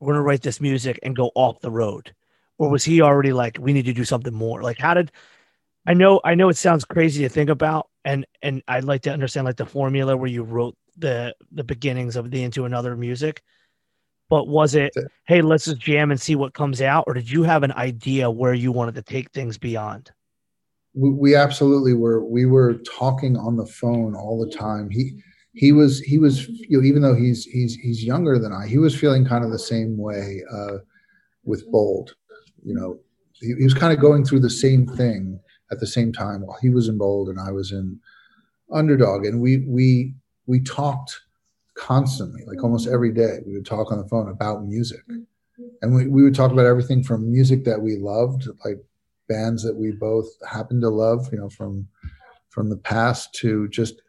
[0.00, 2.14] we're going to write this music and go off the road
[2.58, 4.62] or was he already like we need to do something more?
[4.62, 5.12] Like how did
[5.86, 9.12] i know i know it sounds crazy to think about and and i'd like to
[9.12, 13.42] understand like the formula where you wrote the the beginnings of the into another music
[14.30, 14.92] but was it
[15.26, 18.30] hey let's just jam and see what comes out or did you have an idea
[18.30, 20.10] where you wanted to take things beyond?
[20.94, 24.88] We, we absolutely were we were talking on the phone all the time.
[24.90, 25.20] He
[25.52, 28.78] he was he was you know even though he's he's he's younger than i he
[28.78, 30.78] was feeling kind of the same way uh,
[31.44, 32.16] with bold
[32.64, 32.98] you know,
[33.32, 36.58] he, he was kind of going through the same thing at the same time while
[36.60, 38.00] he was in bold and I was in
[38.72, 40.14] underdog, and we we
[40.46, 41.20] we talked
[41.74, 43.38] constantly, like almost every day.
[43.46, 45.02] We would talk on the phone about music,
[45.82, 48.82] and we we would talk about everything from music that we loved, like
[49.28, 51.86] bands that we both happened to love, you know, from
[52.50, 54.00] from the past to just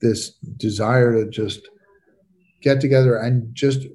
[0.00, 1.68] this desire to just
[2.62, 3.86] get together and just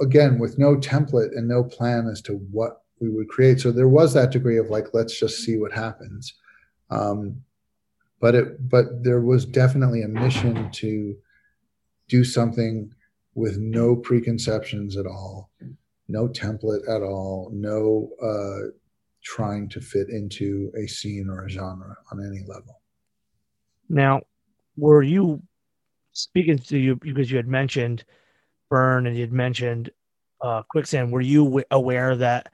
[0.00, 3.60] again with no template and no plan as to what we would create.
[3.60, 6.34] So there was that degree of like, let's just see what happens.
[6.90, 7.42] Um,
[8.20, 11.16] but it, but there was definitely a mission to
[12.08, 12.92] do something
[13.34, 15.50] with no preconceptions at all,
[16.08, 18.70] no template at all, no uh,
[19.22, 22.80] trying to fit into a scene or a genre on any level.
[23.88, 24.22] Now,
[24.76, 25.42] were you
[26.12, 28.04] speaking to you because you had mentioned
[28.70, 29.90] Burn and you had mentioned
[30.40, 31.12] uh, Quicksand?
[31.12, 32.52] Were you aware that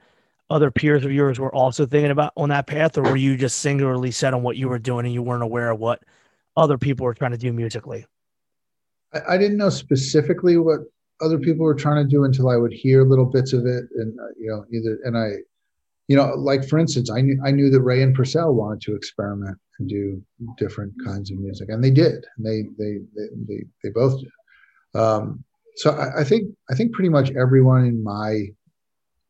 [0.49, 3.59] other peers of yours were also thinking about on that path, or were you just
[3.59, 6.03] singularly set on what you were doing and you weren't aware of what
[6.55, 8.05] other people were trying to do musically?
[9.13, 10.81] I, I didn't know specifically what
[11.21, 14.19] other people were trying to do until I would hear little bits of it, and
[14.19, 15.29] uh, you know, either and I,
[16.07, 18.95] you know, like for instance, I knew I knew that Ray and Porcell wanted to
[18.95, 20.21] experiment and do
[20.57, 22.25] different kinds of music, and they did.
[22.37, 25.01] And they they they they, they both did.
[25.01, 25.43] Um,
[25.77, 28.45] so I, I think I think pretty much everyone in my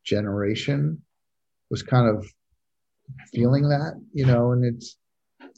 [0.04, 1.02] generation
[1.70, 2.26] was kind of
[3.34, 4.98] feeling that, you know, and it's,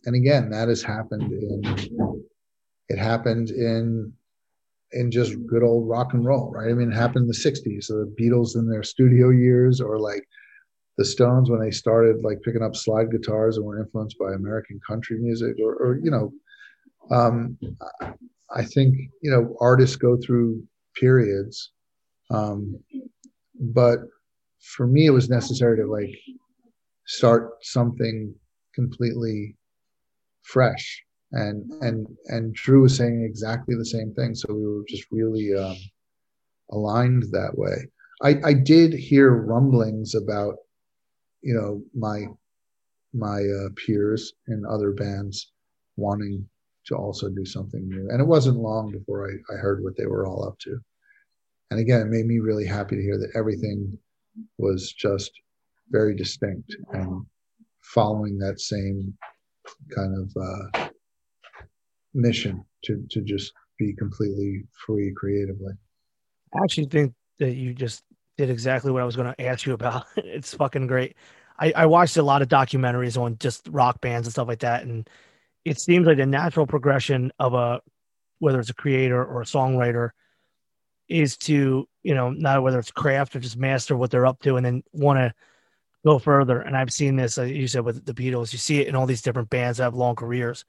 [0.06, 2.26] and again, that has happened in,
[2.90, 4.14] it happened in,
[4.94, 6.70] in just good old rock and roll, right?
[6.70, 7.86] I mean, it happened in the 60s.
[7.86, 10.24] So the Beatles in their studio years, or like
[10.98, 14.80] the Stones when they started like picking up slide guitars and were influenced by American
[14.88, 16.32] country music, or, or you know,
[17.12, 17.58] um,
[18.50, 20.64] I think, you know, artists go through
[20.96, 21.72] periods.
[22.30, 22.80] Um,
[23.60, 24.00] but
[24.76, 26.14] for me, it was necessary to like
[27.06, 28.34] start something
[28.76, 29.56] completely
[30.44, 31.04] fresh.
[31.32, 34.34] And and and Drew was saying exactly the same thing.
[34.34, 35.76] So we were just really um,
[36.72, 37.88] aligned that way.
[38.24, 40.56] I, I did hear rumblings about,
[41.42, 42.28] you know, my
[43.14, 45.52] my uh, peers in other bands
[45.98, 46.48] wanting
[46.86, 48.08] to also do something new.
[48.10, 50.80] And it wasn't long before I, I heard what they were all up to.
[51.72, 53.98] And again, it made me really happy to hear that everything
[54.58, 55.32] was just
[55.90, 57.26] very distinct and
[57.82, 59.18] following that same
[59.96, 60.90] kind of uh,
[62.14, 65.74] mission to to just be completely free creatively.
[66.54, 68.04] I actually think that you just
[68.38, 70.06] did exactly what I was going to ask you about.
[70.18, 71.16] it's fucking great.
[71.60, 74.84] I, I watched a lot of documentaries on just rock bands and stuff like that,
[74.84, 75.10] and
[75.66, 77.82] it seems like the natural progression of a
[78.40, 80.12] whether it's a creator or a songwriter
[81.10, 84.56] is to you know not whether it's craft or just master what they're up to
[84.56, 85.34] and then want to
[86.06, 86.62] go further.
[86.62, 88.54] And i've seen this like you said with the beatles.
[88.54, 90.64] You see it in all these different bands that have long careers.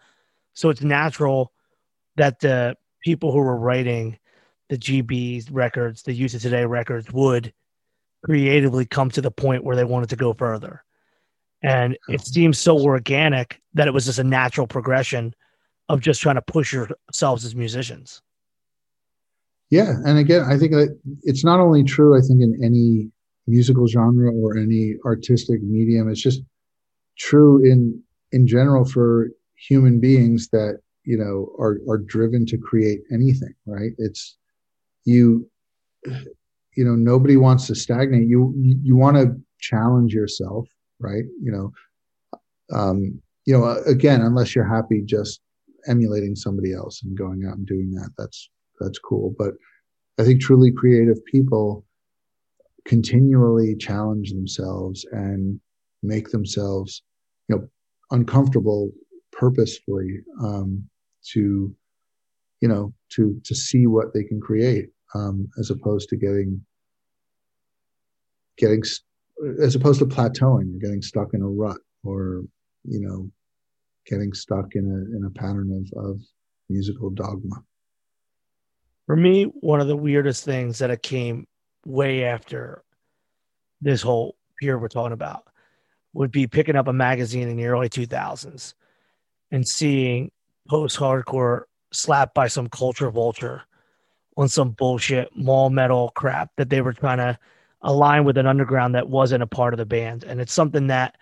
[0.55, 1.53] So it's natural
[2.17, 4.19] that the people who were writing
[4.69, 7.53] the gb's records the Youth of Today records would
[8.25, 10.83] creatively come to the point where they wanted to go further.
[11.63, 12.15] And hmm.
[12.15, 15.37] it seems so organic that it was just a natural progression
[15.89, 18.23] of just trying to push yourselves as musicians
[19.71, 23.11] yeah and again i think that it's not only true i think in any
[23.49, 26.09] musical genre or any artistic medium.
[26.09, 26.43] It's just
[27.19, 28.01] true in
[28.31, 33.93] in general for human beings that you know are are driven to create anything right?
[33.99, 34.37] It's
[35.05, 35.51] you
[36.05, 38.29] you know nobody wants to stagnate.
[38.29, 40.69] You you, want to challenge yourself
[41.01, 41.25] right?
[41.43, 41.73] You know
[42.71, 45.41] um you know again unless you're happy just
[45.87, 48.51] emulating somebody else and going out and doing that that's
[48.81, 49.35] that's cool.
[49.39, 49.55] But
[50.19, 51.85] I think truly creative people
[52.85, 55.61] continually challenge themselves and
[56.03, 57.03] make themselves,
[57.49, 57.69] you know,
[58.11, 58.91] uncomfortable
[59.33, 60.89] purposefully um,
[61.33, 61.75] to,
[62.61, 66.65] you know, to to see what they can create, um, as opposed to getting
[68.59, 68.83] getting
[69.63, 72.43] as opposed to plateauing or getting stuck in a rut or
[72.85, 73.31] you know
[74.07, 76.21] getting stuck in a in a pattern of, of
[76.69, 77.63] musical dogma
[79.09, 81.47] for me, one of the weirdest things that it came
[81.87, 82.85] way after
[83.81, 85.45] this whole period we're talking about
[86.13, 88.75] would be picking up a magazine in the early 2000s
[89.51, 90.31] and seeing
[90.69, 93.63] post hardcore slapped by some culture vulture
[94.37, 97.39] on some bullshit mall metal crap that they were trying to
[97.81, 100.23] align with an underground that wasn't a part of the band.
[100.23, 101.17] And it's something that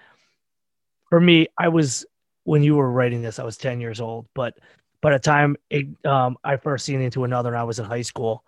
[1.09, 2.05] for me, I was
[2.43, 4.59] when you were writing this, I was 10 years old, but
[5.01, 8.03] by the time it, um, I first seen into another and I was in high
[8.03, 8.45] school,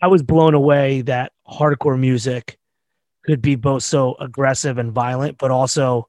[0.00, 2.58] I was blown away that hardcore music
[3.24, 6.08] could be both so aggressive and violent, but also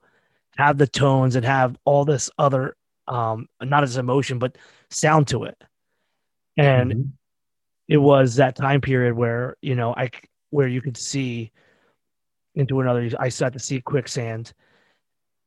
[0.57, 2.75] have the tones and have all this other,
[3.07, 4.57] um, not as emotion, but
[4.89, 5.61] sound to it.
[6.57, 7.09] And mm-hmm.
[7.87, 10.09] it was that time period where, you know, I,
[10.49, 11.51] where you could see
[12.55, 14.53] into another, I started to see quicksand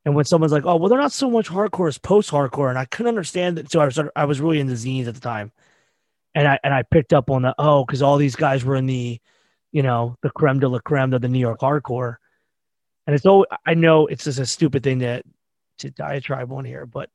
[0.07, 2.85] and when someone's like, "Oh, well, they're not so much hardcore as post-hardcore," and I
[2.85, 5.51] couldn't understand that, so I was I was really into zines at the time,
[6.35, 8.87] and I and I picked up on the oh, because all these guys were in
[8.87, 9.21] the,
[9.73, 12.17] you know, the creme de la creme of the New York hardcore,
[13.07, 15.25] and it's all I know it's just a stupid thing to
[15.79, 17.11] to diatribe on here, but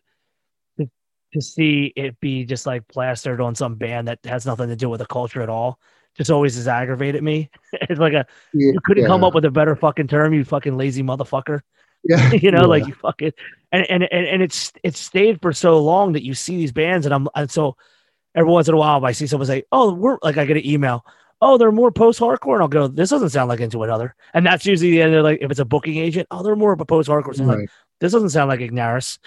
[0.77, 0.89] to,
[1.33, 4.89] to see it be just like plastered on some band that has nothing to do
[4.89, 5.79] with the culture at all
[6.17, 7.49] just always has aggravated me.
[7.71, 9.07] it's like a yeah, you couldn't yeah.
[9.07, 11.61] come up with a better fucking term, you fucking lazy motherfucker.
[12.09, 12.31] Yeah.
[12.31, 12.65] you know, yeah.
[12.65, 13.31] like you fucking
[13.71, 17.05] and, and and and it's it's stayed for so long that you see these bands
[17.05, 17.77] and I'm and so
[18.33, 20.65] every once in a while I see someone say, Oh, we're like I get an
[20.65, 21.05] email,
[21.41, 24.15] oh, they're more post hardcore, and I'll go, This doesn't sound like into another.
[24.33, 26.73] And that's usually the end of like if it's a booking agent, oh, they're more
[26.73, 27.35] of a post hardcore.
[27.35, 27.59] So right.
[27.59, 27.69] like,
[27.99, 29.19] this doesn't sound like Ignaris.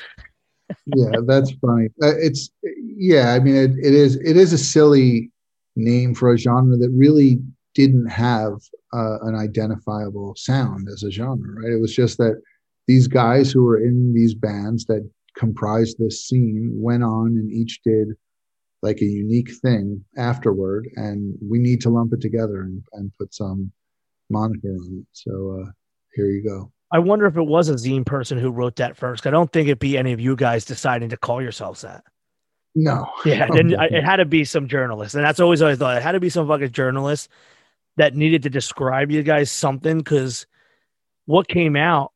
[0.86, 1.88] yeah, that's funny.
[2.02, 5.30] Uh, it's yeah, I mean it, it is it is a silly
[5.76, 7.40] name for a genre that really
[7.74, 8.54] didn't have
[8.92, 11.72] uh, an identifiable sound as a genre, right?
[11.72, 12.40] It was just that
[12.86, 17.80] these guys who were in these bands that comprised this scene went on and each
[17.84, 18.08] did
[18.82, 23.34] like a unique thing afterward and we need to lump it together and, and put
[23.34, 23.72] some
[24.30, 25.06] moniker on it.
[25.12, 25.70] So uh,
[26.14, 26.70] here you go.
[26.92, 29.26] I wonder if it was a zine person who wrote that first.
[29.26, 32.04] I don't think it'd be any of you guys deciding to call yourselves that.
[32.74, 33.06] No.
[33.24, 35.96] Yeah then it had to be some journalist and that's always what i thought.
[35.96, 37.28] It had to be some fucking journalist
[37.96, 40.46] that needed to describe you guys something because
[41.26, 42.12] what came out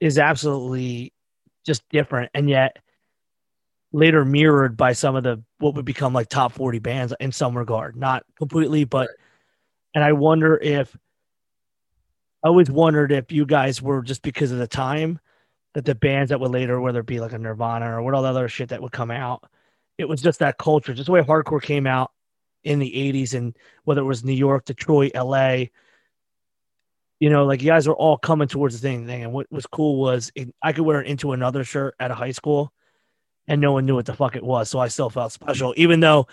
[0.00, 1.12] is absolutely
[1.64, 2.76] just different and yet
[3.92, 7.56] later mirrored by some of the what would become like top 40 bands in some
[7.56, 9.08] regard not completely but
[9.94, 10.96] and i wonder if
[12.44, 15.18] i always wondered if you guys were just because of the time
[15.74, 18.22] that the bands that would later whether it be like a nirvana or what all
[18.22, 19.44] the other shit that would come out
[19.98, 22.12] it was just that culture just the way hardcore came out
[22.64, 25.64] in the 80s and whether it was new york detroit la
[27.18, 29.24] you know, like you guys were all coming towards the same thing.
[29.24, 32.14] And what was cool was it, I could wear it into another shirt at a
[32.14, 32.72] high school
[33.48, 34.68] and no one knew what the fuck it was.
[34.68, 36.26] So I still felt special, even though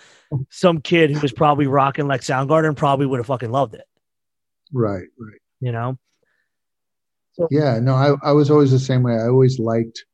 [0.50, 3.86] some kid who was probably rocking like Soundgarden probably would have fucking loved it.
[4.72, 5.40] Right, right.
[5.60, 5.98] You know?
[7.34, 9.14] So, yeah, no, I, I was always the same way.
[9.14, 10.04] I always liked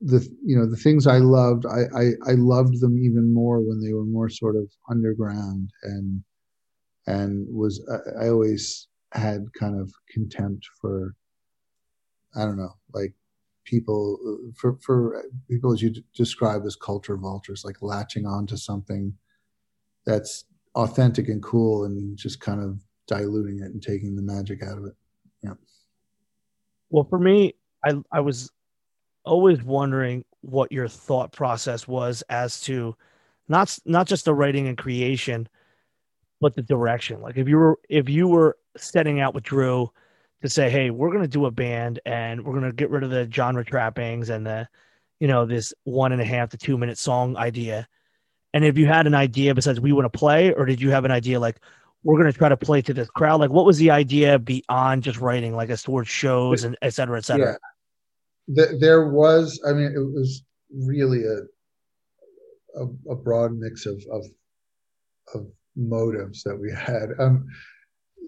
[0.00, 1.66] the you know the things I loved.
[1.66, 6.22] I, I I loved them even more when they were more sort of underground and
[7.06, 11.14] and was I, I always had kind of contempt for
[12.36, 13.14] I don't know like
[13.64, 14.18] people
[14.56, 19.14] for for people as you describe as culture vultures like latching on to something
[20.06, 20.44] that's
[20.74, 24.84] authentic and cool and just kind of diluting it and taking the magic out of
[24.84, 24.94] it.
[25.42, 25.54] Yeah.
[26.90, 27.54] Well for me
[27.84, 28.50] i i was
[29.24, 32.96] always wondering what your thought process was as to
[33.48, 35.48] not not just the writing and creation
[36.40, 39.90] but the direction like if you were if you were setting out with drew
[40.42, 43.02] to say, hey, we're going to do a band and we're going to get rid
[43.02, 44.68] of the genre trappings and the,
[45.18, 47.88] you know, this one and a half to two minute song idea.
[48.54, 51.04] And if you had an idea besides we want to play, or did you have
[51.04, 51.60] an idea like
[52.04, 53.40] we're going to try to play to this crowd?
[53.40, 57.18] Like, what was the idea beyond just writing, like as towards shows and et cetera,
[57.18, 57.58] et cetera?
[58.46, 58.66] Yeah.
[58.78, 64.24] There was, I mean, it was really a, a, a broad mix of, of,
[65.34, 65.46] of
[65.78, 67.10] motives that we had.
[67.18, 67.46] Um,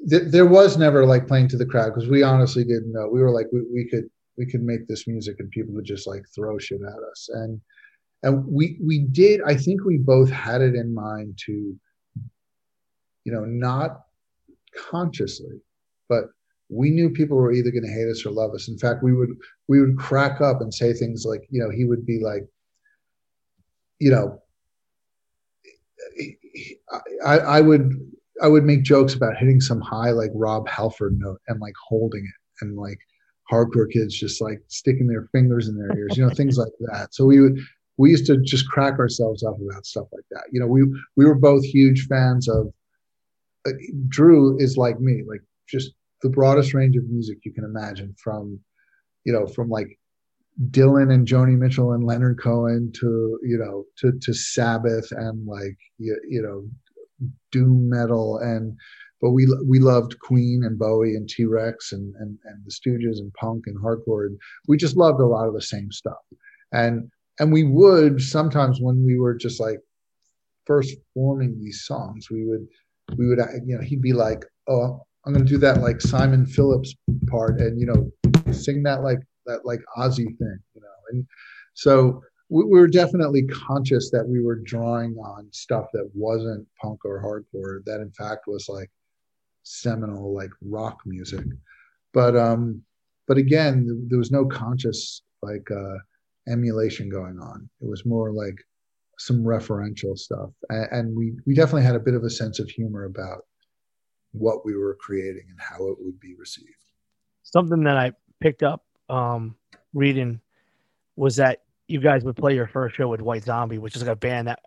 [0.07, 3.09] there was never like playing to the crowd because we honestly didn't know.
[3.09, 4.09] We were like, we, we could
[4.39, 7.29] we could make this music and people would just like throw shit at us.
[7.31, 7.61] And
[8.23, 9.43] and we we did.
[9.47, 11.53] I think we both had it in mind to,
[13.25, 14.01] you know, not
[14.91, 15.61] consciously,
[16.09, 16.25] but
[16.71, 18.69] we knew people were either going to hate us or love us.
[18.69, 19.31] In fact, we would
[19.69, 22.47] we would crack up and say things like, you know, he would be like,
[23.99, 24.41] you know,
[27.25, 27.93] I, I would
[28.43, 32.25] I would make jokes about hitting some high like Rob Halford note and like holding
[32.25, 32.99] it and like
[33.51, 37.15] hardcore kids just like sticking their fingers in their ears, you know, things like that.
[37.15, 37.59] So we would
[37.99, 40.45] we used to just crack ourselves up about stuff like that.
[40.53, 40.85] You know, we
[41.17, 42.73] we were both huge fans of
[43.67, 43.73] uh,
[44.09, 48.61] Drew is like me, like just the broadest range of music you can imagine from
[49.25, 49.99] you know, from like
[50.71, 55.77] Dylan and Joni Mitchell and Leonard Cohen to you know to to Sabbath and like
[55.99, 56.69] you, you know
[57.51, 58.77] doom metal and
[59.21, 63.19] but we we loved Queen and Bowie and T Rex and, and and the Stooges
[63.19, 64.27] and punk and hardcore.
[64.27, 66.19] And we just loved a lot of the same stuff.
[66.73, 69.81] And and we would sometimes when we were just like
[70.67, 72.67] first forming these songs, we would
[73.17, 76.47] we would uh, you know he'd be like, oh, I'm to do that like Simon
[76.47, 76.95] Phillips
[77.29, 78.11] part, and you know
[78.53, 80.89] sing that like that like Ozzy thing, you know.
[81.11, 81.27] And
[81.75, 87.23] so we, were definitely conscious that we were drawing on stuff that wasn't punk or
[87.23, 88.91] hardcore that in fact was like
[89.63, 91.45] seminal like rock music.
[92.13, 92.83] But um
[93.29, 95.99] but again there was no conscious like uh
[96.49, 97.69] emulation going on.
[97.81, 98.59] It was more like
[99.19, 100.51] some referential stuff.
[100.71, 103.45] And, and we we definitely had a bit of a sense of humor about
[104.33, 106.69] what we were creating and how it would be received.
[107.43, 109.57] Something that i picked up um
[109.93, 110.41] reading
[111.17, 114.13] was that you guys would play your first show with White Zombie, which is like
[114.13, 114.61] a band that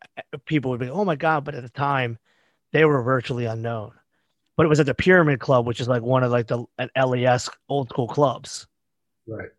[0.45, 1.45] people would be, oh my god!
[1.45, 2.19] But at the time,
[2.73, 3.93] they were virtually unknown.
[4.57, 6.89] But it was at the Pyramid Club, which is like one of like the an
[6.95, 8.67] LES old school clubs.
[9.25, 9.49] Right.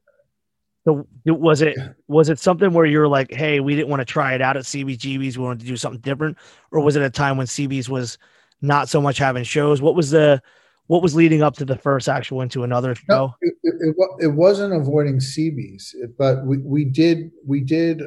[0.85, 1.77] So was it
[2.09, 4.65] was it something where you're like, hey, we didn't want to try it out at
[4.65, 6.37] CBGB's, we wanted to do something different,
[6.71, 8.19] or was it a time when CB's was
[8.61, 9.81] not so much having shows?
[9.81, 10.43] What was the
[10.87, 13.05] what was leading up to the first actual into another show?
[13.09, 18.03] No, it, it, it, wasn't avoiding CBs, but we, we did we did,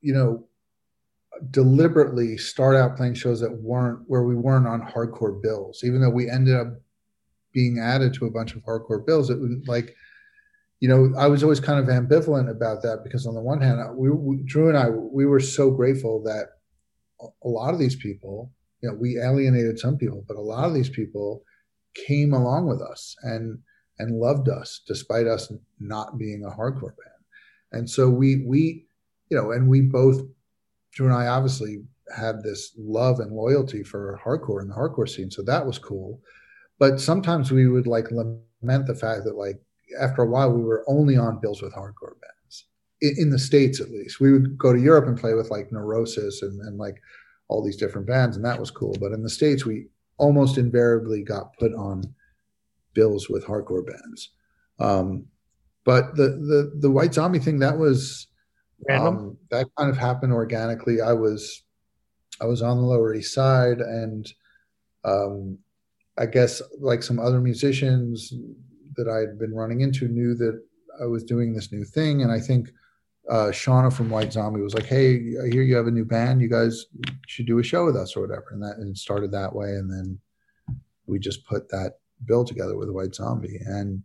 [0.00, 0.46] you know,
[1.50, 6.10] deliberately start out playing shows that weren't where we weren't on hardcore bills, even though
[6.10, 6.68] we ended up
[7.52, 9.30] being added to a bunch of hardcore bills.
[9.30, 9.94] It was like,
[10.80, 13.80] you know, I was always kind of ambivalent about that because on the one hand,
[13.96, 16.50] we, we Drew and I we were so grateful that
[17.42, 20.74] a lot of these people, you know, we alienated some people, but a lot of
[20.74, 21.42] these people
[22.06, 23.58] came along with us and
[23.98, 27.24] and loved us despite us not being a hardcore band.
[27.72, 28.86] And so we we
[29.30, 30.22] you know, and we both
[30.92, 31.82] Drew and I obviously
[32.16, 36.20] had this love and loyalty for hardcore and the hardcore scene, so that was cool.
[36.78, 39.60] But sometimes we would like lament the fact that like
[40.00, 42.64] after a while we were only on bills with hardcore bands
[43.00, 44.20] in, in the states at least.
[44.20, 47.00] We would go to Europe and play with like Neurosis and, and like
[47.48, 48.94] all these different bands, and that was cool.
[49.00, 49.88] But in the states, we
[50.18, 52.02] almost invariably got put on
[52.94, 54.30] bills with hardcore bands.
[54.78, 55.26] Um,
[55.84, 58.26] but the the the White Zombie thing that was
[58.90, 61.00] um, that kind of happened organically.
[61.00, 61.62] I was
[62.40, 64.30] I was on the Lower East Side, and
[65.04, 65.58] um,
[66.18, 68.32] I guess like some other musicians
[68.96, 70.60] that I had been running into knew that
[71.00, 72.70] I was doing this new thing, and I think
[73.30, 76.40] uh, Shauna from White Zombie was like, "Hey, I hear you have a new band.
[76.40, 76.86] You guys
[77.26, 79.68] should do a show with us or whatever." And that and it started that way,
[79.70, 80.18] and then
[81.06, 84.02] we just put that bill together with White Zombie, and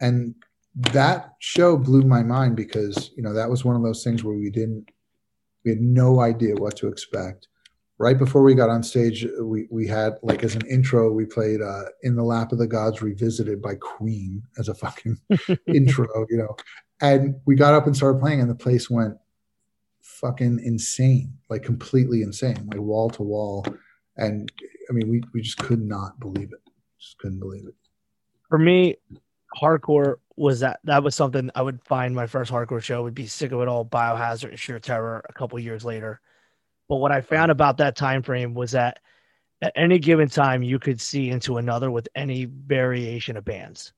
[0.00, 0.34] and
[0.76, 4.36] that show blew my mind because you know that was one of those things where
[4.36, 4.90] we didn't
[5.64, 7.48] we had no idea what to expect
[7.98, 11.62] right before we got on stage we we had like as an intro we played
[11.62, 15.16] uh in the lap of the gods revisited by queen as a fucking
[15.66, 16.54] intro you know
[17.00, 19.14] and we got up and started playing and the place went
[20.00, 23.66] fucking insane like completely insane like wall to wall
[24.16, 24.50] and
[24.88, 26.60] i mean we we just could not believe it
[26.98, 27.74] just couldn't believe it
[28.48, 28.96] for me
[29.56, 33.26] hardcore was that that was something I would find my first hardcore show would be
[33.26, 36.20] sick of it all biohazard and sheer terror a couple years later.
[36.88, 39.00] But what I found about that time frame was that
[39.62, 43.92] at any given time you could see into another with any variation of bands.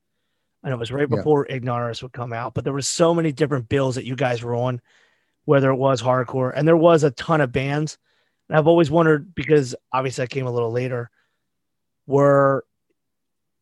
[0.65, 1.57] And it was right before yeah.
[1.57, 4.57] Ignaurus would come out, but there was so many different bills that you guys were
[4.57, 4.81] on,
[5.45, 7.97] whether it was hardcore, and there was a ton of bands.
[8.49, 11.11] And I've always wondered because obviously I came a little later.
[12.07, 12.65] Were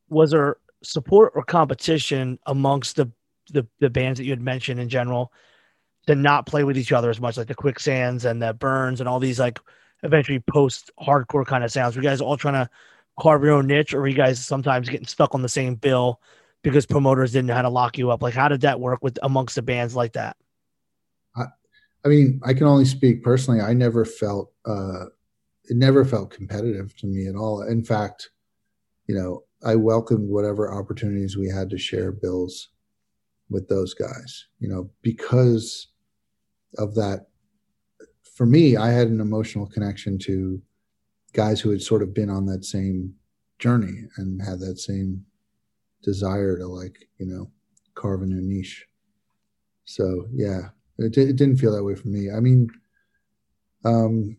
[0.08, 3.10] was there support or competition amongst the,
[3.52, 5.32] the the bands that you had mentioned in general
[6.06, 9.08] to not play with each other as much, like the Quicksands and the Burns and
[9.08, 9.58] all these like
[10.02, 11.96] eventually post hardcore kind of sounds.
[11.96, 12.70] Were you guys all trying to
[13.20, 16.20] carve your own niche, or were you guys sometimes getting stuck on the same bill
[16.66, 18.22] because promoters didn't know how to lock you up?
[18.22, 20.36] Like, how did that work with amongst the bands like that?
[21.36, 21.44] I,
[22.04, 23.60] I mean, I can only speak personally.
[23.60, 25.04] I never felt uh,
[25.66, 27.62] it never felt competitive to me at all.
[27.62, 28.30] In fact,
[29.06, 32.70] you know, I welcomed whatever opportunities we had to share bills
[33.48, 35.86] with those guys, you know, because
[36.78, 37.26] of that.
[38.34, 40.60] For me, I had an emotional connection to
[41.32, 43.14] guys who had sort of been on that same
[43.60, 45.24] journey and had that same
[46.06, 47.50] desire to like, you know,
[47.94, 48.86] carve a new niche.
[49.84, 50.68] So yeah,
[50.98, 52.30] it, it didn't feel that way for me.
[52.30, 52.70] I mean,
[53.84, 54.38] um,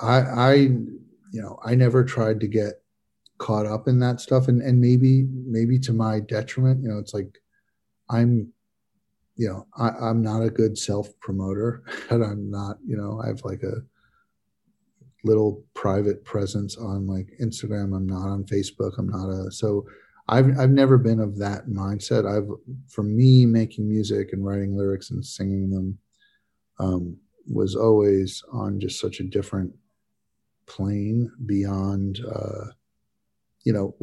[0.00, 2.82] I, I, you know, I never tried to get
[3.42, 7.12] caught up in that stuff and and maybe maybe to my detriment you know it's
[7.12, 7.40] like
[8.08, 8.52] i'm
[9.34, 13.26] you know I, i'm not a good self promoter and i'm not you know i
[13.26, 13.82] have like a
[15.24, 19.86] little private presence on like instagram i'm not on facebook i'm not a so
[20.28, 22.26] i've i've never been of that mindset.
[22.26, 22.48] I've
[22.88, 25.98] for me making music and writing lyrics and singing them
[26.78, 27.16] um,
[27.46, 29.72] was always on just such a different
[30.66, 32.66] plane beyond uh,
[33.64, 33.94] you know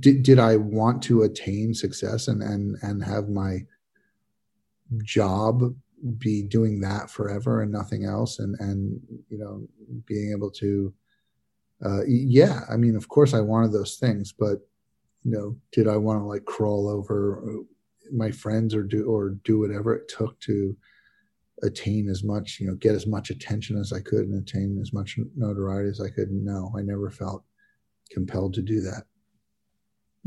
[0.00, 3.58] did, did i want to attain success and and and have my
[5.02, 5.74] job
[6.18, 9.66] be doing that forever and nothing else and and you know
[10.06, 10.92] being able to
[11.84, 14.67] uh, yeah i mean of course i wanted those things but
[15.28, 17.62] you know did i want to like crawl over uh,
[18.12, 20.76] my friends or do or do whatever it took to
[21.62, 24.92] attain as much you know get as much attention as i could and attain as
[24.92, 27.44] much notoriety as i could no i never felt
[28.10, 29.04] compelled to do that.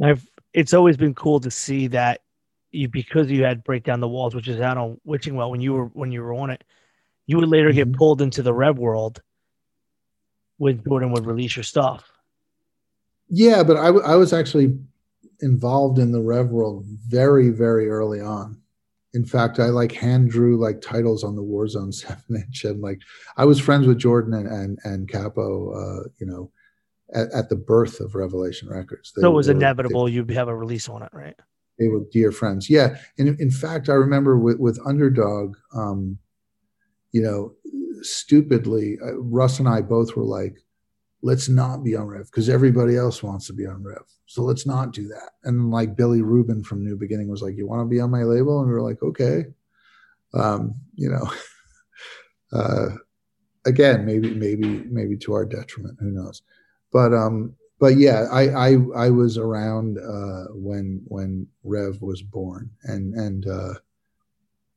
[0.02, 2.22] I've it's always been cool to see that
[2.72, 5.74] you because you had break down the walls, which is out on Wishingwell when you
[5.74, 6.64] were when you were on it,
[7.28, 7.92] you would later mm-hmm.
[7.92, 9.22] get pulled into the Rev world
[10.58, 12.12] when Jordan would release your stuff.
[13.30, 14.78] Yeah, but I, I was actually
[15.42, 18.62] involved in the Rev world very very early on.
[19.14, 23.00] In fact, I like hand drew like titles on the Warzone seven inch, and like
[23.38, 26.52] I was friends with Jordan and and, and Cappo, uh, you know,
[27.14, 29.12] at, at the birth of Revelation Records.
[29.12, 31.36] They, so it was inevitable they, you'd have a release on it, right?
[31.80, 32.70] They were dear friends.
[32.70, 32.98] Yeah.
[33.18, 36.18] And in fact, I remember with, with Underdog, um,
[37.12, 37.54] you know,
[38.02, 40.58] stupidly, uh, Russ and I both were like,
[41.24, 44.04] let's not be on Rev because everybody else wants to be on Rev.
[44.26, 45.32] So let's not do that.
[45.44, 48.24] And like Billy Rubin from New Beginning was like, you want to be on my
[48.24, 48.60] label?
[48.60, 49.46] And we were like, okay.
[50.34, 51.32] Um, you know,
[52.58, 52.96] uh,
[53.66, 56.42] again, maybe, maybe, maybe to our detriment, who knows?
[56.92, 62.70] but um, but yeah, I I, I was around uh, when when Rev was born,
[62.84, 63.74] and and uh,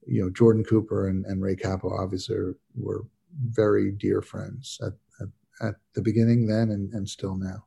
[0.06, 2.36] you know Jordan Cooper and, and Ray Cappo obviously
[2.76, 3.04] were
[3.48, 4.92] very dear friends at,
[5.60, 7.64] at, the beginning then and, and still now.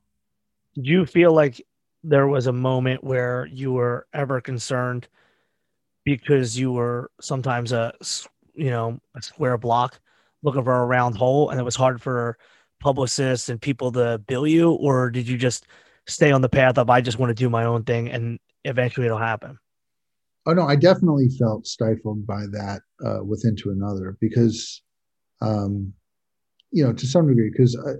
[0.75, 1.65] Did you feel like
[2.03, 5.07] there was a moment where you were ever concerned
[6.05, 7.93] because you were sometimes a
[8.53, 9.99] you know a square block
[10.43, 12.37] looking for a round hole and it was hard for
[12.79, 15.65] publicists and people to bill you, or did you just
[16.07, 19.05] stay on the path of I just want to do my own thing and eventually
[19.05, 19.57] it'll happen?
[20.45, 24.81] Oh no, I definitely felt stifled by that uh, with Into Another because,
[25.41, 25.93] um,
[26.71, 27.93] you know, to some degree, because uh,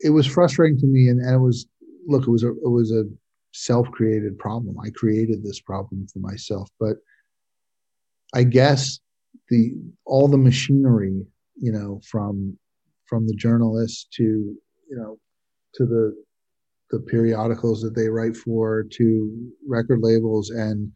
[0.00, 1.66] it was frustrating to me, and, and it was
[2.06, 3.04] look, it was a it was a
[3.52, 4.76] self-created problem.
[4.80, 6.96] I created this problem for myself, but
[8.34, 8.98] I guess
[9.48, 9.74] the
[10.04, 11.24] all the machinery,
[11.56, 12.58] you know, from
[13.06, 15.18] from the journalists to you know
[15.74, 16.14] to the
[16.90, 20.90] the periodicals that they write for to record labels and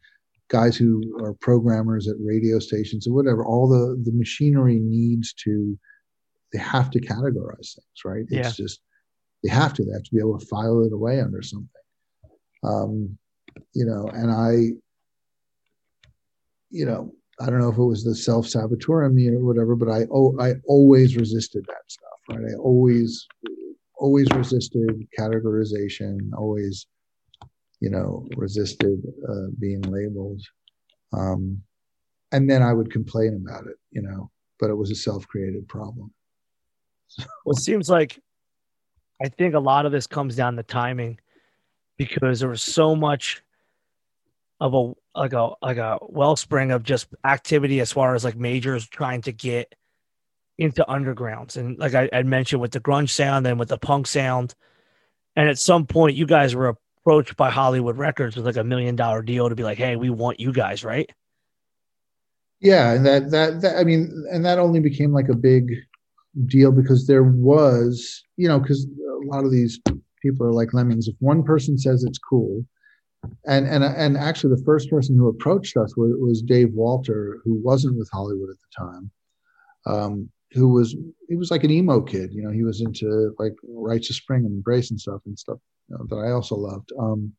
[0.49, 5.77] guys who are programmers at radio stations or whatever all the the machinery needs to
[6.51, 8.25] they have to categorize things right?
[8.29, 8.51] It's Yeah.
[8.65, 8.81] just
[9.43, 11.69] they have to they have to be able to file it away under something.
[12.63, 13.17] Um
[13.73, 14.51] you know and i
[16.69, 19.89] you know i don't know if it was the self-saboteur in me or whatever but
[19.89, 22.51] i oh i always resisted that stuff right?
[22.51, 23.27] I always
[23.95, 26.87] always resisted categorization always
[27.79, 30.41] you know resisted uh, being labeled.
[31.13, 31.61] Um
[32.31, 36.13] and then i would complain about it you know but it was a self-created problem
[37.45, 38.19] Well, it seems like
[39.21, 41.19] I think a lot of this comes down to timing
[41.97, 43.43] because there was so much
[44.59, 48.87] of a like a like a wellspring of just activity as far as like majors
[48.87, 49.75] trying to get
[50.57, 51.57] into undergrounds.
[51.57, 54.55] And like I, I mentioned with the grunge sound and with the punk sound
[55.35, 58.95] and at some point you guys were approached by Hollywood Records with like a million
[58.95, 61.09] dollar deal to be like hey we want you guys right?
[62.59, 65.75] Yeah and that, that that i mean and that only became like a big
[66.45, 69.79] deal because there was you know because a lot of these
[70.21, 71.07] people are like lemmings.
[71.07, 72.65] If one person says it's cool
[73.45, 77.59] and and and actually the first person who approached us was, was dave walter who
[77.61, 79.11] wasn't with hollywood at the time
[79.85, 80.95] um who was
[81.27, 83.53] he was like an emo kid you know he was into like
[84.09, 85.57] of spring and embrace and stuff and stuff
[85.89, 87.31] you know, that i also loved um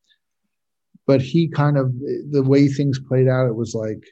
[1.06, 1.92] but he kind of
[2.30, 4.02] the way things played out it was like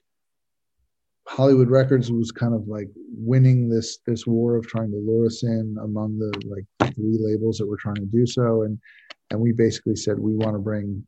[1.28, 5.42] Hollywood Records was kind of like winning this this war of trying to lure us
[5.42, 8.78] in among the like three labels that were trying to do so, and
[9.30, 11.06] and we basically said we want to bring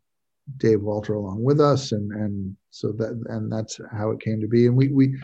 [0.58, 4.46] Dave Walter along with us, and and so that and that's how it came to
[4.46, 5.16] be, and we we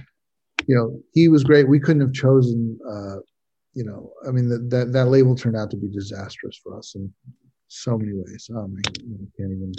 [0.66, 1.68] you know he was great.
[1.68, 3.16] We couldn't have chosen, uh,
[3.74, 6.94] you know, I mean that that that label turned out to be disastrous for us
[6.94, 7.12] in
[7.68, 8.50] so many ways.
[8.54, 9.72] Um, I can't even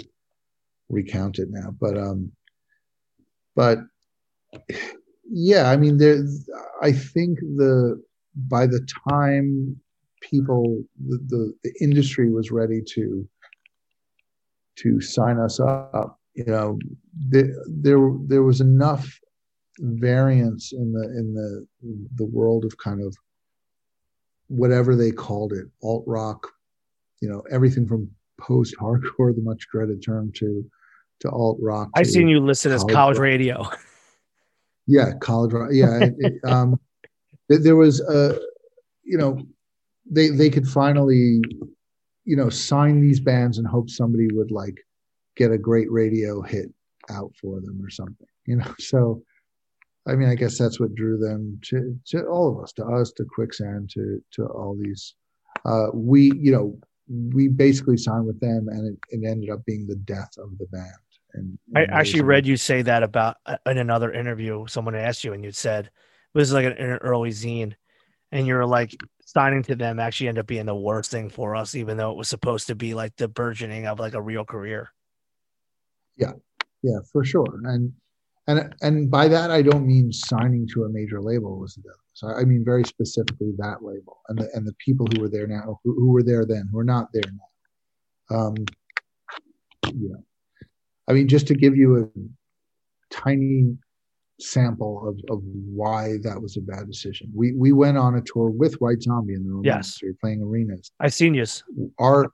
[0.88, 2.30] recount it now, but um,
[3.56, 3.78] but
[5.30, 6.24] yeah i mean there
[6.82, 8.02] i think the
[8.48, 9.76] by the time
[10.20, 13.28] people the, the, the industry was ready to
[14.76, 16.78] to sign us up you know
[17.28, 19.18] there there, there was enough
[19.78, 21.66] variance in the in the
[22.16, 23.16] the world of kind of
[24.48, 26.48] whatever they called it alt rock
[27.20, 28.10] you know everything from
[28.40, 30.64] post hardcore the much dreaded term to
[31.20, 33.68] to alt rock I've seen you listed as college college radio
[34.88, 36.80] yeah college rock yeah it, it, um
[37.48, 38.40] there was a
[39.04, 39.38] you know
[40.10, 41.40] they they could finally
[42.24, 44.84] you know sign these bands and hope somebody would like
[45.36, 46.72] get a great radio hit
[47.10, 48.74] out for them or something you know?
[48.80, 49.22] So
[50.06, 53.12] i mean i guess that's what drew them to to all of us to us
[53.12, 55.14] to quicksand to to all these
[55.66, 56.78] uh we you know
[57.34, 60.66] we basically signed with them and it, it ended up being the death of the
[60.66, 61.07] band
[61.38, 64.66] and I and actually read you say that about uh, in another interview.
[64.66, 67.74] Someone asked you, and you said it was like an, an early zine,
[68.32, 71.74] and you're like signing to them actually ended up being the worst thing for us,
[71.74, 74.90] even though it was supposed to be like the burgeoning of like a real career.
[76.16, 76.32] yeah
[76.82, 77.92] yeah, for sure and
[78.46, 81.98] and and by that i don't mean signing to a major label was the devil
[82.14, 85.46] so i mean very specifically that label and the and the people who were there
[85.46, 88.54] now who, who were there then who are not there now um
[89.94, 90.24] you know
[91.08, 93.76] i mean just to give you a tiny
[94.40, 98.50] sample of of why that was a bad decision we we went on a tour
[98.50, 99.98] with white zombie in the room Yes.
[100.02, 101.44] we were playing arenas I've seen you.
[101.98, 102.30] our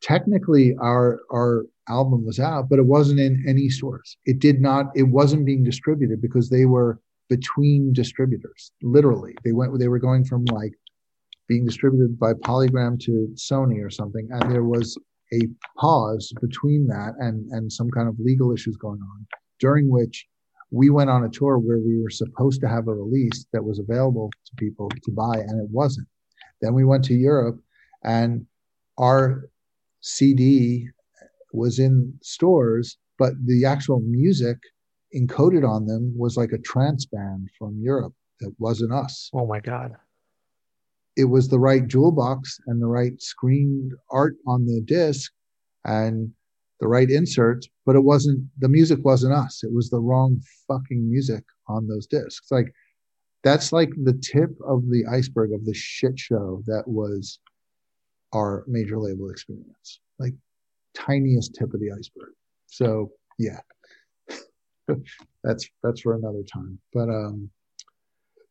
[0.00, 4.86] technically our our album was out but it wasn't in any stores it did not
[4.94, 10.24] it wasn't being distributed because they were between distributors literally they went they were going
[10.24, 10.72] from like
[11.48, 14.96] being distributed by polygram to sony or something and there was
[15.32, 15.40] a
[15.78, 19.26] pause between that and and some kind of legal issues going on
[19.58, 20.26] during which
[20.70, 23.78] we went on a tour where we were supposed to have a release that was
[23.78, 26.06] available to people to buy and it wasn't
[26.60, 27.58] then we went to europe
[28.04, 28.46] and
[28.98, 29.48] our
[30.00, 30.88] CD
[31.52, 34.58] was in stores, but the actual music
[35.14, 39.30] encoded on them was like a trance band from Europe that wasn't us.
[39.34, 39.92] Oh my god.
[41.16, 45.32] It was the right jewel box and the right screen art on the disc
[45.84, 46.30] and
[46.80, 49.64] the right inserts, but it wasn't the music wasn't us.
[49.64, 52.50] It was the wrong fucking music on those discs.
[52.50, 52.72] Like
[53.46, 57.38] that's like the tip of the iceberg of the shit show that was
[58.32, 60.34] our major label experience like
[60.94, 62.32] tiniest tip of the iceberg
[62.66, 63.60] so yeah
[65.44, 67.48] that's that's for another time but um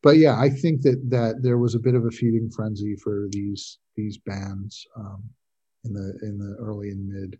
[0.06, 3.28] but yeah i think that that there was a bit of a feeding frenzy for
[3.32, 5.22] these these bands um
[5.84, 7.38] in the in the early and mid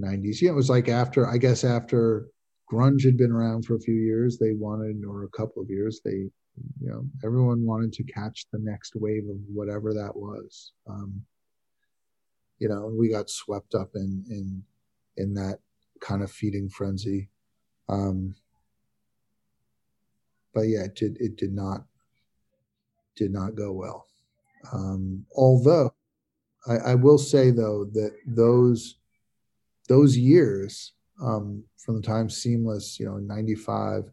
[0.00, 2.28] 90s yeah it was like after i guess after
[2.70, 4.38] grunge had been around for a few years.
[4.38, 6.30] They wanted, or a couple of years, they,
[6.80, 10.72] you know, everyone wanted to catch the next wave of whatever that was.
[10.88, 11.22] Um,
[12.58, 14.62] you know, we got swept up in in
[15.16, 15.58] in that
[16.00, 17.28] kind of feeding frenzy.
[17.88, 18.34] Um,
[20.52, 21.84] but yeah, it did it did not
[23.18, 24.06] did not go well.
[24.72, 25.92] Um, although
[26.66, 28.96] I, I, will say though that those
[29.88, 30.92] those years
[31.22, 34.04] um, from the time Seemless, you know, in '95,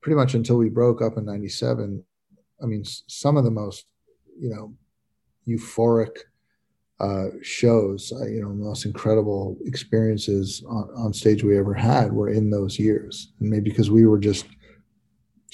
[0.00, 2.02] pretty much until we broke up in '97.
[2.62, 3.86] I mean, some of the most,
[4.38, 4.74] you know,
[5.46, 6.16] euphoric
[6.98, 12.30] uh, shows, uh, you know, most incredible experiences on, on stage we ever had were
[12.30, 14.46] in those years, and maybe because we were just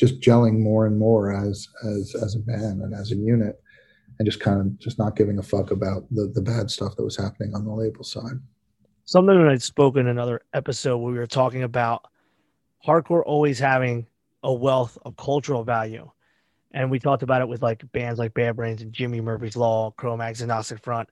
[0.03, 3.63] just gelling more and more as as as a band and as a unit
[4.19, 7.05] and just kind of just not giving a fuck about the the bad stuff that
[7.05, 8.41] was happening on the label side.
[9.05, 12.07] Something that i'd spoken in another episode where we were talking about
[12.85, 14.09] hardcore always having
[14.43, 16.11] a wealth of cultural value.
[16.73, 19.93] And we talked about it with like bands like bad brains and jimmy murphy's law
[19.93, 21.09] cro-mags and Agnostic front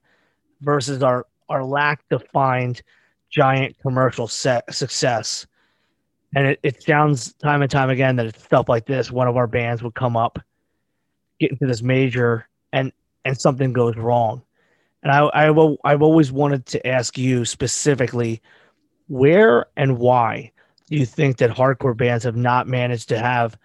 [0.59, 2.81] versus our our lack to find
[3.29, 5.47] giant commercial set success
[6.35, 9.11] and it, it sounds time and time again that it's stuff like this.
[9.11, 10.39] One of our bands would come up,
[11.39, 12.91] get into this major, and
[13.25, 14.41] and something goes wrong.
[15.03, 18.41] And I, I will, I've always wanted to ask you specifically,
[19.07, 20.51] where and why
[20.89, 23.57] do you think that hardcore bands have not managed to have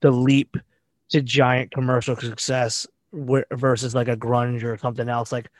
[0.00, 0.56] the leap
[1.10, 5.32] to giant commercial success versus like a grunge or something else?
[5.32, 5.50] Like,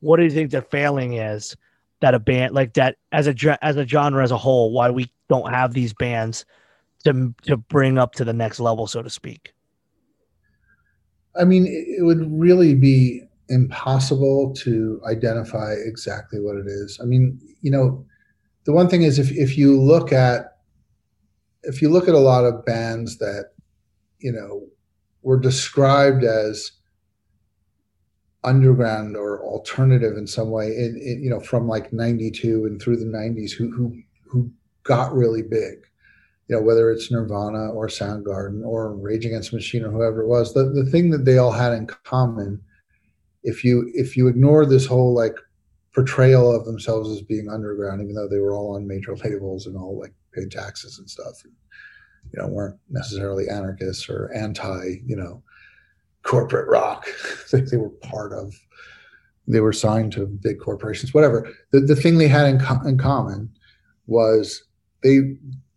[0.00, 1.56] what do you think the failing is
[2.00, 4.72] that a band like that as a as a genre as a whole?
[4.72, 6.44] Why we don't have these bands
[7.04, 9.52] to to bring up to the next level, so to speak?
[11.38, 16.98] I mean, it would really be impossible to identify exactly what it is.
[17.02, 18.04] I mean, you know,
[18.64, 20.58] the one thing is if if you look at
[21.62, 23.52] if you look at a lot of bands that
[24.18, 24.66] you know
[25.22, 26.72] were described as
[28.44, 32.96] underground or alternative in some way in, in, you know from like 92 and through
[32.96, 33.94] the 90s who who
[34.24, 34.50] who
[34.88, 35.84] got really big.
[36.48, 40.54] You know, whether it's Nirvana or Soundgarden or Rage Against Machine or whoever it was,
[40.54, 42.60] the, the thing that they all had in common,
[43.44, 45.36] if you if you ignore this whole like
[45.94, 49.76] portrayal of themselves as being underground, even though they were all on major labels and
[49.76, 51.52] all like paid taxes and stuff, and,
[52.32, 55.42] you know, weren't necessarily anarchists or anti, you know,
[56.22, 57.06] corporate rock.
[57.52, 58.54] they, they were part of,
[59.46, 61.50] they were signed to big corporations, whatever.
[61.72, 63.50] The, the thing they had in, co- in common
[64.06, 64.62] was
[65.02, 65.20] they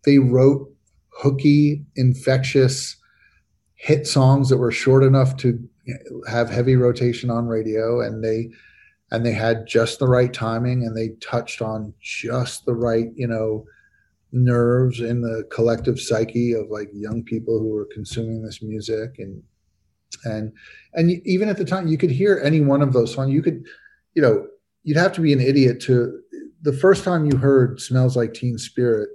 [0.04, 0.68] they wrote
[1.10, 2.96] hooky, infectious
[3.74, 5.58] hit songs that were short enough to
[6.28, 8.50] have heavy rotation on radio, and they
[9.10, 13.26] and they had just the right timing, and they touched on just the right, you
[13.26, 13.64] know,
[14.32, 19.16] nerves in the collective psyche of like young people who were consuming this music.
[19.18, 19.42] And
[20.24, 20.52] and
[20.94, 23.32] and even at the time you could hear any one of those songs.
[23.32, 23.66] You could
[24.14, 24.46] you know
[24.84, 26.21] you'd have to be an idiot to
[26.62, 29.08] the first time you heard smells like teen spirit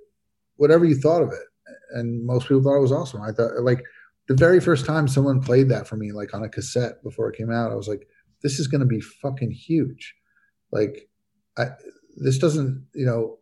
[0.57, 1.47] whatever you thought of it
[1.91, 3.21] and most people thought it was awesome.
[3.21, 3.83] I thought like
[4.27, 7.37] the very first time someone played that for me like on a cassette before it
[7.37, 8.07] came out i was like
[8.43, 10.13] this is going to be fucking huge.
[10.71, 11.09] Like
[11.57, 11.67] i
[12.17, 13.37] this doesn't you know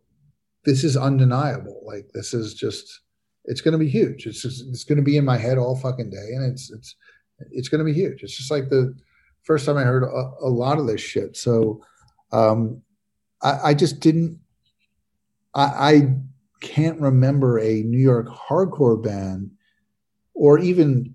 [0.64, 1.82] this is undeniable.
[1.84, 3.00] Like this is just
[3.44, 4.26] it's going to be huge.
[4.26, 6.96] It's just it's going to be in my head all fucking day and it's it's
[7.50, 8.22] it's going to be huge.
[8.22, 8.94] It's just like the
[9.42, 11.36] first time i heard a, a lot of this shit.
[11.36, 11.82] So
[12.32, 12.82] um
[13.42, 14.38] I, I just didn't.
[15.54, 16.14] I, I
[16.60, 19.50] can't remember a New York hardcore band,
[20.34, 21.14] or even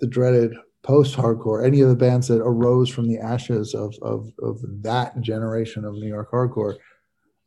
[0.00, 4.60] the dreaded post-hardcore, any of the bands that arose from the ashes of of, of
[4.82, 6.76] that generation of New York hardcore.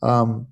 [0.02, 0.48] Um,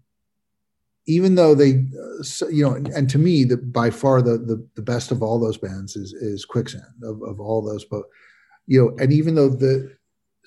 [1.07, 4.67] even though they, uh, you know, and, and, to me, the by far the, the,
[4.75, 8.03] the best of all those bands is is Quicksand of, of all those, but
[8.65, 9.95] you know, and even though the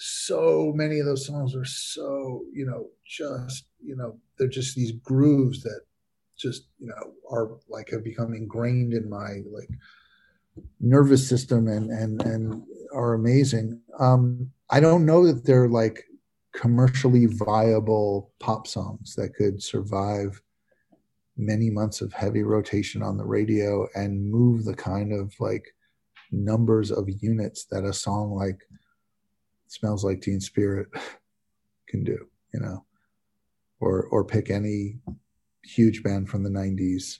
[0.02, 4.92] so many of those songs are so you know just you know they're just these
[4.92, 5.82] grooves that
[6.38, 9.68] just you know are like have become ingrained in my like
[10.80, 12.62] nervous system and and and
[12.94, 13.78] are amazing.
[13.98, 16.04] Um i don't know that they're like
[16.52, 20.40] commercially viable pop songs that could survive
[21.36, 25.74] many months of heavy rotation on the radio and move the kind of like
[26.32, 28.60] numbers of units that a song like
[29.70, 30.88] smells like teen spirit
[31.88, 32.18] can do
[32.52, 32.84] you know
[33.80, 34.98] or or pick any
[35.64, 37.18] huge band from the 90s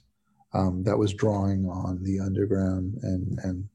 [0.53, 3.67] um, that was drawing on the underground and and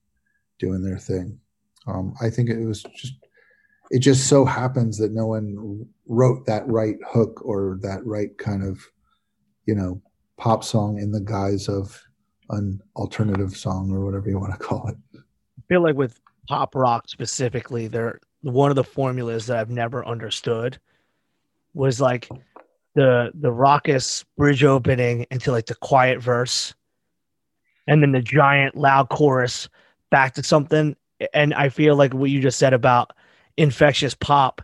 [0.58, 1.38] doing their thing
[1.86, 3.14] um, i think it was just
[3.90, 8.62] it just so happens that no one wrote that right hook or that right kind
[8.62, 8.80] of
[9.66, 10.00] you know
[10.38, 12.02] pop song in the guise of
[12.50, 14.96] an alternative song or whatever you want to call it.
[15.16, 18.20] I feel like with pop rock specifically, they're
[18.52, 20.78] one of the formulas that I've never understood
[21.74, 22.28] was like
[22.94, 26.72] the the raucous bridge opening into like the quiet verse
[27.88, 29.68] and then the giant loud chorus
[30.10, 30.94] back to something.
[31.34, 33.12] And i feel like what you just said about
[33.56, 34.60] infectious pop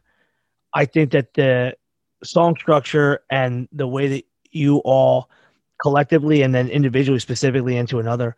[0.75, 1.75] i think that the
[2.23, 5.31] song structure and the way that you all
[5.81, 8.37] collectively and then individually specifically into another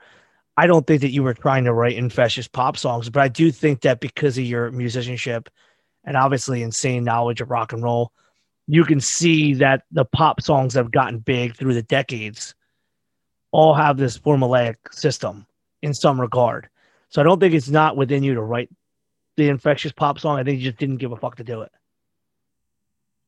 [0.56, 3.50] i don't think that you were trying to write infectious pop songs but i do
[3.50, 5.48] think that because of your musicianship
[6.04, 8.12] and obviously insane knowledge of rock and roll
[8.66, 12.54] you can see that the pop songs have gotten big through the decades
[13.54, 15.46] all have this formulaic system
[15.80, 16.68] in some regard.
[17.08, 18.68] So I don't think it's not within you to write
[19.36, 20.38] the infectious pop song.
[20.40, 21.70] I think you just didn't give a fuck to do it.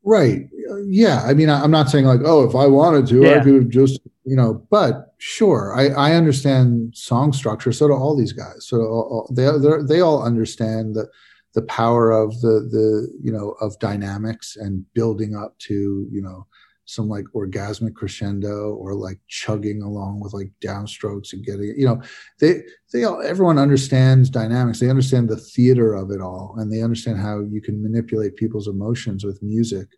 [0.07, 0.49] Right.
[0.87, 1.23] Yeah.
[1.25, 3.41] I mean, I'm not saying like, oh, if I wanted to, yeah.
[3.41, 7.73] I could just, you know, but sure, I, I understand song structure.
[7.73, 8.67] So do all these guys.
[8.67, 11.11] So uh, uh, they, they all understand that
[11.57, 16.47] the power of the the you know of dynamics and building up to you know
[16.87, 22.01] some like orgasmic crescendo or like chugging along with like downstrokes and getting you know
[22.41, 26.83] they they all everyone understands dynamics they understand the theater of it all and they
[26.83, 29.89] understand how you can manipulate people's emotions with music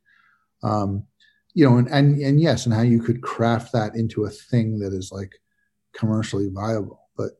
[0.63, 1.05] um
[1.55, 4.79] you know and and, and yes and how you could craft that into a thing
[4.79, 5.33] that is like
[5.93, 7.33] commercially viable but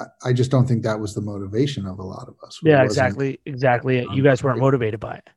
[0.00, 2.60] I, I just don't think that was the motivation of a lot of us.
[2.62, 4.06] Yeah, exactly, exactly.
[4.12, 5.30] You guys weren't motivated by it.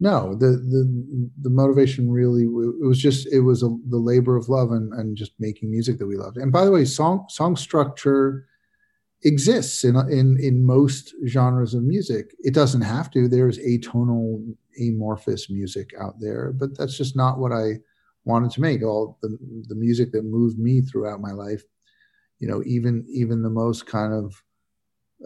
[0.00, 4.48] No, the the the motivation really it was just it was a, the labor of
[4.48, 6.38] love and and just making music that we loved.
[6.38, 8.46] And by the way, song song structure
[9.24, 12.34] exists in in in most genres of music.
[12.40, 13.28] It doesn't have to.
[13.28, 17.74] There's atonal, amorphous music out there, but that's just not what I
[18.24, 18.82] wanted to make.
[18.82, 19.36] All the
[19.68, 21.62] the music that moved me throughout my life
[22.40, 24.42] you know even even the most kind of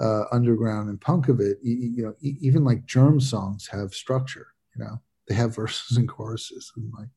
[0.00, 4.48] uh, underground and punk of it you, you know even like germ songs have structure
[4.76, 7.08] you know they have verses and choruses and like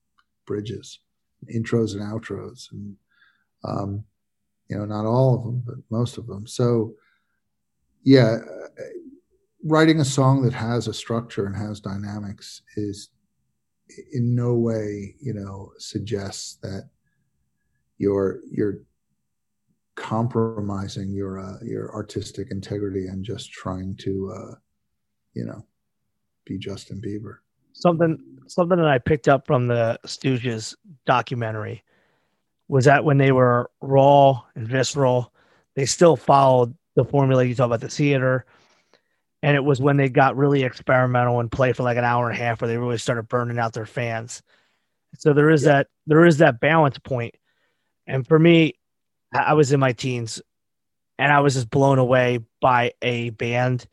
[0.46, 1.00] bridges
[1.54, 2.96] intros and outros and
[3.64, 4.04] um,
[4.70, 6.94] you know not all of them but most of them so
[8.04, 8.38] yeah
[9.64, 13.10] writing a song that has a structure and has dynamics is
[14.14, 16.90] in no way you know suggests that
[17.98, 18.80] you're you're
[19.96, 24.56] compromising your uh, your artistic integrity and just trying to uh,
[25.34, 25.66] you know
[26.46, 27.38] be Justin Bieber.
[27.80, 28.18] Something
[28.48, 30.76] something that I picked up from the Stooges
[31.06, 31.84] documentary
[32.68, 35.34] was that when they were raw and visceral,
[35.76, 38.46] they still followed the formula you talk about the theater.
[39.44, 42.38] And it was when they got really experimental and played for like an hour and
[42.38, 44.42] a half where they really started burning out their fans.
[45.20, 45.74] So there is yeah.
[45.74, 47.36] that there is that balance point.
[48.08, 48.74] And for me,
[49.34, 50.42] I was in my teens
[51.20, 53.88] and I was just blown away by a band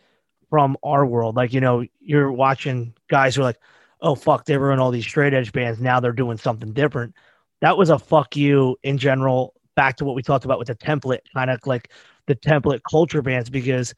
[0.48, 1.36] from our world.
[1.36, 3.60] Like, you know, you're watching guys who are like,
[4.00, 5.80] oh, fuck, they were in all these straight edge bands.
[5.80, 7.14] Now they're doing something different.
[7.60, 10.74] That was a fuck you in general, back to what we talked about with the
[10.74, 11.92] template, kind of like
[12.26, 13.94] the template culture bands, because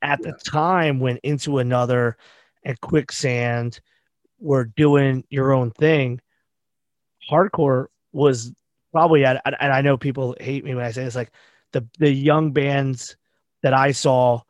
[0.00, 2.16] at the time when Into Another
[2.62, 3.80] and Quicksand
[4.38, 6.20] were doing your own thing,
[7.28, 8.52] hardcore was
[8.92, 11.32] probably at, and I know people hate me when I say this, like
[11.72, 13.16] the the young bands
[13.62, 14.40] that I saw.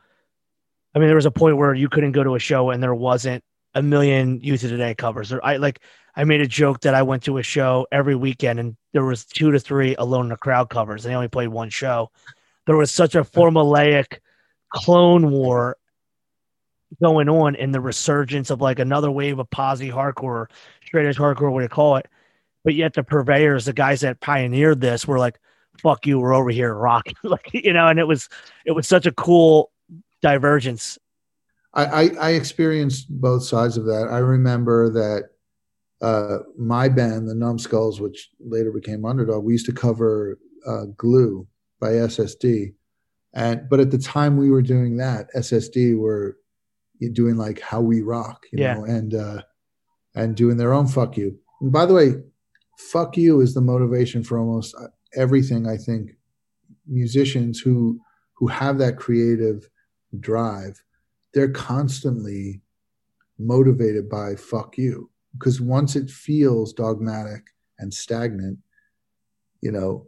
[0.95, 2.95] I mean, there was a point where you couldn't go to a show and there
[2.95, 3.43] wasn't
[3.75, 5.33] a million Youth of Today covers.
[5.33, 5.81] Or I like
[6.17, 9.25] I made a joke that I went to a show every weekend and there was
[9.25, 11.05] two to three Alone in the Crowd covers.
[11.05, 12.11] And they only played one show.
[12.67, 14.19] There was such a formulaic
[14.71, 15.77] clone war
[17.01, 20.47] going on in the resurgence of like another wave of posi hardcore,
[20.85, 22.07] straight edge hardcore, what do you call it?
[22.65, 25.39] but yet the purveyors, the guys that pioneered this, were like,
[25.79, 27.89] "Fuck you, we're over here rocking," like you know.
[27.89, 28.29] And it was
[28.65, 29.71] it was such a cool
[30.21, 30.99] divergence.
[31.75, 34.09] I, I, I experienced both sides of that.
[34.11, 35.31] I remember that
[36.07, 41.47] uh, my band, the Numbskulls, which later became Underdog, we used to cover uh, "Glue"
[41.81, 42.75] by SSD,
[43.33, 46.39] and but at the time we were doing that, SSD were
[47.13, 48.75] doing like "How We Rock," you yeah.
[48.75, 49.43] know, and uh,
[50.15, 52.15] and doing their own "Fuck You." And by the way,
[52.83, 54.75] fuck you is the motivation for almost
[55.15, 56.13] everything i think
[56.87, 58.01] musicians who
[58.35, 59.69] who have that creative
[60.21, 60.83] drive
[61.35, 62.61] they're constantly
[63.39, 65.11] motivated by fuck you.
[65.33, 67.47] Because once it feels dogmatic
[67.79, 68.59] and stagnant
[69.61, 70.07] you know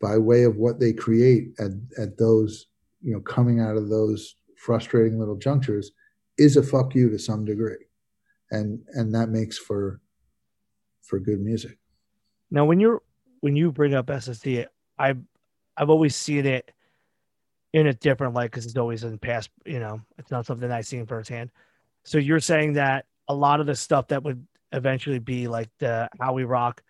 [0.00, 2.66] by way of what they create at, at those
[3.02, 5.90] you know coming out of those frustrating little junctures
[6.38, 7.84] is a fuck you to some degree.
[8.50, 10.00] And and that makes for
[11.02, 11.78] for good music.
[12.50, 13.02] Now, when you're
[13.40, 14.66] when you bring up SSD,
[14.98, 15.14] I
[15.76, 16.70] I've always seen it
[17.72, 19.50] in a different light because it's always in past.
[19.64, 21.50] You know, it's not something I've seen firsthand.
[22.04, 26.08] So you're saying that a lot of the stuff that would eventually be like the
[26.20, 26.82] how we rock.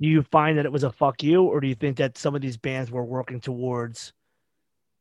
[0.00, 2.34] Do you find that it was a fuck you, or do you think that some
[2.34, 4.12] of these bands were working towards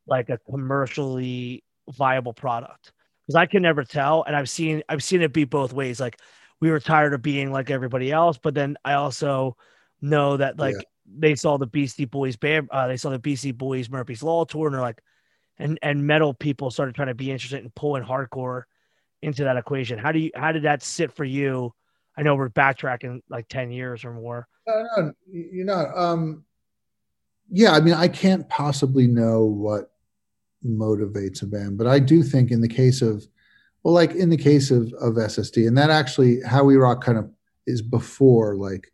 [0.06, 2.92] like a commercially viable product?
[3.26, 6.00] Because I can never tell, and I've seen I've seen it be both ways.
[6.00, 6.20] Like
[6.60, 9.56] we were tired of being like everybody else, but then I also
[10.02, 10.82] know that like yeah.
[11.18, 14.68] They saw the Beastie Boys band, uh, they saw the Beastie Boys Murphy's Law tour,
[14.68, 15.02] and they're like,
[15.58, 18.64] and and metal people started trying to be interested in pulling hardcore
[19.22, 20.00] into that equation.
[20.00, 21.74] How do you how did that sit for you?
[22.18, 24.48] I know we're backtracking like ten years or more.
[24.68, 25.98] No, no, you're not.
[25.98, 26.46] Um,
[27.52, 29.92] yeah, I mean, I can't possibly know what
[30.66, 33.26] motivates a band, but I do think in the case of,
[33.84, 37.18] well, like in the case of of SSD, and that actually how we rock kind
[37.18, 37.30] of
[37.66, 38.92] is before like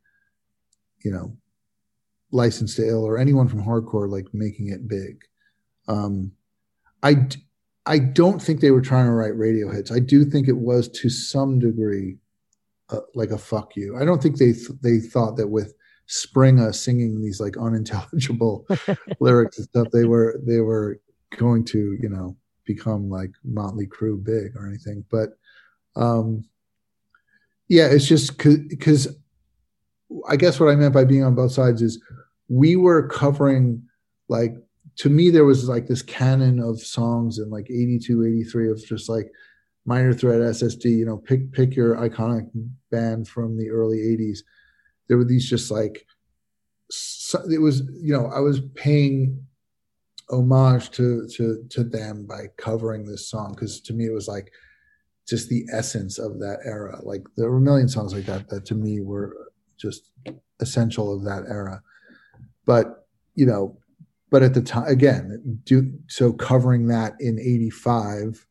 [1.05, 1.37] you know,
[2.35, 5.23] Licensed to Ill or anyone from hardcore like making it big.
[5.87, 6.31] Um,
[7.01, 7.27] I
[7.85, 9.91] I don't think they were trying to write radio hits.
[9.91, 12.17] I do think it was to some degree
[12.89, 13.97] uh, like a fuck you.
[13.97, 15.73] I don't think they th- they thought that with
[16.07, 18.67] Springa singing these like unintelligible
[19.19, 20.99] lyrics and stuff, they were they were
[21.37, 22.35] going to you know
[22.65, 25.05] become like Motley Crue big or anything.
[25.09, 25.29] But
[25.95, 26.43] um,
[27.67, 29.07] yeah, it's just because
[30.27, 32.01] I guess what I meant by being on both sides is
[32.47, 33.81] we were covering
[34.27, 34.55] like
[34.97, 39.09] to me there was like this canon of songs in like 82 83 of just
[39.09, 39.31] like
[39.85, 42.49] minor threat ssd you know pick pick your iconic
[42.91, 44.39] band from the early 80s
[45.07, 46.05] there were these just like
[46.89, 49.43] so it was you know i was paying
[50.29, 54.51] homage to to to them by covering this song because to me it was like
[55.27, 58.65] just the essence of that era like there were a million songs like that that
[58.65, 60.11] to me were just
[60.59, 61.81] essential of that era.
[62.65, 63.77] But you know,
[64.31, 68.45] but at the time again, do so covering that in '85,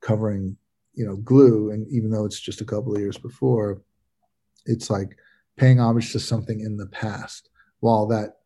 [0.00, 0.56] covering
[0.94, 3.82] you know glue, and even though it's just a couple of years before,
[4.66, 5.16] it's like
[5.56, 7.48] paying homage to something in the past,
[7.80, 8.36] while that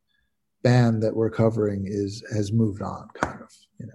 [0.62, 3.92] band that we're covering is has moved on, kind of, you know.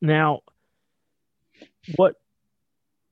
[0.00, 0.40] Now,
[1.96, 2.16] what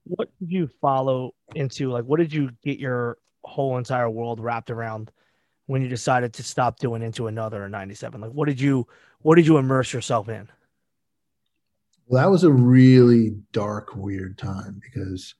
[0.04, 1.90] what did you follow into?
[1.90, 5.10] Like, what did you get your whole entire world wrapped around
[5.66, 8.86] when you decided to stop doing into another in 97 like what did you
[9.20, 10.48] what did you immerse yourself in?
[12.06, 15.34] Well that was a really dark weird time because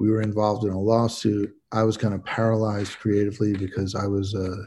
[0.00, 1.54] we were involved in a lawsuit.
[1.72, 4.64] I was kind of paralyzed creatively because i was uh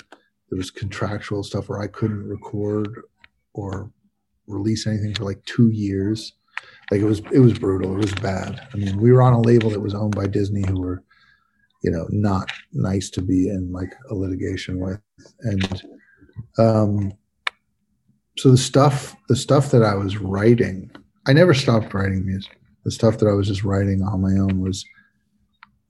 [0.50, 3.02] there was contractual stuff where i couldn't record
[3.54, 3.92] or
[4.48, 6.34] release anything for like two years.
[6.90, 7.94] Like it was it was brutal.
[7.94, 8.66] It was bad.
[8.74, 11.04] I mean we were on a label that was owned by disney who were
[11.84, 15.00] you know not nice to be in like a litigation with.
[15.42, 15.84] And
[16.58, 17.14] um
[18.38, 20.92] so the stuff the stuff that i was writing
[21.28, 22.60] i never stopped writing music.
[22.86, 24.86] The stuff that i was just writing on my own was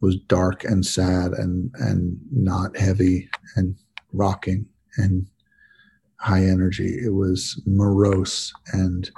[0.01, 3.75] was dark and sad and and not heavy and
[4.13, 4.65] rocking
[4.97, 5.27] and
[6.19, 6.99] high energy.
[7.03, 9.09] It was morose and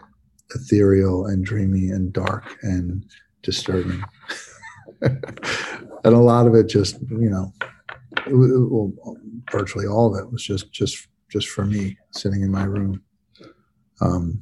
[0.55, 3.05] ethereal and dreamy and dark and
[3.43, 4.03] disturbing
[6.03, 7.53] and a lot of it just you know
[8.27, 8.91] well,
[9.51, 13.01] virtually all of it was just just just for me sitting in my room.
[14.01, 14.41] Um,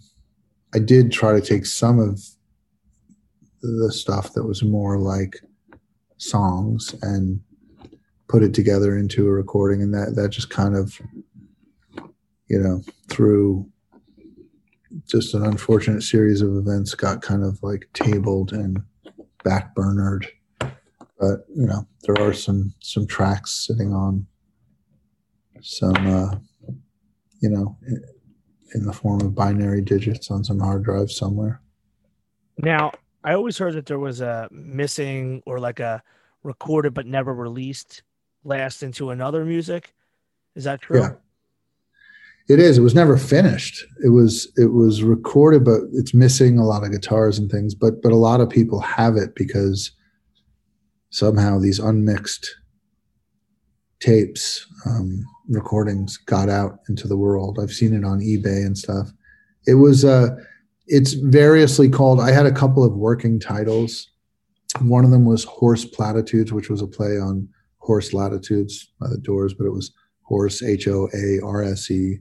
[0.75, 2.21] i did try to take some of
[3.61, 5.35] the stuff that was more like
[6.17, 7.39] songs and
[8.27, 10.99] put it together into a recording and that that just kind of
[12.47, 13.67] you know through
[15.09, 18.81] just an unfortunate series of events got kind of like tabled and
[19.43, 20.27] backburnered
[21.19, 24.25] but you know there are some some tracks sitting on
[25.61, 26.35] some uh,
[27.39, 28.03] you know in,
[28.75, 31.61] in the form of binary digits on some hard drive somewhere.
[32.57, 32.91] Now
[33.23, 36.01] i always heard that there was a missing or like a
[36.43, 38.03] recorded but never released
[38.43, 39.93] last into another music.
[40.55, 41.01] Is that true?
[41.01, 41.11] Yeah.
[42.47, 42.77] It is.
[42.77, 43.83] It was never finished.
[44.03, 48.01] It was it was recorded but it's missing a lot of guitars and things but
[48.01, 49.91] but a lot of people have it because
[51.09, 52.55] somehow these unmixed
[53.99, 57.57] tapes, um, recordings got out into the world.
[57.61, 59.11] I've seen it on eBay and stuff.
[59.65, 60.35] It was, uh,
[60.87, 62.19] it's variously called.
[62.19, 64.09] I had a couple of working titles.
[64.81, 69.17] One of them was Horse Platitudes, which was a play on Horse Latitudes by the
[69.17, 69.91] Doors, but it was
[70.23, 72.19] Horse, H O A R S E,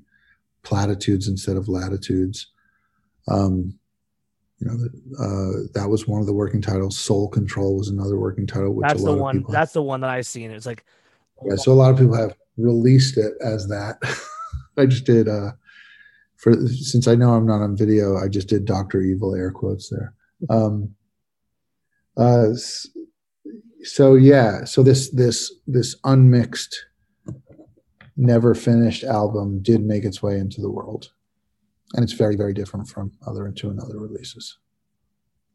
[0.63, 2.53] Platitudes instead of Latitudes.
[3.29, 3.79] Um,
[4.59, 4.75] you know,
[5.19, 6.99] uh, that was one of the working titles.
[6.99, 8.75] Soul Control was another working title.
[8.75, 9.45] Which that's the one.
[9.49, 10.51] That's the one that I've seen.
[10.51, 10.85] It's like,
[11.45, 11.57] yeah.
[11.57, 12.37] So a lot of people have.
[12.57, 13.99] released it as that.
[14.79, 15.53] I just did uh
[16.37, 19.89] for since I know I'm not on video, I just did Doctor Evil air quotes
[19.89, 20.15] there.
[20.51, 20.95] Um,
[22.17, 22.49] uh,
[23.83, 26.87] so yeah, so this this this unmixed,
[28.17, 31.11] never finished album did make its way into the world,
[31.97, 34.59] and it's very very different from other Into Another releases.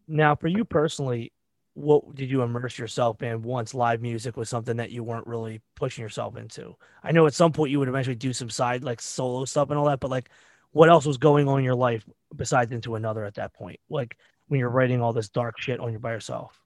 [0.07, 1.31] Now, for you personally,
[1.73, 5.61] what did you immerse yourself in once live music was something that you weren't really
[5.75, 6.75] pushing yourself into?
[7.03, 9.79] I know at some point you would eventually do some side like solo stuff and
[9.79, 10.29] all that, but like
[10.71, 12.03] what else was going on in your life
[12.35, 13.79] besides into another at that point?
[13.89, 16.59] Like when you're writing all this dark shit on you by yourself.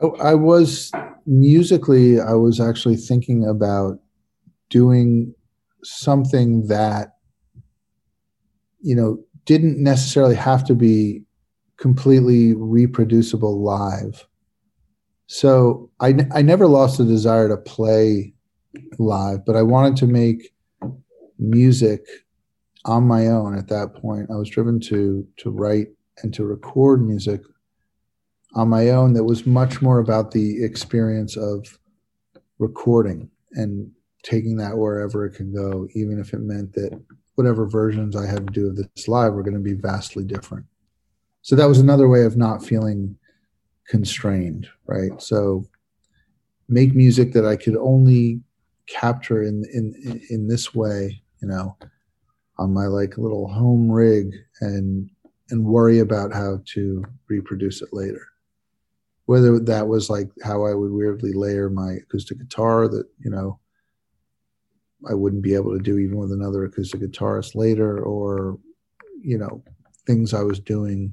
[0.00, 0.90] Oh, I was
[1.26, 4.00] musically, I was actually thinking about
[4.70, 5.34] doing
[5.84, 7.11] something that,
[8.82, 11.22] you know, didn't necessarily have to be
[11.76, 14.26] completely reproducible live.
[15.26, 18.34] So I, I never lost the desire to play
[18.98, 20.52] live, but I wanted to make
[21.38, 22.06] music
[22.84, 24.30] on my own at that point.
[24.30, 25.88] I was driven to to write
[26.22, 27.40] and to record music
[28.54, 31.78] on my own that was much more about the experience of
[32.58, 33.90] recording and
[34.22, 37.00] taking that wherever it could go, even if it meant that
[37.34, 40.66] whatever versions I had to do of this live were going to be vastly different.
[41.42, 43.16] So that was another way of not feeling
[43.88, 45.20] constrained right?
[45.20, 45.64] So
[46.68, 48.40] make music that i could only
[48.86, 51.76] capture in in in this way you know
[52.58, 55.10] on my like little home rig and
[55.50, 58.26] and worry about how to reproduce it later.
[59.26, 63.58] Whether that was like how i would weirdly layer my acoustic guitar that you know
[65.08, 68.58] i wouldn't be able to do even with another acoustic guitarist later or
[69.22, 69.62] you know
[70.06, 71.12] things i was doing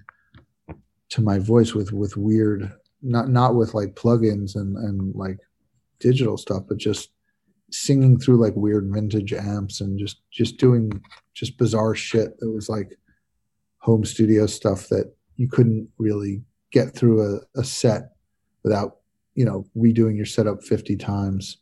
[1.10, 2.72] to my voice with with weird
[3.02, 5.38] not not with like plugins and and like
[5.99, 7.11] digital stuff but just
[7.72, 10.91] singing through like weird vintage amps and just just doing
[11.34, 12.98] just bizarre shit that was like
[13.80, 16.41] home studio stuff that you couldn't really
[16.72, 18.11] get through a, a set
[18.64, 18.98] without
[19.36, 21.57] you know redoing your setup 50 times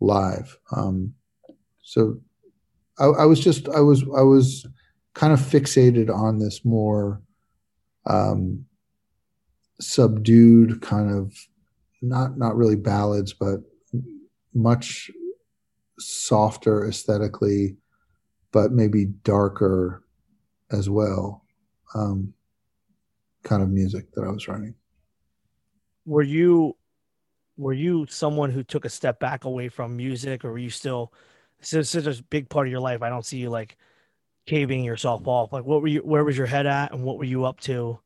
[0.00, 0.58] live.
[0.74, 1.14] Um
[1.84, 2.18] so
[2.98, 4.66] I, I was just i was i was
[5.12, 7.22] kind of fixated on this more
[8.06, 8.64] um
[9.80, 11.32] subdued kind of
[12.02, 13.60] not not really ballads but
[14.54, 15.10] much
[15.98, 17.76] softer aesthetically
[18.50, 20.04] but maybe darker
[20.70, 21.44] as well
[21.94, 22.32] um,
[23.42, 24.74] kind of music that i was writing
[26.06, 26.76] were you
[27.56, 31.12] were you someone who took a step back away from music or were you still
[31.70, 33.76] this such a big part of your life i don't see you like
[34.46, 37.24] caving yourself off like what were you where was your head at and what were
[37.24, 37.98] you up to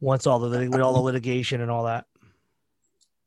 [0.00, 2.06] once all the all the litigation and all that?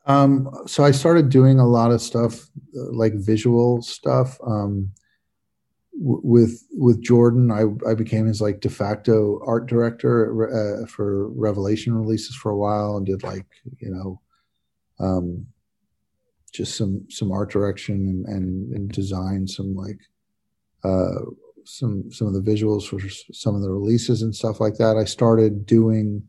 [0.05, 4.39] Um, so I started doing a lot of stuff uh, like visual stuff.
[4.45, 4.91] Um,
[5.93, 11.93] with with Jordan, I, I became his like de facto art director uh, for Revelation
[11.93, 13.45] releases for a while, and did like
[13.79, 14.21] you know,
[14.99, 15.45] um,
[16.51, 19.99] just some some art direction and, and, and design, some like
[20.83, 21.25] uh,
[21.65, 22.99] some some of the visuals for
[23.33, 24.97] some of the releases and stuff like that.
[24.97, 26.23] I started doing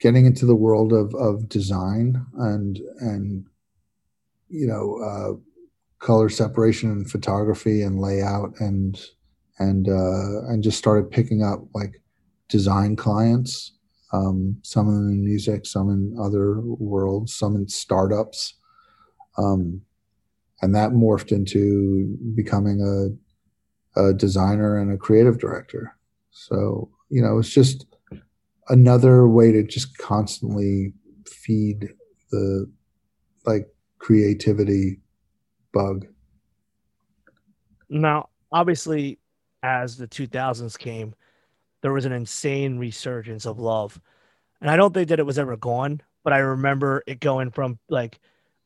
[0.00, 3.46] getting into the world of of design and and
[4.48, 9.00] you know uh, color separation and photography and layout and
[9.58, 12.00] and uh, and just started picking up like
[12.48, 13.72] design clients
[14.12, 18.54] um, some in music some in other worlds some in startups
[19.38, 19.80] um,
[20.62, 23.16] and that morphed into becoming
[23.96, 25.96] a, a designer and a creative director
[26.30, 27.86] so you know it's just
[28.68, 30.92] another way to just constantly
[31.26, 31.88] feed
[32.30, 32.70] the
[33.44, 35.00] like creativity
[35.72, 36.06] bug.
[37.88, 39.18] Now, obviously,
[39.62, 41.14] as the 2000s came,
[41.82, 44.00] there was an insane resurgence of love.
[44.60, 47.78] And I don't think that it was ever gone, but I remember it going from
[47.88, 48.20] like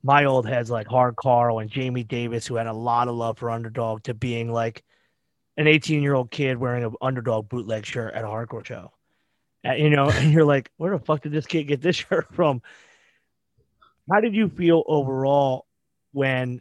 [0.05, 3.39] my old heads like Hard Carl and Jamie Davis, who had a lot of love
[3.39, 4.85] for Underdog, to being like
[5.57, 8.93] an 18 year old kid wearing an Underdog bootleg shirt at a hardcore show
[9.73, 12.63] you know, and you're like, where the fuck did this kid get this shirt from?
[14.11, 15.67] How did you feel overall
[16.13, 16.61] when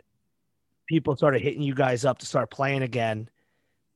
[0.87, 3.29] people started hitting you guys up to start playing again,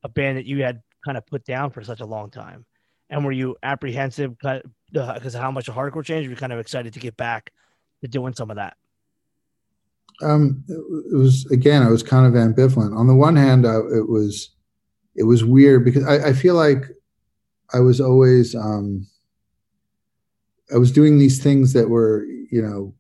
[0.04, 2.66] a band that you had kind of put down for such a long time?
[3.10, 6.28] And were you apprehensive because of how much a hardcore changed?
[6.28, 7.54] Were you kind of excited to get back
[8.02, 8.76] to doing some of that?
[10.22, 12.98] Um, it was again, I was kind of ambivalent.
[12.98, 14.50] On the one hand, I, it was
[15.16, 16.86] it was weird because I, I feel like
[17.74, 19.08] I was always um,
[20.74, 22.94] I was doing these things that were you know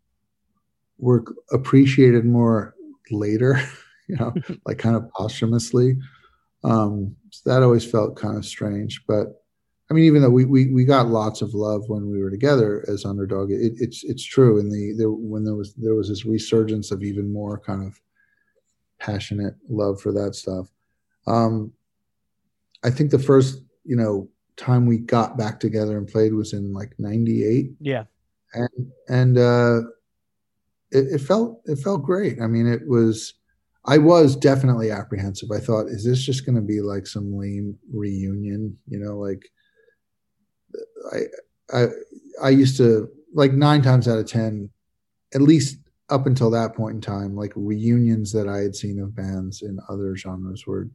[0.99, 2.75] were appreciated more
[3.11, 3.61] later,
[4.07, 4.33] you know,
[4.65, 5.97] like kind of posthumously.
[6.63, 9.03] Um, so that always felt kind of strange.
[9.07, 9.41] But
[9.89, 12.83] I mean, even though we, we, we got lots of love when we were together
[12.89, 14.59] as underdog, it, it's it's true.
[14.59, 17.99] And the there, when there was there was this resurgence of even more kind of
[18.99, 20.67] passionate love for that stuff.
[21.25, 21.71] Um,
[22.83, 26.73] I think the first you know time we got back together and played was in
[26.73, 27.71] like '98.
[27.79, 28.03] Yeah,
[28.53, 29.77] and and uh,
[30.91, 32.41] it, it felt it felt great.
[32.41, 33.35] I mean, it was.
[33.89, 35.49] I was definitely apprehensive.
[35.49, 38.77] I thought, is this just going to be like some lame reunion?
[38.85, 39.49] You know, like
[41.13, 41.19] I
[41.73, 41.85] I
[42.43, 44.69] I used to like nine times out of ten,
[45.33, 45.77] at least
[46.09, 49.79] up until that point in time, like reunions that I had seen of bands in
[49.89, 50.89] other genres were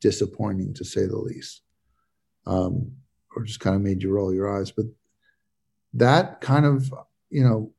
[0.00, 1.62] disappointing to say the least.
[2.46, 2.92] Um,
[3.34, 4.70] or just kind of made you roll your eyes.
[4.70, 4.86] But
[5.94, 6.92] that kind of,
[7.30, 7.72] you know,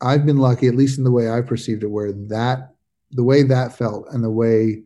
[0.00, 2.74] I've been lucky, at least in the way I perceived it, where that,
[3.10, 4.82] the way that felt and the way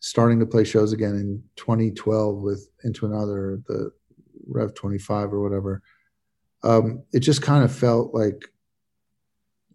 [0.00, 3.90] starting to play shows again in 2012 with Into Another, the
[4.46, 5.82] Rev 25 or whatever,
[6.62, 8.50] um, it just kind of felt like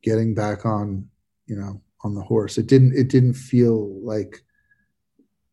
[0.01, 1.07] getting back on,
[1.45, 2.57] you know, on the horse.
[2.57, 4.43] It didn't, it didn't feel like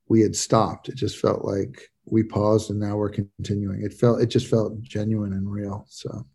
[0.08, 0.88] we had stopped.
[0.88, 3.82] It just felt like we paused and now we're continuing.
[3.82, 5.84] It felt it just felt genuine and real.
[5.88, 6.26] So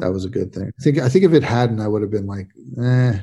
[0.00, 0.70] that was a good thing.
[0.78, 2.48] I think I think if it hadn't, I would have been like,
[2.80, 3.20] eh,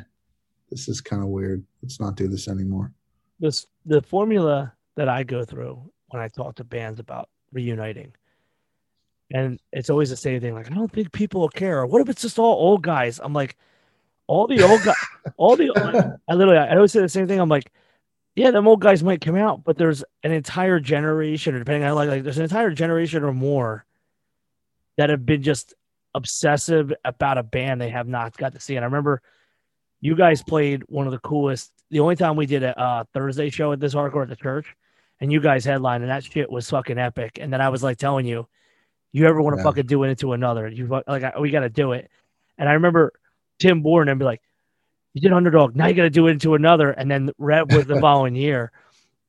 [0.70, 1.64] this is kind of weird.
[1.82, 2.92] Let's not do this anymore.
[3.40, 8.14] This the formula that I go through when I talk to bands about reuniting.
[9.34, 10.54] And it's always the same thing.
[10.54, 11.86] Like, I don't think people will care.
[11.86, 13.20] What if it's just all old guys?
[13.24, 13.58] I'm like,
[14.28, 14.96] all the old guys,
[15.38, 17.40] all the, I literally, I always say the same thing.
[17.40, 17.72] I'm like,
[18.36, 21.96] yeah, them old guys might come out, but there's an entire generation, or depending on
[21.96, 23.86] like, like there's an entire generation or more
[24.98, 25.74] that have been just
[26.14, 28.76] obsessive about a band they have not got to see.
[28.76, 29.22] And I remember
[30.00, 31.72] you guys played one of the coolest.
[31.90, 34.76] The only time we did a uh, Thursday show at this hardcore at the church,
[35.22, 37.38] and you guys headline, and that shit was fucking epic.
[37.40, 38.48] And then I was like telling you,
[39.14, 39.64] you ever want to yeah.
[39.64, 40.68] fucking do it into another?
[40.68, 42.10] You like we got to do it.
[42.58, 43.14] And I remember
[43.60, 44.42] Tim Bourne and be like,
[45.14, 45.76] you did underdog.
[45.76, 48.72] Now you got to do it into another, and then Rev was the following year.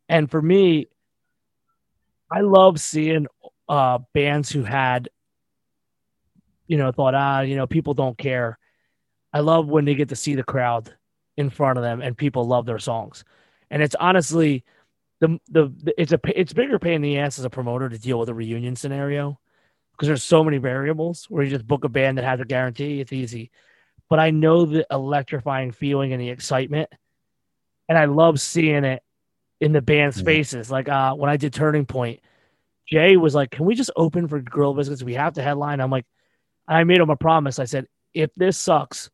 [0.09, 0.87] And for me,
[2.31, 3.27] I love seeing
[3.69, 5.11] uh, bands who had,
[6.67, 8.59] you know, thought, ah, you know, people don't care.
[9.33, 10.93] I love when they get to see the crowd
[11.37, 13.25] in front of them and people love their songs.
[13.71, 14.65] And it's honestly
[15.23, 17.99] the the, the it's a it's bigger pain in the ass as a promoter to
[17.99, 19.41] deal with a reunion scenario
[19.93, 23.01] because there's so many variables where you just book a band that has a guarantee.
[23.01, 23.51] It's easy
[24.13, 26.91] but I know the electrifying feeling and the excitement.
[27.89, 29.03] And I love seeing it
[29.59, 30.25] in the band's yeah.
[30.25, 30.71] faces.
[30.71, 32.21] Like uh, when I did Turning Point,
[32.87, 35.03] Jay was like, Can we just open for Gorilla Biscuits?
[35.03, 35.81] We have to headline.
[35.81, 36.05] I'm like,
[36.69, 37.59] I made him a promise.
[37.59, 39.09] I said, If this sucks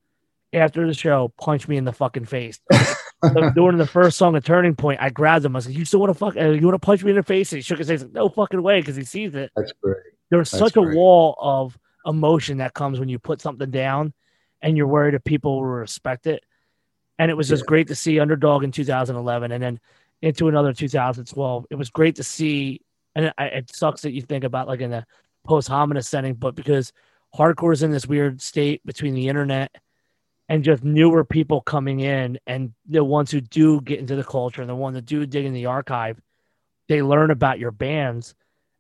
[0.53, 2.59] after the show, punch me in the fucking face.
[3.55, 5.57] during the first song of Turning Point, I grabbed him.
[5.57, 6.37] I was like, You still want to fuck?
[6.37, 7.53] Uh, you want to punch me in the face?
[7.53, 8.03] And he shook his face.
[8.03, 9.51] Like, no fucking way because he sees it.
[9.57, 9.97] That's great.
[10.31, 10.95] There's That's such great.
[10.95, 14.13] a wall of emotion that comes when you put something down
[14.63, 16.45] and you're worried if people will respect it.
[17.19, 17.69] And it was just yeah.
[17.69, 19.81] great to see underdog in 2011 and then
[20.23, 21.67] into another 2012.
[21.71, 22.83] It was great to see.
[23.15, 25.07] And it, it sucks that you think about like in a
[25.45, 26.93] post homina setting, but because
[27.35, 29.75] hardcore is in this weird state between the internet
[30.49, 34.63] and just newer people coming in and the ones who do get into the culture
[34.63, 36.21] and the ones that do dig in the archive,
[36.89, 38.35] they learn about your bands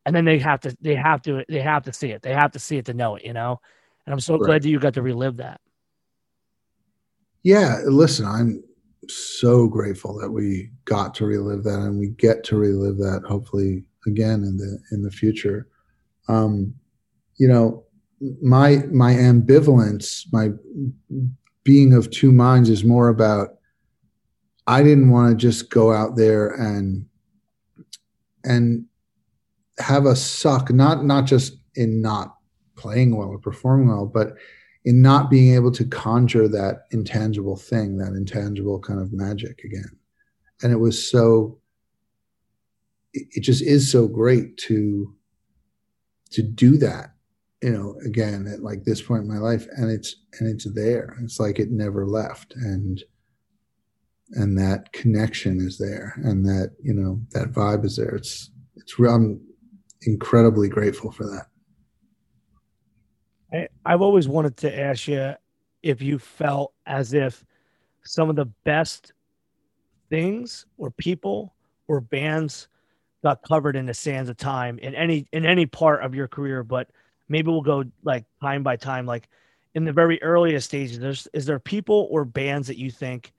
[0.06, 2.22] and then they have to they have to they have to see it.
[2.22, 3.60] They have to see it to know it, you know?
[4.06, 4.46] And I'm so right.
[4.46, 5.60] glad that you got to relive that.
[7.42, 8.64] Yeah, listen, I'm
[9.08, 13.84] so grateful that we got to relive that and we get to relive that hopefully
[14.06, 15.68] again in the in the future.
[16.28, 16.74] Um,
[17.36, 17.84] you know,
[18.42, 20.50] my my ambivalence, my
[21.68, 23.58] being of two minds is more about
[24.66, 27.04] I didn't want to just go out there and
[28.42, 28.86] and
[29.78, 32.36] have a suck, not not just in not
[32.74, 34.28] playing well or performing well, but
[34.86, 39.94] in not being able to conjure that intangible thing, that intangible kind of magic again.
[40.62, 41.58] And it was so,
[43.12, 45.14] it just is so great to,
[46.30, 47.12] to do that,
[47.62, 49.66] you know, again, at like this point in my life.
[49.76, 51.16] And it's, and it's there.
[51.22, 52.54] It's like it never left.
[52.54, 53.02] And,
[54.32, 58.14] and that connection is there and that, you know, that vibe is there.
[58.14, 59.40] It's, it's, I'm
[60.02, 61.46] incredibly grateful for that.
[63.52, 65.34] I, I've always wanted to ask you
[65.82, 67.44] if you felt as if
[68.04, 69.12] some of the best
[70.10, 71.54] things or people
[71.88, 72.68] or bands
[73.22, 76.62] got covered in the sands of time in any in any part of your career
[76.62, 76.88] but
[77.28, 79.28] maybe we'll go like time by time like
[79.74, 83.32] in the very earliest stages there's is there people or bands that you think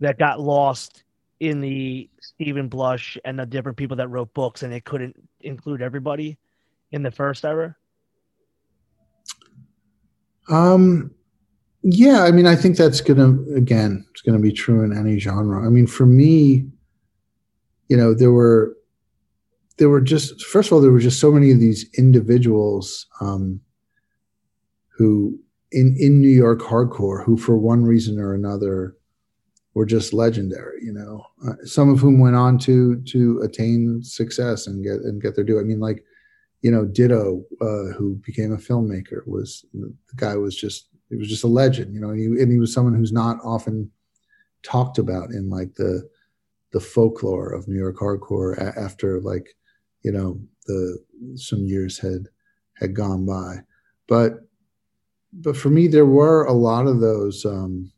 [0.00, 1.04] that got lost
[1.40, 5.82] in the Steven Blush and the different people that wrote books, and they couldn't include
[5.82, 6.38] everybody
[6.92, 7.76] in the first ever?
[10.48, 11.10] Um,
[11.82, 15.66] yeah, I mean, I think that's gonna again, it's gonna be true in any genre.
[15.66, 16.66] I mean, for me,
[17.88, 18.76] you know, there were
[19.78, 23.60] there were just first of all, there were just so many of these individuals um,
[24.88, 25.38] who
[25.72, 28.96] in in New York hardcore who, for one reason or another,
[29.74, 30.80] were just legendary.
[30.82, 35.20] You know, uh, some of whom went on to to attain success and get and
[35.20, 35.60] get their due.
[35.60, 36.04] I mean, like
[36.62, 41.28] you know, Ditto, uh, who became a filmmaker, was the guy was just it was
[41.28, 41.94] just a legend.
[41.94, 43.90] You know, and he, and he was someone who's not often
[44.62, 46.08] talked about in like the
[46.72, 49.54] the folklore of New York hardcore after like
[50.06, 50.98] you know the
[51.34, 52.28] some years had
[52.80, 53.56] had gone by,
[54.06, 54.46] but
[55.32, 57.92] but for me, there were a lot of those, um,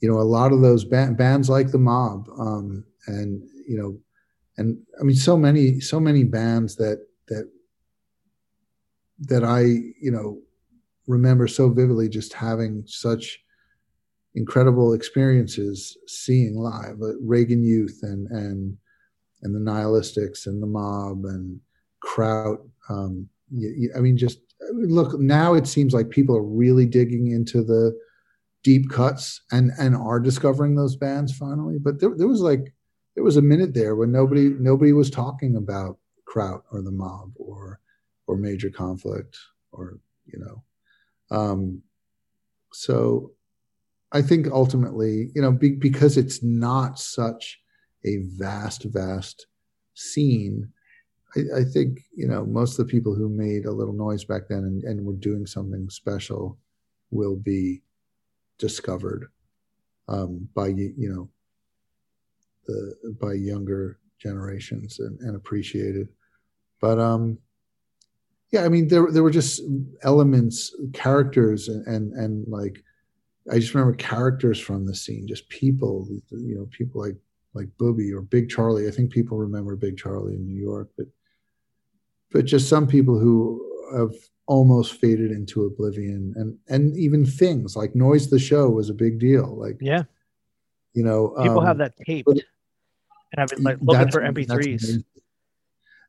[0.00, 3.98] you know, a lot of those ba- bands like the Mob, um, and you know,
[4.56, 7.50] and I mean, so many, so many bands that that
[9.20, 9.60] that I,
[10.00, 10.40] you know,
[11.06, 13.40] remember so vividly, just having such
[14.34, 18.78] incredible experiences seeing live, Reagan Youth and and
[19.42, 21.60] and the Nihilistics and the Mob and
[22.00, 22.60] Kraut.
[22.88, 24.40] Um, you, you, I mean, just
[24.72, 27.98] look now it seems like people are really digging into the
[28.64, 32.74] deep cuts and and are discovering those bands finally but there, there was like
[33.14, 37.30] there was a minute there when nobody nobody was talking about kraut or the mob
[37.36, 37.80] or
[38.26, 39.38] or major conflict
[39.72, 41.80] or you know um
[42.72, 43.30] so
[44.12, 47.60] i think ultimately you know be, because it's not such
[48.04, 49.46] a vast vast
[49.94, 50.68] scene
[51.36, 54.48] I, I, think you know most of the people who made a little noise back
[54.48, 56.56] then and, and were doing something special
[57.10, 57.82] will be
[58.58, 59.30] discovered
[60.08, 61.28] um, by you know
[62.66, 66.08] the by younger generations and, and appreciated.
[66.80, 67.38] But um,
[68.50, 69.62] yeah, I mean there there were just
[70.02, 72.82] elements, characters, and, and and like
[73.50, 77.16] I just remember characters from the scene, just people, you know, people like
[77.54, 78.88] like Booby or Big Charlie.
[78.88, 81.06] I think people remember Big Charlie in New York, but
[82.30, 83.64] but just some people who
[83.96, 84.14] have
[84.46, 86.34] almost faded into oblivion.
[86.36, 89.56] And and even things like noise the show was a big deal.
[89.56, 90.04] Like yeah.
[90.94, 92.28] you know people um, have that taped
[93.32, 95.04] and i've been like looking for mp3s that's amazing.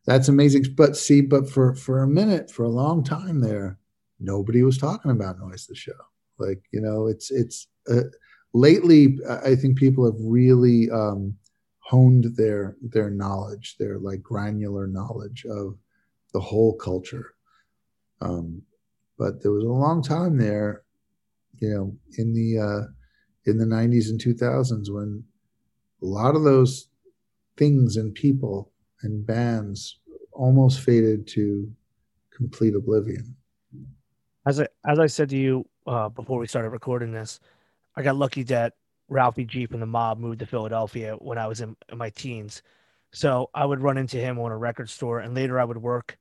[0.05, 0.65] that's amazing.
[0.75, 3.77] But see but for for a minute for a long time there
[4.19, 5.91] nobody was talking about noise the show.
[6.37, 8.03] Like you know it's it's uh,
[8.53, 11.35] lately i think people have really um
[11.79, 15.77] honed their their knowledge their like granular knowledge of
[16.33, 17.33] the whole culture.
[18.21, 18.61] Um,
[19.17, 20.83] but there was a long time there,
[21.59, 22.87] you know, in the uh,
[23.45, 25.23] in the '90s and 2000s when
[26.01, 26.89] a lot of those
[27.57, 28.71] things and people
[29.01, 29.99] and bands
[30.31, 31.69] almost faded to
[32.35, 33.35] complete oblivion.
[34.45, 37.39] As I as I said to you uh, before we started recording this,
[37.95, 38.73] I got lucky that
[39.07, 42.61] Ralphie Jeep and the Mob moved to Philadelphia when I was in, in my teens.
[43.11, 46.17] So I would run into him on a record store, and later I would work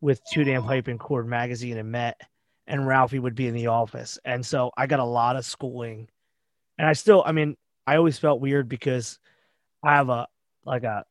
[0.00, 2.20] with Too Damn Hype and Chord Magazine and Met,
[2.66, 4.18] and Ralphie would be in the office.
[4.24, 6.08] And so I got a lot of schooling.
[6.78, 9.18] And I still, I mean, I always felt weird because
[9.82, 10.26] I have a
[10.64, 11.04] like a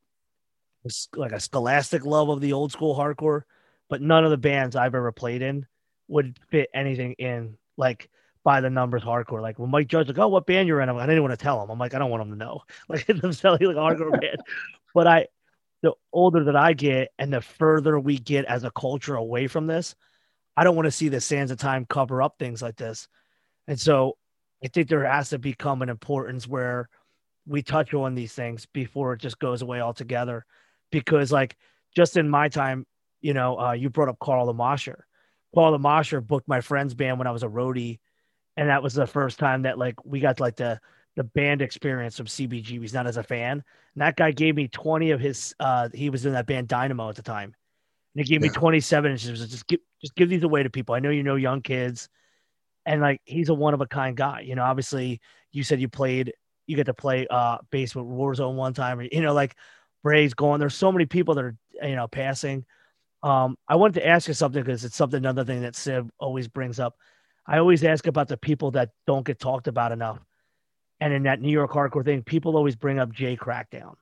[1.16, 3.42] like a scholastic love of the old school hardcore,
[3.88, 5.66] but none of the bands I've ever played in
[6.08, 8.10] would fit anything in like
[8.44, 9.42] by the numbers hardcore.
[9.42, 10.88] Like when Mike Judge like, oh, what band you're in?
[10.88, 11.70] I'm like, I didn't want to tell him.
[11.70, 12.62] I'm like, I don't want him to know.
[12.88, 14.38] Like I'm selling like a hardcore band.
[14.94, 15.26] But I
[15.82, 19.66] the older that I get and the further we get as a culture away from
[19.66, 19.94] this,
[20.56, 23.08] I don't want to see the sands of time cover up things like this.
[23.66, 24.16] And so
[24.64, 26.88] I think there has to become an importance where
[27.46, 30.46] we touch on these things before it just goes away altogether.
[30.90, 31.56] Because like
[31.94, 32.86] just in my time,
[33.20, 35.06] you know, uh, you brought up Carl the Mosher.
[35.54, 38.00] Karl the Mosher booked my friend's band when I was a roadie.
[38.56, 40.80] And that was the first time that like we got like the
[41.16, 43.62] the band experience from CBGB's, not as a fan.
[43.94, 47.08] And that guy gave me 20 of his, uh, he was in that band Dynamo
[47.08, 47.54] at the time.
[48.14, 48.50] And he gave yeah.
[48.50, 49.50] me 27 inches.
[49.50, 50.94] Just give, just give these away to people.
[50.94, 52.08] I know you know young kids.
[52.86, 54.40] And like, he's a one of a kind guy.
[54.40, 55.20] You know, obviously,
[55.52, 56.32] you said you played,
[56.66, 58.98] you get to play uh, bass with Warzone one time.
[58.98, 59.56] Or, you know, like
[60.04, 60.60] Raybeez going.
[60.60, 62.64] There's so many people that are, you know, passing.
[63.22, 66.48] Um, I wanted to ask you something because it's something, another thing that Sid always
[66.48, 66.96] brings up.
[67.46, 70.18] I always ask about the people that don't get talked about enough
[71.00, 73.94] and in that New York hardcore thing, people always bring up Jay Crackdown.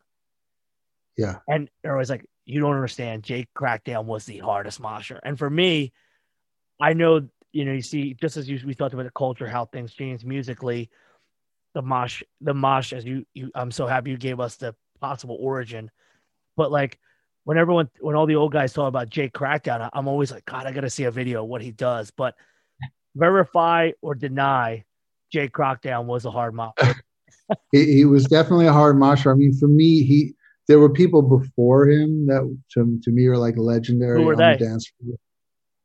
[1.16, 1.38] Yeah.
[1.48, 3.22] And they're always like, you don't understand.
[3.22, 5.20] Jay Crackdown was the hardest mosher.
[5.22, 5.92] And for me,
[6.80, 9.64] I know, you know, you see, just as you, we talked about the culture, how
[9.64, 10.90] things change musically,
[11.74, 15.38] the mosh the mosh as you you I'm so happy you gave us the possible
[15.40, 15.90] origin.
[16.56, 16.98] But like
[17.44, 20.66] when everyone when all the old guys talk about Jake Crackdown, I'm always like, God,
[20.66, 22.10] I gotta see a video of what he does.
[22.10, 22.34] But
[23.14, 24.84] verify or deny
[25.32, 26.74] Jake Crackdown was a hard mosh.
[27.72, 29.30] he, he, was definitely a hard mosher.
[29.30, 30.34] I mean, for me, he
[30.68, 34.56] there were people before him that to, to me are like legendary Who were they?
[34.58, 35.16] The dance floor.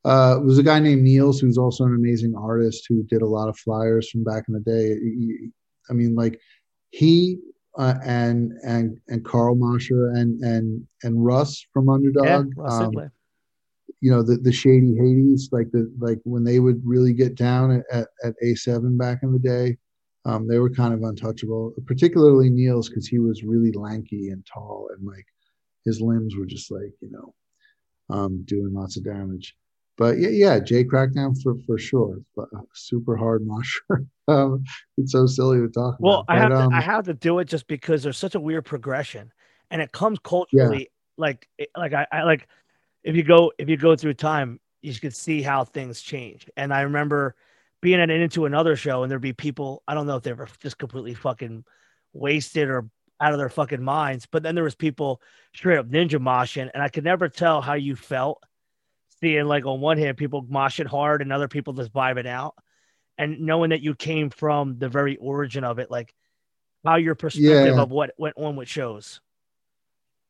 [0.05, 3.49] Uh, was a guy named Niels who's also an amazing artist who did a lot
[3.49, 4.95] of flyers from back in the day.
[4.99, 5.49] He,
[5.89, 6.39] I mean, like
[6.91, 7.39] he
[7.77, 12.53] uh, and and and Carl Mosher and and and Russ from Underdog.
[12.57, 13.11] Yeah, um,
[14.01, 17.83] you know the the shady Hades, like the like when they would really get down
[17.91, 19.77] at, at A7 back in the day,
[20.25, 21.73] um, they were kind of untouchable.
[21.85, 25.25] Particularly Niels because he was really lanky and tall and like
[25.85, 27.33] his limbs were just like you know
[28.09, 29.55] um, doing lots of damage
[29.97, 32.19] but yeah, yeah, Jay Crackdown for for sure.
[32.35, 34.05] But super hard mosher.
[34.27, 34.63] um,
[34.97, 36.25] it's so silly to talk well, about.
[36.27, 38.39] Well, I have um, to I have to do it just because there's such a
[38.39, 39.33] weird progression,
[39.71, 40.79] and it comes culturally.
[40.79, 40.85] Yeah.
[41.17, 42.47] Like like I, I like
[43.07, 46.49] if you go if you go through time, you can see how things change.
[46.57, 47.35] And I remember
[47.81, 49.81] being at into another show, and there'd be people.
[49.87, 51.63] I don't know if they were just completely fucking
[52.11, 52.89] wasted or
[53.21, 55.21] out of their fucking minds, but then there was people
[55.55, 58.43] straight up ninja moshing, and I could never tell how you felt
[59.21, 62.55] seeing like on one hand people moshing hard and other people just vibing out,
[63.17, 66.13] and knowing that you came from the very origin of it, like
[66.83, 67.81] how your perspective yeah.
[67.81, 69.21] of what went on with shows.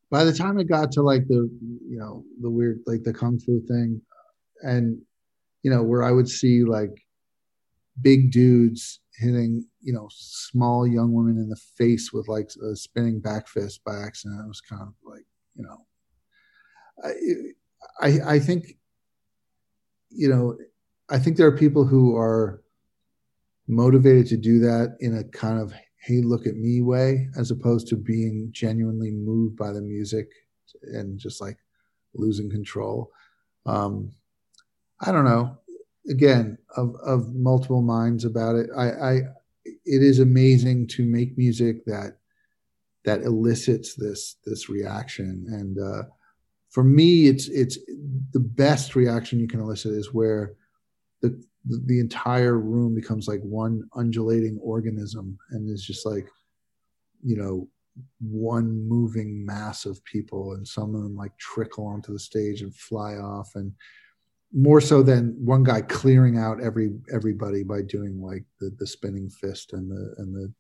[0.10, 3.40] By the time it got to like the you know the weird like the kung
[3.40, 4.02] fu thing,
[4.64, 5.02] and
[5.64, 7.06] you know where I would see like
[8.02, 13.20] big dudes hitting you know small young women in the face with like a spinning
[13.20, 14.42] back fist by accident.
[14.42, 15.86] It was kind of like you know.
[17.04, 17.12] I,
[18.02, 18.78] I, I think,
[20.10, 20.58] you know,
[21.10, 22.64] I think there are people who are
[23.68, 25.74] motivated to do that in a kind of,
[26.08, 30.32] hey, look at me way, as opposed to being genuinely moved by the music
[30.84, 31.58] and just like
[32.14, 33.12] losing control.
[33.66, 34.12] Um,
[35.02, 35.58] I don't know.
[36.10, 38.70] Again, of, of multiple minds about it.
[38.76, 39.14] I, I,
[39.66, 42.18] it is amazing to make music that
[43.04, 46.04] that elicits this this reaction and uh,
[46.70, 47.78] for me, it's it's
[48.34, 50.54] the best reaction you can elicit is where
[51.22, 56.28] the the entire room becomes like one undulating organism and is just like
[57.24, 57.68] you know
[58.20, 62.76] one moving mass of people and some of them like trickle onto the stage and
[62.76, 63.72] fly off and
[64.54, 69.30] more so than one guy clearing out every everybody by doing like the the spinning
[69.30, 70.52] fist and the and the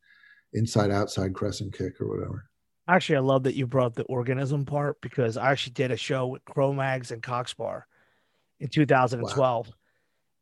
[0.53, 2.49] inside outside crescent kick or whatever
[2.89, 6.27] Actually, I love that you brought the organism part because I actually did a show
[6.27, 7.85] with Cro-Mags and Cock Sparrer
[8.61, 9.67] in 2012.
[9.67, 9.73] Wow.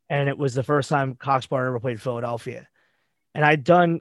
[0.08, 2.68] And it was the first time Cock Sparrer ever played Philadelphia.
[3.34, 4.00] And I'd done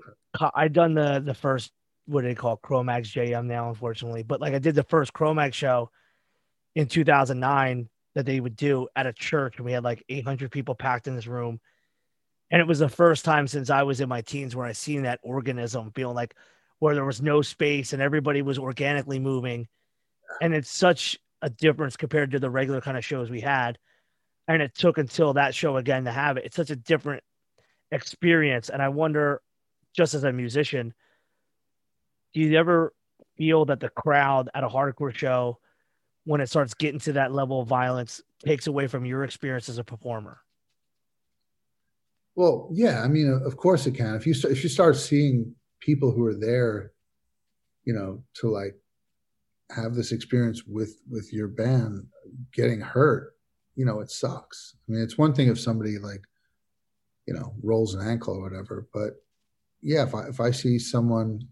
[0.56, 1.72] I'd done the the first
[2.08, 4.24] what do they call Cro-Mags JM now, unfortunately.
[4.24, 5.90] But like I did the first Cro-Mag show
[6.76, 10.76] in 2009 that they would do at a church, and we had like 800 people
[10.76, 11.60] packed in this room.
[12.52, 15.04] And it was the first time since I was in my teens where I seen
[15.04, 16.36] that organism feeling like
[16.80, 19.68] where there was no space and everybody was organically moving.
[20.42, 23.78] And it's such a difference compared to the regular kind of shows we had.
[24.48, 26.46] And it took until that show again to have it.
[26.46, 27.24] It's such a different
[27.92, 28.70] experience.
[28.70, 29.42] And I wonder,
[29.96, 30.94] just as a musician,
[32.34, 32.94] do you ever
[33.38, 35.60] feel that the crowd at a hardcore show,
[36.26, 39.78] when it starts getting to that level of violence, takes away from your experience as
[39.78, 40.40] a performer?
[42.36, 44.16] Well, yeah, I mean, of course it can.
[44.16, 46.92] If you if you start seeing people who are there,
[47.86, 48.76] you know, to like
[49.72, 52.06] have this experience with with your band
[52.54, 53.35] getting hurt,
[53.76, 54.76] you know, it sucks.
[54.88, 56.24] I mean, it's one thing if somebody like,
[57.28, 59.14] you know, rolls an ankle or whatever, but
[59.82, 61.48] yeah, if I if I see someone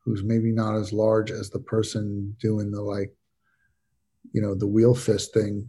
[0.00, 3.14] who's maybe not as large as the person doing the like,
[4.32, 5.68] you know, the wheel fist thing,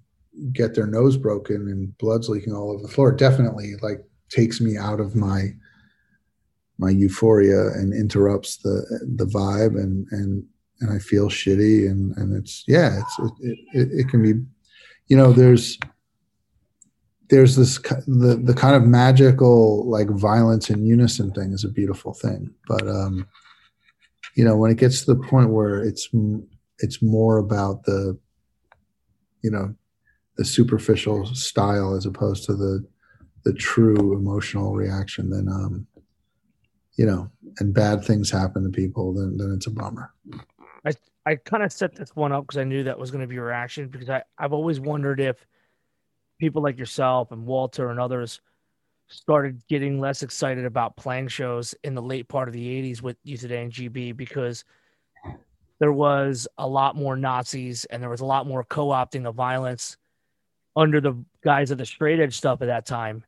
[0.52, 4.78] get their nose broken and blood's leaking all over the floor, definitely like takes me
[4.78, 5.54] out of my
[6.78, 8.84] my euphoria and interrupts the
[9.16, 10.44] the vibe and and
[10.82, 14.46] and I feel shitty and and it's yeah it's it it, it can be
[15.08, 15.78] you know there's
[17.30, 17.78] there's this
[18.08, 22.88] the the kind of magical like violence in unison thing is a beautiful thing but
[22.88, 23.28] um
[24.36, 26.10] you know when it gets to the point where it's
[26.80, 28.18] it's more about the
[29.42, 29.74] you know
[30.38, 32.86] the superficial style as opposed to the
[33.44, 35.88] the true emotional reaction then um
[36.98, 40.14] you know, and bad things happen to people, then then it's a bummer.
[40.86, 40.94] I
[41.26, 43.36] I kind of set this one up because I knew that was going to be
[43.36, 45.46] your reaction because I I've always wondered if
[46.40, 48.42] people like yourself and Walter and others
[49.08, 53.18] started getting less excited about playing shows in the late part of the 80s with
[53.24, 54.66] You Today and GB because
[55.80, 59.36] there was a lot more Nazis and there was a lot more co opting of
[59.36, 59.98] violence
[60.76, 63.24] under the guise of the straight edge stuff at that time.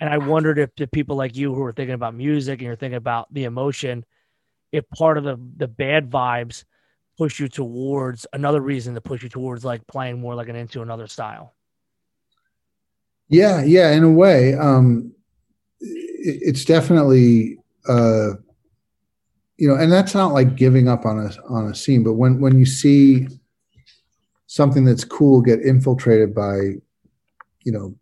[0.00, 2.76] And I wondered if the people like you who were thinking about music and you're
[2.76, 4.04] thinking about the emotion,
[4.72, 6.64] if part of the, the bad vibes
[7.16, 10.82] push you towards another reason to push you towards like playing more like an into
[10.82, 11.54] another style.
[13.28, 15.12] Yeah, yeah, in a way, um,
[15.80, 18.34] it, it's definitely, uh,
[19.56, 22.40] you know, and that's not like giving up on a on a scene, but when
[22.40, 23.26] when you see
[24.46, 26.56] something that's cool get infiltrated by,
[27.62, 27.94] you know,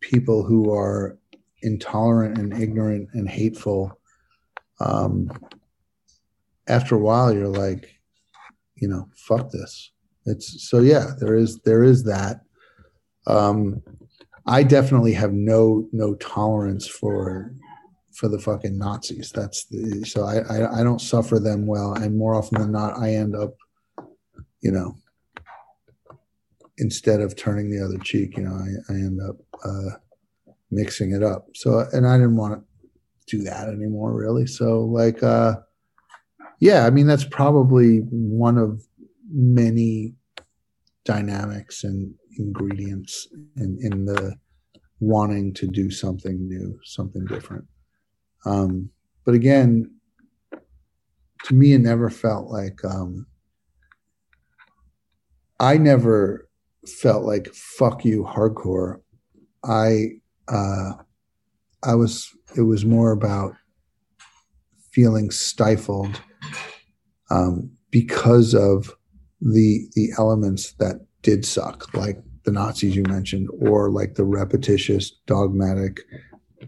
[0.00, 1.18] people who are
[1.62, 3.98] intolerant and ignorant and hateful,
[4.78, 5.30] um,
[6.68, 7.97] after a while, you're like,
[8.80, 9.92] you know, fuck this.
[10.26, 12.40] It's so yeah, there is there is that.
[13.26, 13.82] Um,
[14.46, 17.52] I definitely have no no tolerance for
[18.14, 19.30] for the fucking Nazis.
[19.32, 22.98] That's the, so I, I I don't suffer them well, and more often than not,
[22.98, 23.54] I end up,
[24.60, 24.96] you know,
[26.78, 29.96] instead of turning the other cheek, you know, I, I end up uh,
[30.70, 31.46] mixing it up.
[31.54, 34.46] So and I didn't want to do that anymore, really.
[34.46, 35.56] So like, uh,
[36.58, 38.82] yeah, I mean that's probably one of
[39.30, 40.14] many
[41.04, 44.36] dynamics and ingredients in, in the
[45.00, 47.64] wanting to do something new, something different.
[48.44, 48.90] Um,
[49.24, 49.90] but again,
[51.44, 53.26] to me, it never felt like um,
[55.60, 56.48] I never
[56.86, 59.00] felt like "fuck you" hardcore.
[59.64, 60.92] I uh,
[61.82, 62.28] I was.
[62.56, 63.54] It was more about
[64.92, 66.20] feeling stifled
[67.30, 68.94] um, because of
[69.40, 75.10] the the elements that did suck, like the Nazis you mentioned, or like the repetitious,
[75.26, 76.00] dogmatic,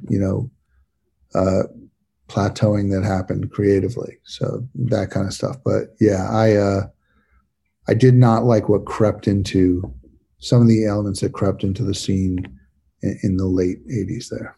[0.09, 0.51] you know,
[1.35, 1.65] uh,
[2.29, 4.19] plateauing that happened creatively.
[4.25, 5.57] So that kind of stuff.
[5.65, 6.87] But yeah, I uh,
[7.89, 9.83] I did not like what crept into
[10.39, 12.39] some of the elements that crept into the scene
[13.03, 14.29] in, in the late '80s.
[14.29, 14.57] There.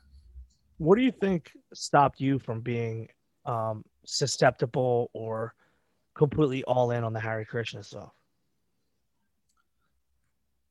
[0.78, 3.08] What do you think stopped you from being
[3.47, 5.55] um, susceptible or
[6.15, 8.10] completely all in on the Hare Krishna stuff?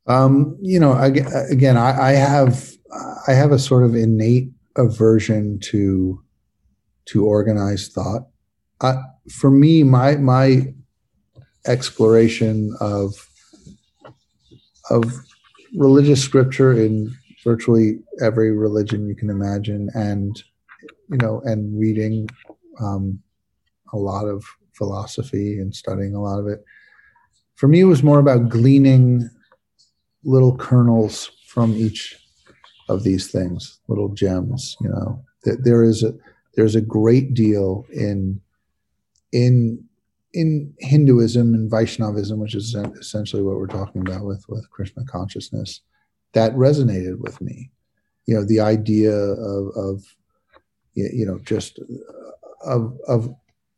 [0.08, 2.72] Um, you know, again, I, I have
[3.28, 6.22] I have a sort of innate aversion to
[7.06, 8.28] to organized thought.
[8.82, 8.96] I,
[9.30, 10.74] for me, my my
[11.68, 13.14] exploration of
[14.90, 15.14] of
[15.76, 20.42] religious scripture in virtually every religion you can imagine, and
[21.10, 22.28] you know, and reading
[22.80, 23.22] um,
[23.94, 24.44] a lot of
[24.82, 26.66] philosophy and studying a lot of it.
[27.54, 29.30] For me, it was more about gleaning
[30.24, 32.18] little kernels from each
[32.90, 34.76] of these things, little gems.
[34.82, 36.16] You know, that there is a
[36.56, 38.42] there's a great deal in
[39.32, 39.84] in
[40.34, 45.82] in Hinduism and Vaishnavism, which is essentially what we're talking about with with Krishna consciousness,
[46.34, 47.70] that resonated with me.
[48.26, 50.16] You know, the idea of of
[50.96, 52.32] you know just uh,
[52.66, 53.36] of of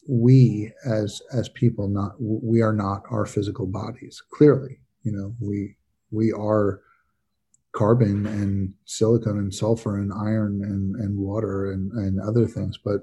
[0.07, 5.75] we as as people not we are not our physical bodies clearly you know we
[6.11, 6.81] we are
[7.73, 12.77] carbon and silicon and sulfur and iron and, and water and, and other things.
[12.77, 13.01] But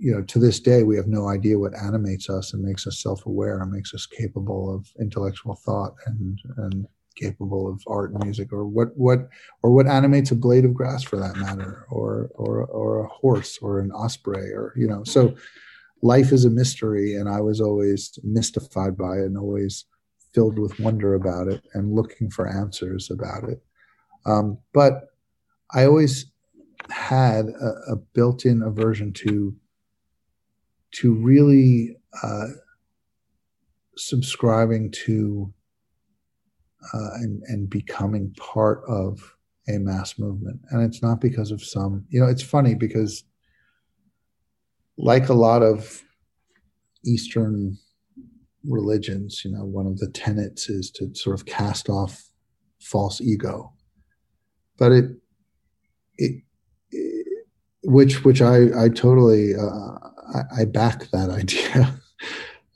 [0.00, 3.02] you know, to this day, we have no idea what animates us and makes us
[3.02, 8.52] self-aware and makes us capable of intellectual thought and and capable of art and music,
[8.52, 9.28] or what what
[9.62, 13.58] or what animates a blade of grass for that matter, or or or a horse
[13.60, 15.02] or an osprey, or you know.
[15.02, 15.34] So
[16.02, 19.84] life is a mystery, and I was always mystified by it and always
[20.32, 23.62] filled with wonder about it and looking for answers about it.
[24.26, 25.08] Um, but
[25.74, 26.26] I always
[26.90, 29.54] had a, a, built-in aversion to
[30.90, 32.46] to really uh,
[33.96, 35.52] subscribing to
[36.94, 39.36] uh, and and becoming part of
[39.68, 40.60] a mass movement.
[40.70, 43.24] And it's not because of some, you know, it's funny because
[44.98, 46.02] like a lot of
[47.04, 47.78] Eastern
[48.64, 52.28] religions, you know, one of the tenets is to sort of cast off
[52.80, 53.72] false ego.
[54.76, 55.04] But it,
[56.18, 56.42] it,
[56.90, 57.26] it
[57.84, 59.98] which which I I totally uh,
[60.34, 62.00] I, I, back that idea.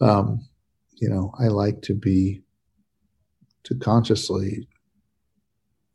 [0.00, 0.48] um,
[0.94, 2.42] you know, I like to be
[3.64, 4.68] to consciously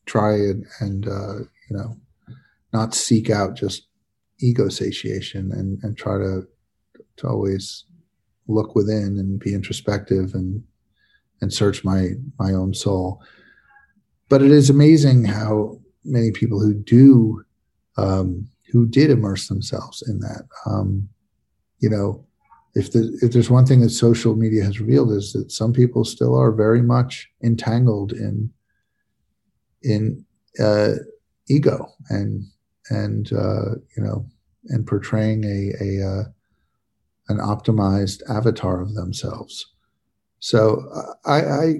[0.06, 1.40] try and and uh,
[1.70, 1.98] you know
[2.74, 3.87] not seek out just
[4.40, 6.48] ego satiation and and try to
[7.18, 7.86] to always
[8.48, 10.64] look within and be introspective and
[11.42, 13.22] and search my my own soul.
[14.30, 17.44] But it is amazing how many people who do
[17.98, 20.44] um, who did immerse themselves in that.
[20.66, 21.10] Um,
[21.80, 22.26] you know,
[22.76, 26.04] if the, if there's one thing that social media has revealed is that some people
[26.04, 28.52] still are very much entangled in
[29.84, 30.26] in
[30.60, 30.94] uh,
[31.50, 32.44] ego and
[32.90, 34.26] and uh, you know
[34.66, 36.24] and portraying a a uh,
[37.30, 39.74] an optimized avatar of themselves.
[40.40, 40.84] So
[41.26, 41.74] I I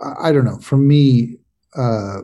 [0.00, 0.58] I don't know.
[0.58, 1.36] For me,
[1.76, 2.22] uh,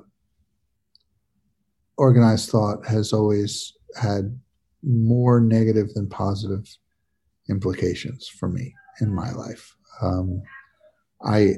[1.97, 4.39] organized thought has always had
[4.83, 6.67] more negative than positive
[7.49, 9.75] implications for me in my life.
[10.01, 10.43] Um,
[11.23, 11.57] I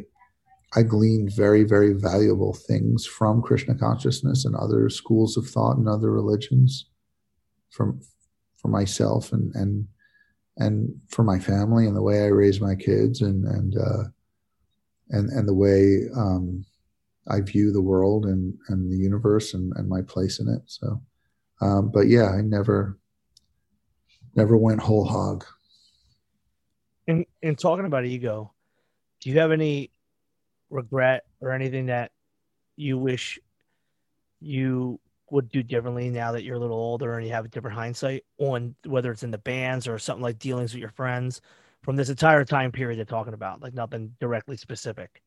[0.74, 5.88] I gleaned very very valuable things from Krishna consciousness and other schools of thought and
[5.88, 6.86] other religions,
[7.70, 8.00] from
[8.56, 9.86] for myself and and
[10.56, 14.04] and for my family and the way I raise my kids and and uh,
[15.10, 16.64] and and the way um,
[17.28, 20.62] I view the world and and the universe and, and my place in it.
[20.66, 21.00] So,
[21.60, 22.98] um, but yeah, I never
[24.34, 25.44] never went whole hog.
[27.06, 28.52] In in talking about ego,
[29.20, 29.91] do you have any
[30.72, 32.10] regret or anything that
[32.76, 33.38] you wish
[34.40, 34.98] you
[35.30, 38.24] would do differently now that you're a little older and you have a different hindsight
[38.38, 41.40] on whether it's in the bands or something like dealings with your friends
[41.82, 45.22] from this entire time period they're talking about, like nothing directly specific?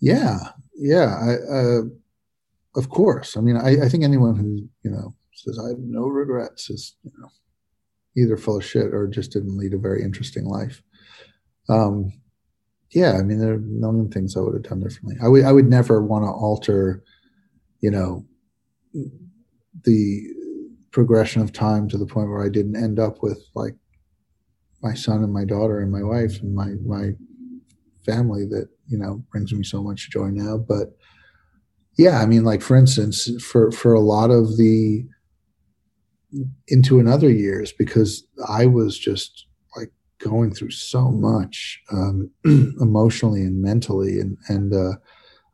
[0.00, 0.38] Yeah,
[0.74, 1.16] yeah.
[1.16, 1.82] I, uh,
[2.76, 3.36] of course.
[3.36, 6.96] I mean, I, I think anyone who you know says I have no regrets is
[7.02, 7.28] you know
[8.16, 10.82] either full of shit or just didn't lead a very interesting life.
[11.68, 12.12] Um,
[12.96, 15.16] yeah, I mean, there are a million things I would have done differently.
[15.22, 17.04] I would I would never want to alter,
[17.80, 18.24] you know,
[19.84, 20.22] the
[20.92, 23.74] progression of time to the point where I didn't end up with like
[24.82, 27.10] my son and my daughter and my wife and my my
[28.06, 30.56] family that you know brings me so much joy now.
[30.56, 30.96] But
[31.98, 35.04] yeah, I mean, like for instance, for for a lot of the
[36.68, 39.46] into another years because I was just
[40.18, 44.92] going through so much um, emotionally and mentally and and uh,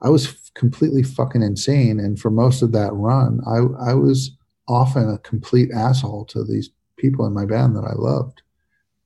[0.02, 2.00] I was completely fucking insane.
[2.00, 4.36] And for most of that run, I, I was
[4.68, 8.42] often a complete asshole to these people in my band that I loved.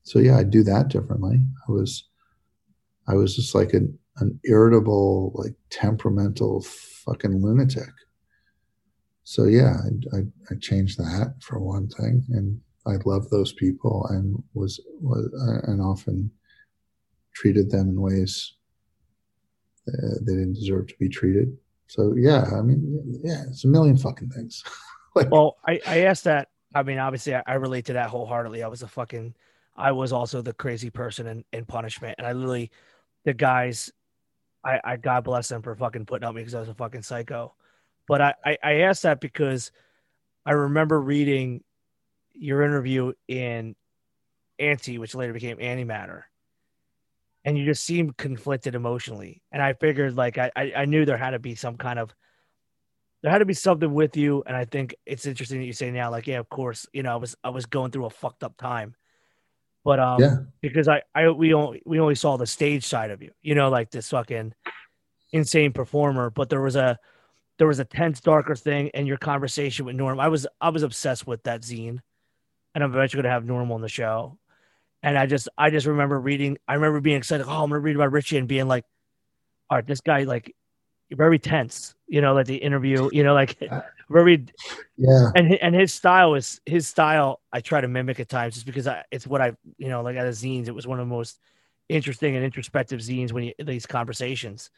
[0.02, 1.40] So yeah, I do that differently.
[1.68, 2.04] I was,
[3.08, 7.90] I was just like an, an irritable, like temperamental fucking lunatic.
[9.24, 9.74] So yeah,
[10.12, 10.20] I, I,
[10.50, 15.28] I changed that for one thing, and I loved those people and was, was
[15.66, 16.30] and often
[17.34, 18.54] treated them in ways
[19.88, 21.56] uh, they didn't deserve to be treated.
[21.88, 24.64] So yeah, I mean, yeah, it's a million fucking things.
[25.14, 26.48] like, well, I I asked that.
[26.74, 28.62] I mean, obviously, I, I, relate to that wholeheartedly.
[28.62, 29.34] I was a fucking,
[29.76, 32.70] I was also the crazy person in, in punishment, and I literally,
[33.24, 33.92] the guys,
[34.64, 37.02] I I God bless them for fucking putting up me because I was a fucking
[37.02, 37.54] psycho.
[38.08, 39.70] But I, I I asked that because
[40.44, 41.62] I remember reading
[42.38, 43.74] your interview in
[44.58, 46.22] Anti, which later became Antimatter
[47.46, 49.40] and you just seemed conflicted emotionally.
[49.52, 52.12] And I figured like I, I knew there had to be some kind of
[53.22, 54.42] there had to be something with you.
[54.46, 57.12] And I think it's interesting that you say now, like, yeah, of course, you know,
[57.12, 58.96] I was I was going through a fucked up time.
[59.84, 60.36] But um yeah.
[60.60, 63.70] because I, I we only we only saw the stage side of you, you know,
[63.70, 64.52] like this fucking
[65.32, 66.30] insane performer.
[66.30, 66.98] But there was a
[67.58, 70.18] there was a tense, darker thing in your conversation with Norm.
[70.18, 72.00] I was I was obsessed with that zine.
[72.76, 74.36] And I'm eventually gonna have Norm on the show.
[75.02, 76.58] And I just I just remember reading.
[76.68, 77.46] I remember being excited.
[77.46, 78.84] Oh, I'm gonna read about Richie and being like,
[79.70, 80.54] all right, this guy like
[81.10, 81.94] very tense.
[82.06, 83.08] You know, like the interview.
[83.12, 83.58] You know, like
[84.10, 84.44] very
[84.98, 85.30] yeah.
[85.34, 87.40] And and his style is his style.
[87.50, 90.16] I try to mimic at times just because I, it's what I you know like
[90.16, 90.68] at the zines.
[90.68, 91.40] It was one of the most
[91.88, 94.68] interesting and introspective zines when you these conversations.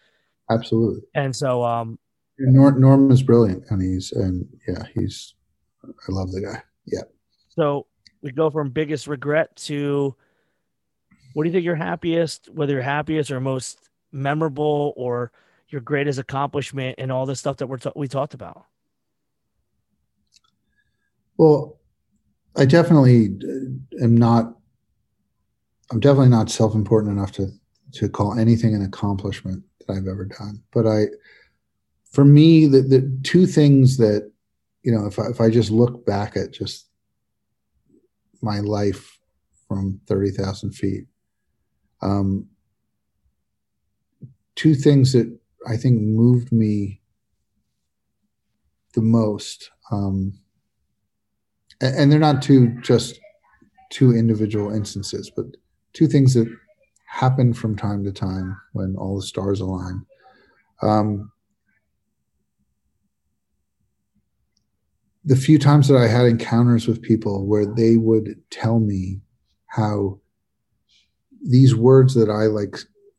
[0.48, 1.02] Absolutely.
[1.16, 1.98] And so um
[2.38, 5.34] Norm, Norm is brilliant and he's and yeah he's
[5.84, 6.62] I love the guy.
[6.86, 7.02] Yeah.
[7.58, 7.86] So
[8.22, 10.14] we go from biggest regret to
[11.34, 15.32] what do you think your happiest, whether you're happiest or most memorable or
[15.68, 18.64] your greatest accomplishment and all the stuff that we're ta- we talked about?
[21.36, 21.78] Well,
[22.56, 24.54] I definitely uh, am not.
[25.90, 27.48] I'm definitely not self-important enough to
[27.94, 30.62] to call anything an accomplishment that I've ever done.
[30.72, 31.06] But I,
[32.10, 34.30] for me, the the two things that
[34.82, 36.87] you know, if I, if I just look back at just
[38.40, 39.18] my life
[39.66, 41.06] from 30,000 feet.
[42.00, 42.48] Um,
[44.54, 45.36] two things that
[45.68, 47.00] I think moved me
[48.94, 50.32] the most, um,
[51.80, 53.20] and, and they're not two just
[53.90, 55.46] two individual instances, but
[55.92, 56.48] two things that
[57.06, 60.04] happen from time to time when all the stars align.
[60.82, 61.32] Um,
[65.24, 69.20] the few times that I had encounters with people where they would tell me
[69.66, 70.20] how
[71.42, 72.76] these words that I like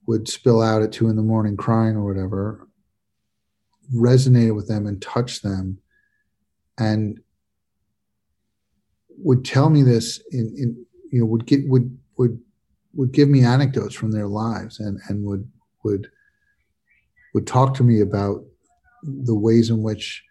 [0.08, 2.68] would spill out at two in the morning crying or whatever
[3.94, 5.80] resonated with them and touched them
[6.78, 7.20] and
[9.18, 12.40] would tell me this in, in you know would get would would
[12.94, 15.50] would give me anecdotes from their lives and and would
[15.84, 16.10] would
[17.34, 18.44] would talk to me about
[19.04, 20.24] the ways in which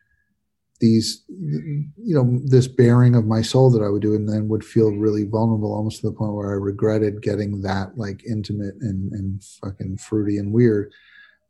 [0.81, 4.65] these you know this bearing of my soul that i would do and then would
[4.65, 9.13] feel really vulnerable almost to the point where i regretted getting that like intimate and
[9.13, 10.93] and fucking fruity and weird.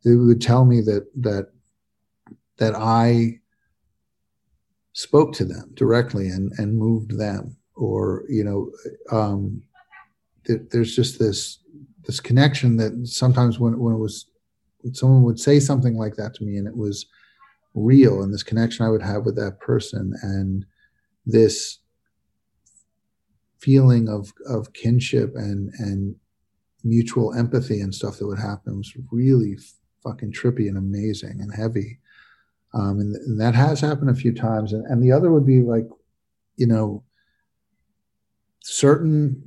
[0.03, 1.49] They would tell me that that
[2.57, 3.39] that i
[4.93, 8.71] spoke to them directly and and moved them or you know
[9.11, 9.61] um
[10.45, 11.59] there's just this
[12.05, 14.25] this connection that sometimes when when it was
[14.93, 17.05] someone would say something like that to me and it was
[17.73, 20.65] real and this connection I would have with that person and
[21.25, 21.79] this
[23.59, 26.15] feeling of of kinship and and
[26.83, 29.57] mutual empathy and stuff that would happen was really
[30.03, 31.99] fucking trippy and amazing and heavy.
[32.73, 34.71] Um, and, and, that has happened a few times.
[34.71, 35.87] And, and the other would be like
[36.59, 37.03] you know
[38.61, 39.41] certain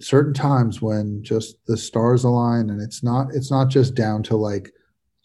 [0.00, 4.36] certain times when just the stars align and it's not it's not just down to
[4.36, 4.72] like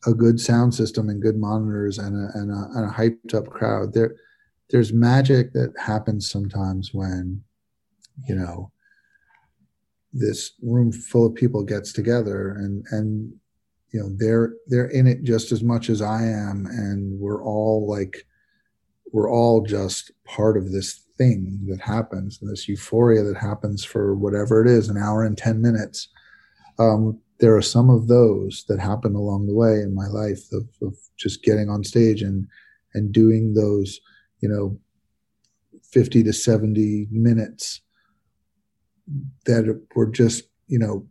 [0.06, 3.48] a good sound system and good monitors and a, and a, and a hyped up
[3.50, 4.16] crowd there
[4.69, 7.42] there's magic that happens sometimes when
[8.28, 8.72] you know
[10.14, 13.34] this room full of people gets together and and
[13.92, 17.88] you know they're they're in it just as much as I am and we're all
[17.88, 18.26] like
[19.11, 24.16] we're all just part of this thing that happens and this euphoria that happens for
[24.16, 26.10] whatever it is an hour and 10 minutes.
[26.80, 30.68] Um, there are some of those that happen along the way in my life of,
[30.82, 32.48] of just getting on stage and
[32.93, 34.00] and doing those
[34.42, 34.77] you know
[35.92, 37.82] 50 to 70 minutes
[39.45, 41.08] that were just you know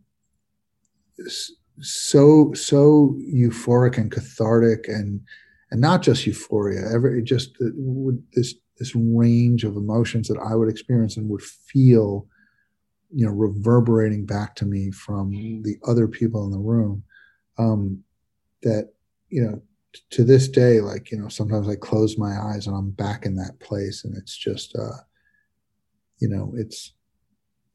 [1.81, 5.21] so so euphoric and cathartic and
[5.71, 7.57] and not just euphoria every just
[8.33, 12.25] this this range of emotions that I would experience and would feel
[13.13, 15.31] you know reverberating back to me from
[15.63, 17.03] the other people in the room
[17.57, 18.03] um,
[18.63, 18.91] that
[19.29, 19.61] you know
[19.93, 23.25] t- to this day like you know sometimes i close my eyes and i'm back
[23.25, 25.01] in that place and it's just uh
[26.19, 26.93] you know it's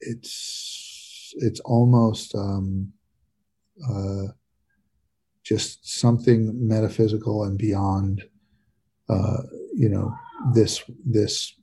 [0.00, 2.92] it's it's almost um
[3.90, 4.26] uh
[5.42, 8.22] just something metaphysical and beyond
[9.08, 9.42] uh
[9.74, 10.14] you know
[10.52, 11.54] this this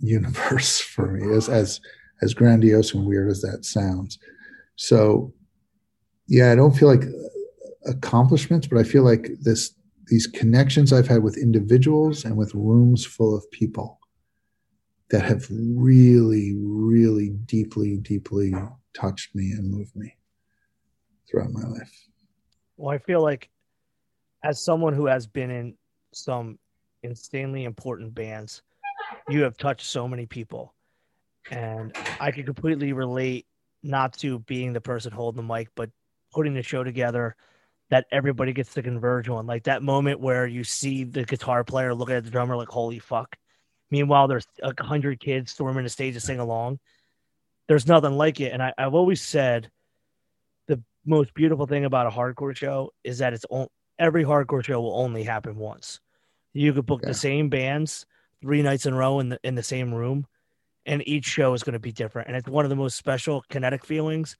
[0.00, 1.80] universe for me as as
[2.22, 4.18] as grandiose and weird as that sounds.
[4.76, 5.32] So,
[6.28, 9.74] yeah, I don't feel like uh, accomplishments, but I feel like this
[10.08, 13.98] these connections I've had with individuals and with rooms full of people
[15.10, 18.54] that have really, really deeply, deeply
[18.94, 20.16] touched me and moved me
[21.28, 21.92] throughout my life.
[22.76, 23.50] Well, I feel like
[24.44, 25.74] as someone who has been in
[26.12, 26.58] some
[27.02, 28.62] insanely important bands,
[29.28, 30.75] you have touched so many people
[31.50, 33.46] and I could completely relate
[33.82, 35.90] not to being the person holding the mic, but
[36.32, 37.36] putting the show together
[37.90, 39.46] that everybody gets to converge on.
[39.46, 42.98] Like that moment where you see the guitar player looking at the drummer like, holy
[42.98, 43.36] fuck.
[43.90, 46.80] Meanwhile, there's a hundred kids storming the stage to sing along.
[47.68, 48.52] There's nothing like it.
[48.52, 49.70] And I, have always said
[50.66, 53.68] the most beautiful thing about a hardcore show is that it's on,
[53.98, 56.00] every hardcore show will only happen once.
[56.52, 57.10] You could book yeah.
[57.10, 58.06] the same bands
[58.42, 60.26] three nights in a row in the in the same room
[60.86, 62.28] and each show is going to be different.
[62.28, 64.36] And it's one of the most special kinetic feelings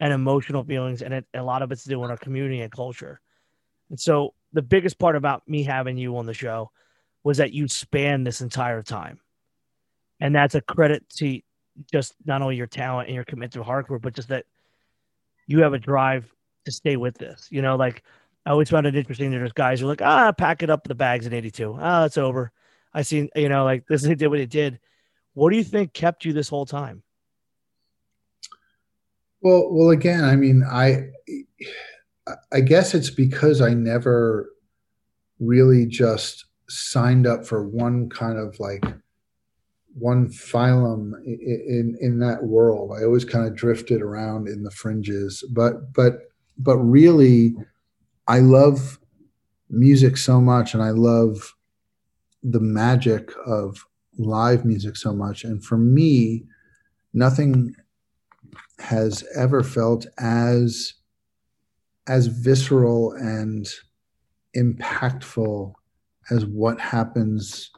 [0.00, 2.72] and emotional feelings, and it, a lot of it's to do with our community and
[2.72, 3.20] culture.
[3.90, 6.70] And so, the biggest part about me having you on the show
[7.22, 9.20] was that you span this entire time,
[10.20, 11.40] and that's a credit to
[11.92, 14.46] just not only your talent and your commitment to hardcore, but just that
[15.46, 16.32] you have a drive
[16.64, 17.46] to stay with this.
[17.50, 18.02] You know, like
[18.46, 20.88] I always found it interesting that there's guys who are like, ah, pack it up
[20.88, 21.76] the bags in '82.
[21.78, 22.52] Ah, it's over.
[22.94, 24.80] I seen, you know, like this did what it did
[25.34, 27.02] what do you think kept you this whole time?
[29.42, 31.08] Well, well, again, I mean, I,
[32.52, 34.50] I guess it's because I never
[35.38, 38.84] really just signed up for one kind of like
[39.94, 42.92] one phylum in in that world.
[42.96, 47.56] I always kind of drifted around in the fringes, but but but really,
[48.28, 48.98] I love
[49.70, 51.54] music so much, and I love
[52.42, 53.84] the magic of
[54.24, 55.44] live music so much.
[55.44, 56.44] And for me,
[57.12, 57.74] nothing
[58.78, 60.94] has ever felt as
[62.06, 63.68] as visceral and
[64.56, 65.72] impactful
[66.30, 67.70] as what happens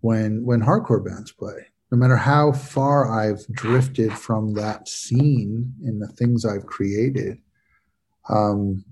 [0.00, 1.66] when when hardcore bands play.
[1.90, 7.38] No matter how far I've drifted from that scene in the things I've created,
[8.28, 8.84] um,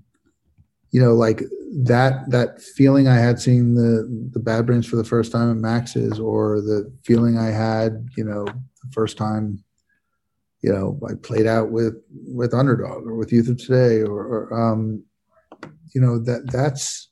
[0.93, 1.41] you know, like
[1.85, 5.57] that that feeling I had seeing the the Bad Brains for the first time at
[5.57, 9.63] Max's, or the feeling I had, you know, the first time,
[10.61, 14.53] you know, I played out with with Underdog or with Youth of Today, or, or
[14.53, 15.03] um,
[15.95, 17.09] you know, that that's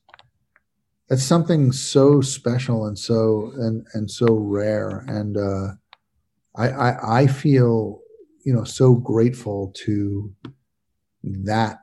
[1.08, 5.72] that's something so special and so and and so rare, and uh,
[6.54, 8.00] I, I I feel
[8.44, 10.32] you know so grateful to
[11.24, 11.81] that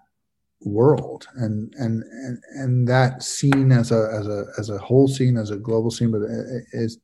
[0.62, 1.28] world.
[1.36, 5.52] And and and and that scene as a as a as a whole scene as
[5.52, 6.22] a global scene but
[6.74, 6.98] as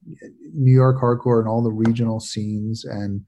[0.54, 3.22] new york hardcore and all the regional scenes and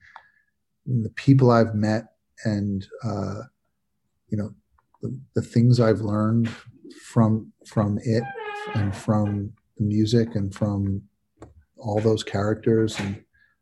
[0.86, 2.06] the people i've met
[2.46, 3.42] and uh
[4.30, 4.50] you know
[5.02, 6.50] the, the things i've learned
[7.02, 8.24] from from it
[8.76, 11.02] and from the music and from
[11.78, 13.22] all those characters and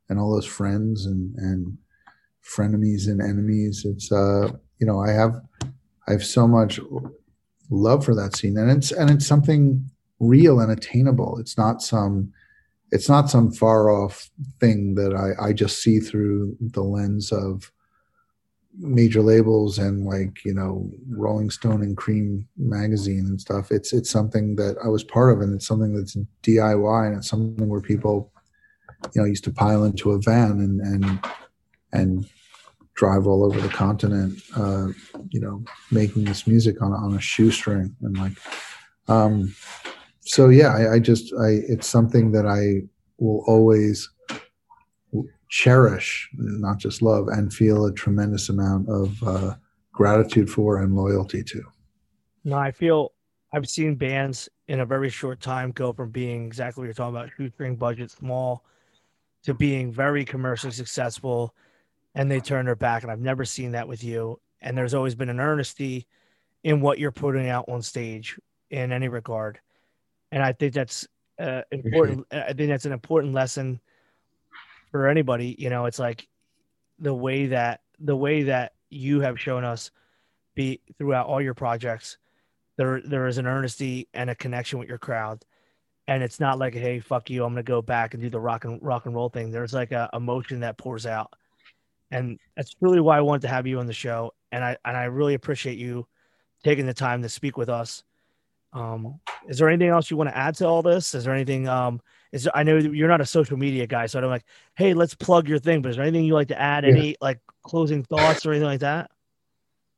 [0.10, 1.78] and all those friends and and
[2.44, 3.86] frenemies and enemies.
[3.86, 5.42] It's uh you know i have
[6.08, 6.80] I have so much
[7.70, 11.38] love for that scene, and it's and it's something real and attainable.
[11.40, 12.34] It's not some
[12.92, 17.72] it's not some far off thing that I, I just see through the lens of
[18.78, 23.72] major labels and like you know Rolling Stone and Creem magazine and stuff.
[23.72, 27.30] It's it's something that I was part of, and it's something that's DIY, and it's
[27.30, 28.32] something where people
[29.14, 31.20] you know used to pile into a van and and
[31.92, 32.30] and
[32.96, 34.88] drive all over the continent, uh,
[35.30, 38.34] you know, making this music on on a shoestring and like,
[39.08, 39.54] um,
[40.22, 44.10] so yeah, I, I just I it's something that I will always
[45.50, 49.56] cherish, not just love, and feel a tremendous amount of uh,
[49.92, 51.64] gratitude for and loyalty to.
[52.44, 53.14] No, I feel
[53.54, 57.16] I've seen bands in a very short time go from being exactly what you're talking
[57.16, 58.66] about, shoestring budget, small,
[59.44, 61.56] to being very commercially successful
[62.16, 63.04] and they turn their back.
[63.04, 64.40] And I've never seen that with you.
[64.62, 66.08] And there's always been an earnesty
[66.64, 68.40] in what you're putting out on stage
[68.72, 69.60] in any regard.
[70.32, 71.08] And I think that's
[71.40, 72.26] uh, important.
[72.32, 73.80] I think that's an important lesson
[74.92, 75.56] for anybody.
[75.60, 76.28] You know, it's like
[76.98, 79.92] the way that the way that you have shown us
[80.56, 82.18] be throughout all your projects.
[82.78, 85.46] There, there is an earnesty and a connection with your crowd,
[86.08, 88.66] and it's not like, hey, fuck you, I'm gonna go back and do the rock
[88.66, 89.52] and rock and roll thing.
[89.52, 91.34] There's like a emotion that pours out,
[92.12, 94.34] and that's really why I wanted to have you on the show.
[94.52, 96.08] And I and I really appreciate you
[96.64, 98.04] taking the time to speak with us.
[98.74, 101.16] Um, is there anything else you want to add to all this?
[101.16, 101.68] Is there anything?
[101.68, 102.02] Um,
[102.32, 105.48] is I know you're not a social media guy, so I'm like, hey, let's plug
[105.48, 105.82] your thing.
[105.82, 106.84] But is there anything you like to add?
[106.84, 106.92] Yeah.
[106.92, 109.10] Any like closing thoughts or anything like that?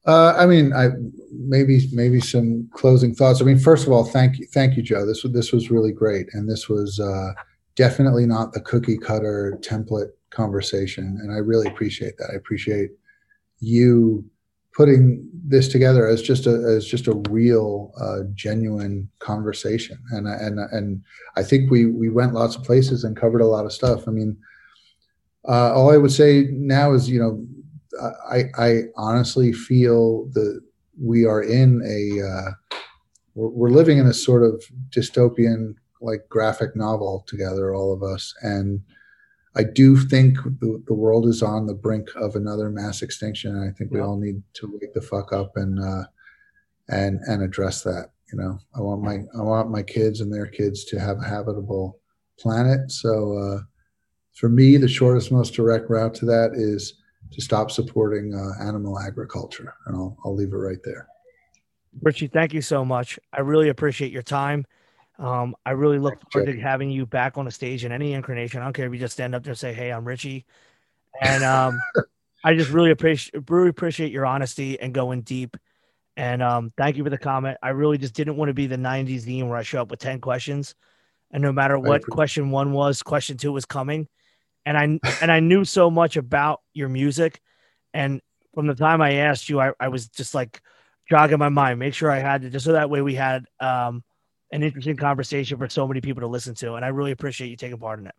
[0.05, 0.89] Uh, I mean, I
[1.31, 3.41] maybe maybe some closing thoughts.
[3.41, 5.05] I mean, first of all, thank you, thank you, Joe.
[5.05, 7.33] This was this was really great, and this was uh,
[7.75, 11.19] definitely not the cookie cutter template conversation.
[11.21, 12.29] And I really appreciate that.
[12.31, 12.91] I appreciate
[13.59, 14.23] you
[14.77, 20.59] putting this together as just a as just a real uh, genuine conversation and and
[20.59, 21.01] and
[21.35, 24.11] I think we we went lots of places and covered a lot of stuff I
[24.11, 24.37] mean
[25.49, 27.43] uh, all I would say now is you know
[28.29, 30.61] I I honestly feel that
[31.01, 32.51] we are in a uh,
[33.33, 38.31] we're, we're living in a sort of dystopian like graphic novel together all of us
[38.43, 38.79] and
[39.57, 43.67] I do think the, the world is on the brink of another mass extinction, and
[43.67, 46.03] I think we all need to wake the fuck up and uh,
[46.89, 48.11] and and address that.
[48.31, 51.27] You know, I want my I want my kids and their kids to have a
[51.27, 51.99] habitable
[52.39, 52.91] planet.
[52.91, 53.61] So uh,
[54.35, 56.93] for me, the shortest, most direct route to that is
[57.31, 61.07] to stop supporting uh, animal agriculture, and I'll I'll leave it right there.
[62.03, 63.17] Richie, thank you so much.
[63.33, 64.67] I really appreciate your time.
[65.19, 68.61] Um, I really look forward to having you back on a stage in any incarnation.
[68.61, 70.45] I don't care if you just stand up there and say, "Hey, I'm Richie,"
[71.21, 71.79] and um,
[72.43, 75.57] I just really appreciate really appreciate your honesty and going deep.
[76.15, 77.57] And um, thank you for the comment.
[77.61, 79.99] I really just didn't want to be the '90s theme where I show up with
[79.99, 80.75] ten questions,
[81.31, 84.07] and no matter what question one was, question two was coming.
[84.65, 87.41] And I and I knew so much about your music,
[87.93, 88.21] and
[88.53, 90.61] from the time I asked you, I, I was just like
[91.09, 94.03] jogging my mind, make sure I had it, just so that way we had um,
[94.51, 96.75] an interesting conversation for so many people to listen to.
[96.75, 98.15] And I really appreciate you taking part in it.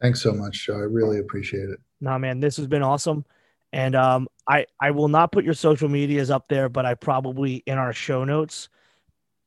[0.00, 0.74] Thanks so much, Joe.
[0.74, 1.80] I really appreciate it.
[2.00, 3.24] Nah, man, this has been awesome.
[3.72, 7.56] And um, I, I will not put your social medias up there, but I probably
[7.66, 8.68] in our show notes,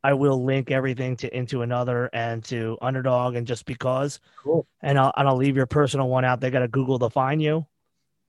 [0.03, 4.19] I will link everything to into another and to underdog and just because.
[4.43, 4.67] Cool.
[4.81, 6.41] And I'll and I'll leave your personal one out.
[6.41, 7.65] They got to Google to find you.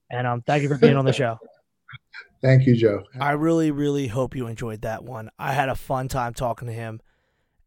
[0.09, 1.37] And um, thank you for being on the show.
[2.41, 3.03] Thank you, Joe.
[3.19, 5.29] I really, really hope you enjoyed that one.
[5.39, 7.01] I had a fun time talking to him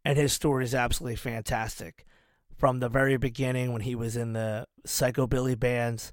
[0.06, 2.06] and his story is absolutely fantastic.
[2.56, 6.10] from the very beginning when he was in the psychobilly bands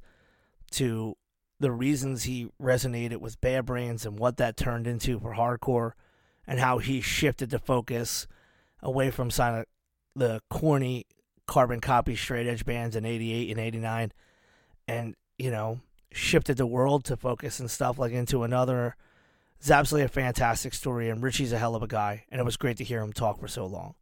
[0.72, 1.16] to
[1.60, 5.92] the reasons he resonated with Bad Brains and what that turned into for hardcore
[6.46, 8.28] and how he shifted the focus
[8.82, 9.64] away from signing
[10.16, 11.06] the corny
[11.48, 14.12] carbon copy straight edge bands in 88 and 89
[14.88, 15.80] and you know
[16.12, 18.98] shifted the world to focus and stuff like into another
[19.64, 22.58] it's absolutely a fantastic story and richie's a hell of a guy and it was
[22.58, 23.96] great to hear him talk for so long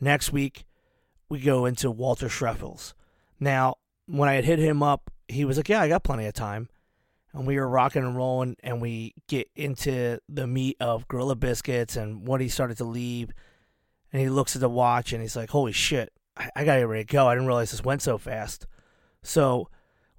[0.00, 0.64] next week
[1.28, 2.92] we go into walter schreifels
[3.38, 6.34] now when i had hit him up he was like yeah i got plenty of
[6.34, 6.68] time
[7.32, 11.94] and we were rocking and rolling and we get into the meat of gorilla biscuits
[11.94, 13.30] and what he started to leave
[14.12, 16.88] and he looks at the watch and he's like holy shit I, I gotta get
[16.88, 17.28] ready to go.
[17.28, 18.66] I didn't realize this went so fast.
[19.22, 19.68] So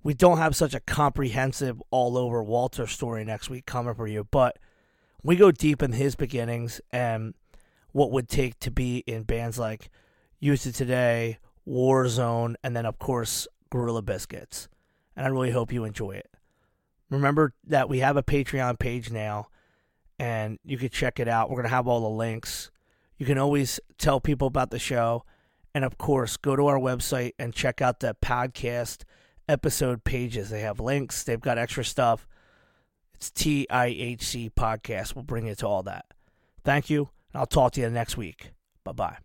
[0.06, 4.24] we don't have such a comprehensive all over Walter story next week coming for you,
[4.30, 4.60] but
[5.24, 7.34] we go deep in his beginnings and
[7.92, 9.90] what would take to be in bands like
[10.40, 14.70] Youth of Today, Warzone, and then of course Gorilla Biscuits.
[15.16, 16.30] And I really hope you enjoy it.
[17.10, 19.48] Remember that we have a Patreon page now
[20.20, 21.50] and you can check it out.
[21.50, 22.70] We're to have all the links.
[23.18, 25.26] You can always tell people about the show
[25.74, 29.04] and of course, go to our website and check out the podcast
[29.48, 30.50] episode pages.
[30.50, 32.28] They have links, they've got extra stuff.
[33.14, 35.16] It's TIHC Podcast.
[35.16, 36.06] We'll bring you to all that.
[36.64, 38.52] Thank you, and I'll talk to you next week.
[38.84, 39.25] Bye bye.